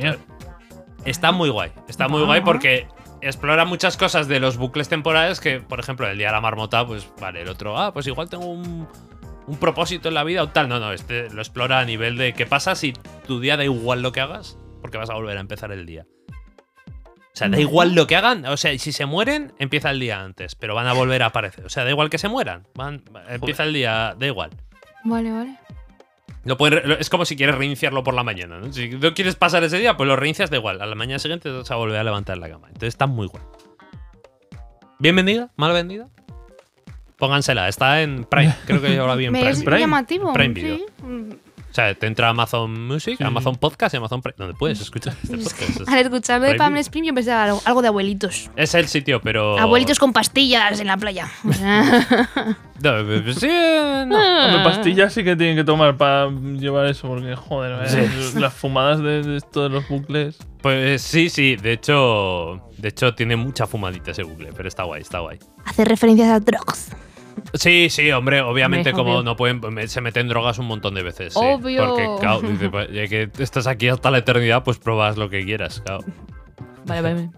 Está 1.06 1.32
muy 1.32 1.50
guay, 1.50 1.72
está 1.88 2.08
muy 2.08 2.22
Ah. 2.22 2.26
guay 2.26 2.42
porque 2.42 2.88
explora 3.22 3.66
muchas 3.66 3.98
cosas 3.98 4.28
de 4.28 4.40
los 4.40 4.58
bucles 4.58 4.90
temporales 4.90 5.40
que, 5.40 5.60
por 5.60 5.80
ejemplo, 5.80 6.08
el 6.08 6.18
día 6.18 6.28
de 6.28 6.34
la 6.34 6.42
marmota, 6.42 6.86
pues 6.86 7.08
vale, 7.20 7.42
el 7.42 7.50
otro, 7.50 7.78
ah, 7.80 7.94
pues 7.94 8.06
igual 8.08 8.30
tengo 8.30 8.46
un, 8.46 8.88
un 9.48 9.58
propósito 9.58 10.10
en 10.10 10.13
la 10.13 10.24
vida 10.24 10.44
o 10.44 10.50
tal. 10.50 10.68
No, 10.70 10.80
no, 10.80 10.92
este 10.92 11.30
lo 11.32 11.42
explora 11.42 11.80
a 11.80 11.86
nivel 11.86 12.18
de 12.18 12.34
qué 12.34 12.46
pasa 12.46 12.76
si 12.76 12.94
tu 13.26 13.40
día 13.40 13.58
da 13.58 13.63
igual 13.63 14.02
lo 14.02 14.12
que 14.12 14.20
hagas, 14.22 14.58
porque 14.82 14.98
vas 14.98 15.10
a 15.10 15.13
volver 15.13 15.38
a 15.38 15.42
empezar 15.42 15.72
el 15.72 15.86
día. 15.86 16.06
O 16.30 17.38
sea, 17.40 17.50
da 17.50 17.60
igual 17.60 17.94
lo 17.94 18.08
que 18.08 18.16
hagan. 18.16 18.46
O 18.46 18.58
sea, 18.58 18.78
si 18.80 18.92
se 18.92 19.06
mueren, 19.06 19.54
empieza 19.60 19.92
el 19.92 20.00
día 20.00 20.22
antes, 20.22 20.56
pero 20.56 20.74
van 20.74 20.88
a 20.88 20.94
volver 20.94 21.22
a 21.22 21.28
aparecer. 21.28 21.66
O 21.66 21.70
sea, 21.70 21.84
da 21.84 21.92
igual 21.92 22.10
que 22.10 22.18
se 22.18 22.28
mueran. 22.28 22.68
Van, 22.74 23.04
empieza 23.30 23.63
el 23.63 23.74
día, 23.74 24.16
da 24.18 24.26
igual. 24.26 24.50
Vale, 25.04 25.32
vale. 25.32 25.58
Lo 26.46 26.58
pueden 26.58 26.82
re- 26.82 26.98
es 27.00 27.10
como 27.10 27.26
si 27.26 27.36
quieres 27.36 27.56
reiniciarlo 27.56 28.04
por 28.04 28.13
la 28.16 28.24
mañana. 28.24 28.58
¿no? 28.60 28.72
Si 28.74 28.90
no 28.90 29.13
quieres 29.13 29.36
pasar 29.36 29.63
ese 29.63 29.78
día, 29.78 29.98
pues 29.98 30.08
lo 30.08 30.16
reinicias 30.16 30.50
da 30.50 30.58
igual. 30.58 30.82
A 30.82 30.86
la 30.88 30.96
mañana 30.96 31.20
siguiente 31.20 31.50
te 31.50 31.56
vas 31.58 31.70
a 31.70 31.76
volver 31.76 32.00
a 32.00 32.04
levantar 32.04 32.38
la 32.40 32.50
cama. 32.50 32.68
Entonces 32.70 32.90
está 32.90 33.06
muy 33.06 33.28
guay. 33.28 33.44
¿Bien 34.98 35.16
vendida? 35.16 35.52
¿Mal 35.58 35.74
vendida? 35.74 36.08
Póngansela, 37.18 37.68
está 37.68 38.02
en 38.02 38.24
Prime. 38.26 38.54
Creo 38.66 38.82
que 38.82 38.96
yo 38.96 39.06
la 39.08 39.16
vi 39.16 39.26
en 39.26 39.32
Me 39.34 39.40
Prime. 39.40 39.52
es 39.52 39.60
Video. 39.63 39.78
llamativo. 39.78 40.34
Prime 40.34 40.54
Video. 40.54 40.78
sí. 40.78 41.38
O 41.78 41.80
sea, 41.80 41.94
te 41.94 42.08
entra 42.08 42.30
Amazon 42.30 42.88
Music, 42.88 43.20
Sí, 43.20 43.24
Amazon 43.24 43.56
Podcast 43.56 43.94
y 43.94 43.98
Amazon 43.98 44.20
Prime. 44.20 44.34
Donde 44.36 44.56
puedes 44.56 44.82
escuchar 44.82 45.13
este 45.22 45.36
Es 45.36 45.44
podcast. 45.54 45.88
Al 45.88 46.00
escucharlo 46.00 46.48
de 46.48 46.54
Video. 46.54 46.76
Spring 46.78 47.06
yo 47.06 47.13
pensaba 47.13 47.44
algo, 47.44 47.62
algo 47.66 47.84
de 47.84 47.90
abuelitos. 47.90 48.50
Es 48.56 48.74
el 48.74 48.88
sitio, 48.88 49.22
pero. 49.22 49.60
Abuelitos 49.60 50.00
con 50.00 50.12
pastillas 50.12 50.80
en 50.80 50.88
la 50.88 50.98
playa. 50.98 51.30
No, 52.80 52.92
pues 53.24 53.38
sí, 53.40 53.48
no. 53.48 54.46
Hombre, 54.46 54.63
pastillas 54.63 55.12
sí 55.12 55.24
que 55.24 55.36
tienen 55.36 55.56
que 55.56 55.63
tomar 55.63 55.98
para 55.98 56.30
llevar 56.30 56.86
eso, 56.86 57.08
porque 57.08 57.36
joder, 57.36 57.88
eh, 57.90 58.10
las 58.36 58.54
fumadas 58.54 59.02
de, 59.02 59.24
de 59.24 59.38
esto 59.38 59.63
de 59.63 59.70
los 59.70 59.88
bucles. 59.90 60.38
Pues 60.62 61.02
sí, 61.02 61.30
sí. 61.30 61.56
De 61.56 61.74
hecho, 61.74 62.62
de 62.78 62.90
hecho 62.90 63.16
tiene 63.16 63.36
mucha 63.36 63.66
fumadita 63.66 64.12
ese 64.12 64.22
bucle, 64.22 64.52
pero 64.56 64.68
está 64.68 64.84
guay, 64.84 65.02
está 65.02 65.20
guay. 65.20 65.40
hace 65.66 65.86
referencias 65.86 66.30
a 66.30 66.40
drugs. 66.40 66.92
Sí, 67.54 67.88
sí, 67.89 68.12
hombre, 68.12 68.41
obviamente 68.41 68.89
Hombre, 68.89 69.04
como 69.04 69.13
obvio. 69.15 69.23
no 69.23 69.36
pueden 69.36 69.62
me- 69.73 69.88
se 69.88 70.02
meten 70.02 70.28
drogas 70.28 70.58
un 70.60 70.65
montón 70.67 70.93
de 70.95 71.04
veces. 71.04 71.34
sí. 71.34 71.39
Obvio. 71.41 71.86
Porque 71.88 72.08
claro, 72.19 72.41
dice, 72.41 72.69
pues, 72.69 72.91
ya 72.91 73.08
que 73.08 73.30
estás 73.39 73.67
aquí 73.67 73.88
hasta 73.89 74.12
la 74.12 74.19
eternidad, 74.19 74.63
pues 74.63 74.78
pruebas 74.80 75.17
lo 75.17 75.30
que 75.30 75.43
quieras, 75.45 75.82
claro. 75.86 76.04
Vale, 76.86 77.02
vale. 77.02 77.13
vale. 77.15 77.30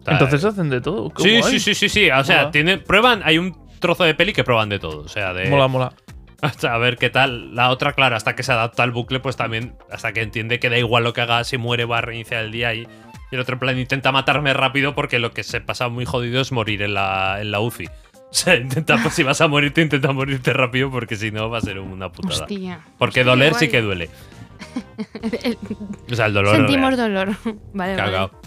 O 0.00 0.04
sea, 0.04 0.12
Entonces 0.14 0.44
hacen 0.44 0.68
de 0.70 0.80
todo. 0.80 1.10
qué 1.10 1.22
sí, 1.22 1.38
guay. 1.40 1.52
sí, 1.52 1.60
sí, 1.60 1.74
sí, 1.74 1.88
sí. 1.88 2.10
O 2.10 2.24
sea, 2.24 2.38
Mola. 2.38 2.50
tienen, 2.50 2.82
prueban, 2.82 3.22
hay 3.24 3.38
un 3.38 3.56
trozo 3.78 4.04
de 4.04 4.14
peli 4.14 4.32
que 4.32 4.42
prueban 4.44 4.68
de 4.68 4.78
todo. 4.78 5.00
O 5.02 5.08
sea, 5.08 5.32
de 5.32 5.48
Mola, 5.48 5.68
mola. 5.68 5.92
hasta 6.42 6.74
a 6.74 6.78
ver 6.78 6.96
qué 6.96 7.08
tal. 7.10 7.54
La 7.54 7.70
otra, 7.70 7.92
claro, 7.92 8.16
hasta 8.16 8.34
que 8.34 8.42
se 8.42 8.50
adapta 8.52 8.82
al 8.82 8.90
bucle, 8.90 9.20
pues 9.20 9.36
también, 9.36 9.74
hasta 9.90 10.12
que 10.12 10.22
entiende 10.22 10.58
que 10.58 10.70
da 10.70 10.78
igual 10.78 11.04
lo 11.04 11.12
que 11.12 11.20
haga, 11.20 11.44
si 11.44 11.56
muere 11.58 11.84
va 11.84 11.98
a 11.98 12.00
reiniciar 12.00 12.42
el 12.44 12.50
día 12.52 12.74
y, 12.74 12.80
y 12.80 12.86
el 13.34 13.40
otro 13.40 13.54
en 13.54 13.58
plan 13.60 13.78
intenta 13.78 14.10
matarme 14.10 14.52
rápido 14.54 14.94
porque 14.94 15.18
lo 15.20 15.32
que 15.32 15.44
se 15.44 15.60
pasa 15.60 15.88
muy 15.88 16.04
jodido 16.04 16.40
es 16.40 16.50
morir 16.50 16.82
en 16.82 16.94
la, 16.94 17.38
en 17.40 17.50
la 17.52 17.60
UCI. 17.60 17.88
O 18.34 18.34
sea, 18.34 18.56
intenta, 18.56 18.96
pues 19.02 19.12
si 19.14 19.22
vas 19.22 19.40
a 19.42 19.46
morirte, 19.48 19.82
intenta 19.82 20.10
morirte 20.12 20.54
rápido 20.54 20.90
porque 20.90 21.16
si 21.16 21.30
no 21.30 21.50
va 21.50 21.58
a 21.58 21.60
ser 21.60 21.78
una 21.78 22.10
putada. 22.10 22.42
Hostia. 22.44 22.80
Porque 22.98 23.20
Hostia, 23.20 23.24
doler 23.30 23.54
sí 23.54 23.68
que 23.68 23.82
duele. 23.82 24.08
O 26.10 26.14
sea, 26.14 26.26
el 26.26 26.32
dolor. 26.34 26.56
Sentimos 26.56 26.96
dolor. 26.96 27.36
Vale, 27.74 27.96
Cagao. 27.96 28.28
vale. 28.28 28.42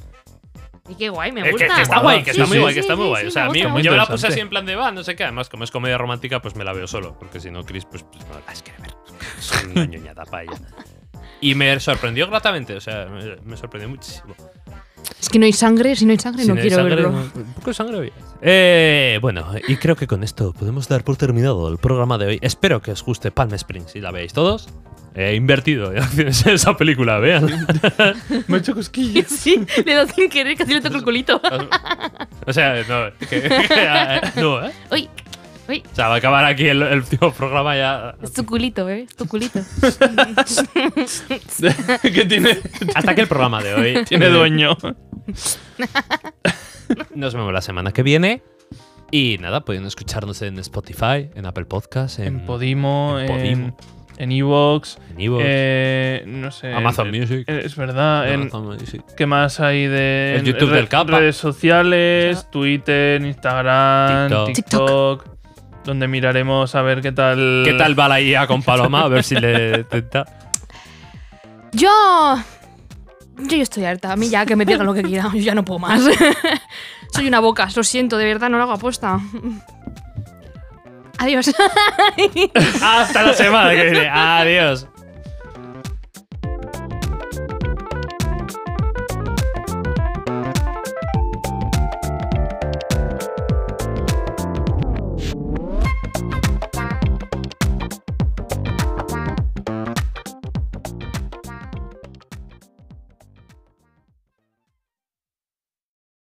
Y 0.87 0.95
qué 0.95 1.09
guay, 1.09 1.31
me 1.31 1.41
Eh, 1.41 1.51
gusta. 1.51 1.67
que, 1.67 1.73
que 1.75 1.81
está 1.81 1.99
guay, 1.99 2.23
que 2.23 2.33
Sí, 2.33 2.41
está 2.41 2.47
muy 2.47 2.57
sí, 2.57 2.61
guay, 2.61 2.73
sí, 2.73 2.75
que 2.75 2.79
está 2.81 2.95
muy 2.95 3.07
guay. 3.07 3.25
o 3.25 3.31
sea, 3.31 3.45
a 3.45 3.49
mí 3.49 3.59
yo 3.59 3.69
me 3.91 3.97
la 3.97 4.05
puse 4.05 4.27
así 4.27 4.39
en 4.39 4.49
plan 4.49 4.65
de 4.67 4.75
va, 4.75 4.91
no 4.91 5.03
sé 5.03 5.15
qué. 5.15 5.23
Además, 5.23 5.49
como 5.49 5.63
es 5.63 5.71
comedia 5.71 5.97
romántica, 5.97 6.41
pues 6.41 6.55
me 6.55 6.63
la 6.63 6.73
veo 6.73 6.85
solo. 6.87 7.17
Porque 7.17 7.39
si 7.39 7.49
no, 7.49 7.63
Chris, 7.63 7.85
pues, 7.85 8.03
pues 8.03 8.23
no 8.27 8.33
la 8.45 8.53
es 8.53 8.61
que 8.61 8.71
ver. 8.81 8.91
Es 9.39 9.63
una 9.65 9.85
ñoñada 9.85 10.25
para 10.25 10.43
ella. 10.43 10.59
Y 11.41 11.55
me 11.55 11.79
sorprendió 11.79 12.27
gratamente, 12.27 12.75
o 12.75 12.81
sea, 12.81 13.05
me, 13.05 13.35
me 13.43 13.57
sorprendió 13.57 13.89
muchísimo. 13.89 14.35
Es 15.19 15.29
que 15.29 15.39
no 15.39 15.45
hay 15.45 15.53
sangre, 15.53 15.95
si 15.95 16.05
no 16.05 16.11
hay 16.11 16.19
sangre 16.19 16.43
Si 16.43 16.47
no 16.49 16.55
hay 16.55 16.61
quiero 16.61 16.75
sangre, 16.77 16.95
verlo. 16.95 17.11
no- 17.11 17.17
Un 17.35 17.53
poco 17.53 17.69
de 17.69 17.73
sangre 17.73 17.97
había. 17.97 18.11
Eh, 18.41 19.17
bueno, 19.21 19.45
y 19.67 19.75
creo 19.77 19.95
que 19.95 20.07
con 20.07 20.23
esto 20.23 20.53
podemos 20.53 20.87
dar 20.87 21.03
por 21.03 21.17
terminado 21.17 21.67
el 21.69 21.77
programa 21.77 22.17
de 22.17 22.27
hoy. 22.27 22.39
Espero 22.41 22.81
que 22.81 22.91
os 22.91 23.03
guste 23.03 23.31
Palm 23.31 23.53
Springs 23.53 23.95
y 23.95 24.01
la 24.01 24.11
veáis 24.11 24.33
todos. 24.33 24.67
He 25.17 25.33
invertido 25.35 25.93
en 25.93 25.99
acciones 26.03 26.45
en 26.45 26.55
esa 26.55 26.75
película, 26.75 27.19
vean. 27.19 27.45
Me 28.47 28.57
he 28.57 28.59
hecho 28.59 28.73
cosquillas. 28.75 29.27
Sí, 29.31 29.65
le 29.85 29.93
dado 29.93 30.07
sin 30.13 30.29
querer, 30.29 30.57
casi 30.57 30.73
le 30.73 30.81
toco 30.81 30.97
el 30.97 31.03
culito. 31.03 31.41
O 32.45 32.51
sea, 32.53 32.75
no, 32.87 33.27
que- 33.29 33.49
no, 34.41 34.65
¿eh? 34.67 34.71
Uy, 34.91 35.09
uy, 35.67 35.83
O 35.91 35.95
sea, 35.95 36.07
va 36.07 36.15
a 36.15 36.17
acabar 36.17 36.45
aquí 36.45 36.67
el, 36.67 36.81
el 36.81 36.99
último 36.99 37.31
programa 37.33 37.75
ya. 37.75 38.15
es 38.21 38.33
tu 38.33 38.45
culito, 38.45 38.89
¿eh? 38.89 39.05
Es 39.09 39.15
tu 39.15 39.27
culito. 39.27 39.59
que 42.01 42.25
tiene, 42.25 42.59
Hasta 42.93 43.15
que 43.15 43.21
el 43.21 43.27
programa 43.27 43.61
de 43.63 43.73
hoy. 43.73 44.05
tiene 44.05 44.29
dueño. 44.29 44.77
Nos 47.15 47.33
vemos 47.33 47.51
la 47.53 47.61
semana 47.61 47.91
que 47.91 48.03
viene. 48.03 48.41
Y 49.11 49.37
nada, 49.39 49.61
pueden 49.61 49.85
escucharnos 49.85 50.41
en 50.41 50.57
Spotify, 50.59 51.29
en 51.35 51.45
Apple 51.45 51.65
Podcasts, 51.65 52.19
en, 52.19 52.27
En 52.27 52.39
Podimo, 52.45 53.17
en 53.19 53.27
Podimo. 53.27 53.77
en 54.17 54.31
Evox, 54.31 54.97
en 55.11 55.21
Evox, 55.21 55.43
eh, 55.45 56.23
no 56.25 56.49
sé. 56.51 56.73
Amazon 56.73 57.13
en- 57.13 57.21
Music. 57.21 57.43
eh, 57.47 57.61
Es 57.63 57.75
verdad. 57.75 58.27
en- 58.31 58.41
Amazon 58.41 58.65
Music. 58.65 59.03
¿Qué 59.15 59.25
más 59.27 59.59
hay 59.59 59.85
de 59.87 60.37
El 60.37 60.43
YouTube 60.45 60.71
re- 60.71 60.77
del 60.77 60.87
Capa. 60.89 61.19
redes 61.19 61.37
sociales, 61.37 62.47
Twitter, 62.51 63.21
Instagram, 63.21 64.29
TikTok. 64.29 64.53
TikTok, 64.55 65.27
donde 65.85 66.07
miraremos 66.07 66.75
a 66.75 66.81
ver 66.81 67.01
qué 67.01 67.11
tal. 67.11 67.63
¿Qué 67.63 67.73
tal 67.73 67.97
va 67.97 68.09
la 68.09 68.19
IA 68.19 68.47
con 68.47 68.61
Paloma? 68.63 69.01
A 69.03 69.07
ver 69.07 69.23
si 69.23 69.35
le 69.35 69.83
tenta. 69.85 70.25
Yo. 71.71 71.89
Yo 73.37 73.57
ya 73.57 73.63
estoy 73.63 73.85
harta. 73.85 74.11
A 74.11 74.15
mí 74.15 74.29
ya 74.29 74.45
que 74.45 74.55
me 74.55 74.65
digan 74.65 74.85
lo 74.85 74.93
que 74.93 75.03
quieran. 75.03 75.31
Yo 75.33 75.39
ya 75.39 75.55
no 75.55 75.63
puedo 75.63 75.79
más. 75.79 76.01
Soy 77.13 77.27
una 77.27 77.39
boca, 77.39 77.67
lo 77.73 77.83
siento, 77.83 78.17
de 78.17 78.25
verdad, 78.25 78.49
no 78.49 78.57
lo 78.57 78.63
hago 78.63 78.73
aposta. 78.73 79.19
Adiós. 81.17 81.53
Hasta 82.81 83.23
la 83.23 83.33
semana 83.33 83.71
que 83.71 83.83
viene. 83.89 84.09
Adiós. 84.13 84.87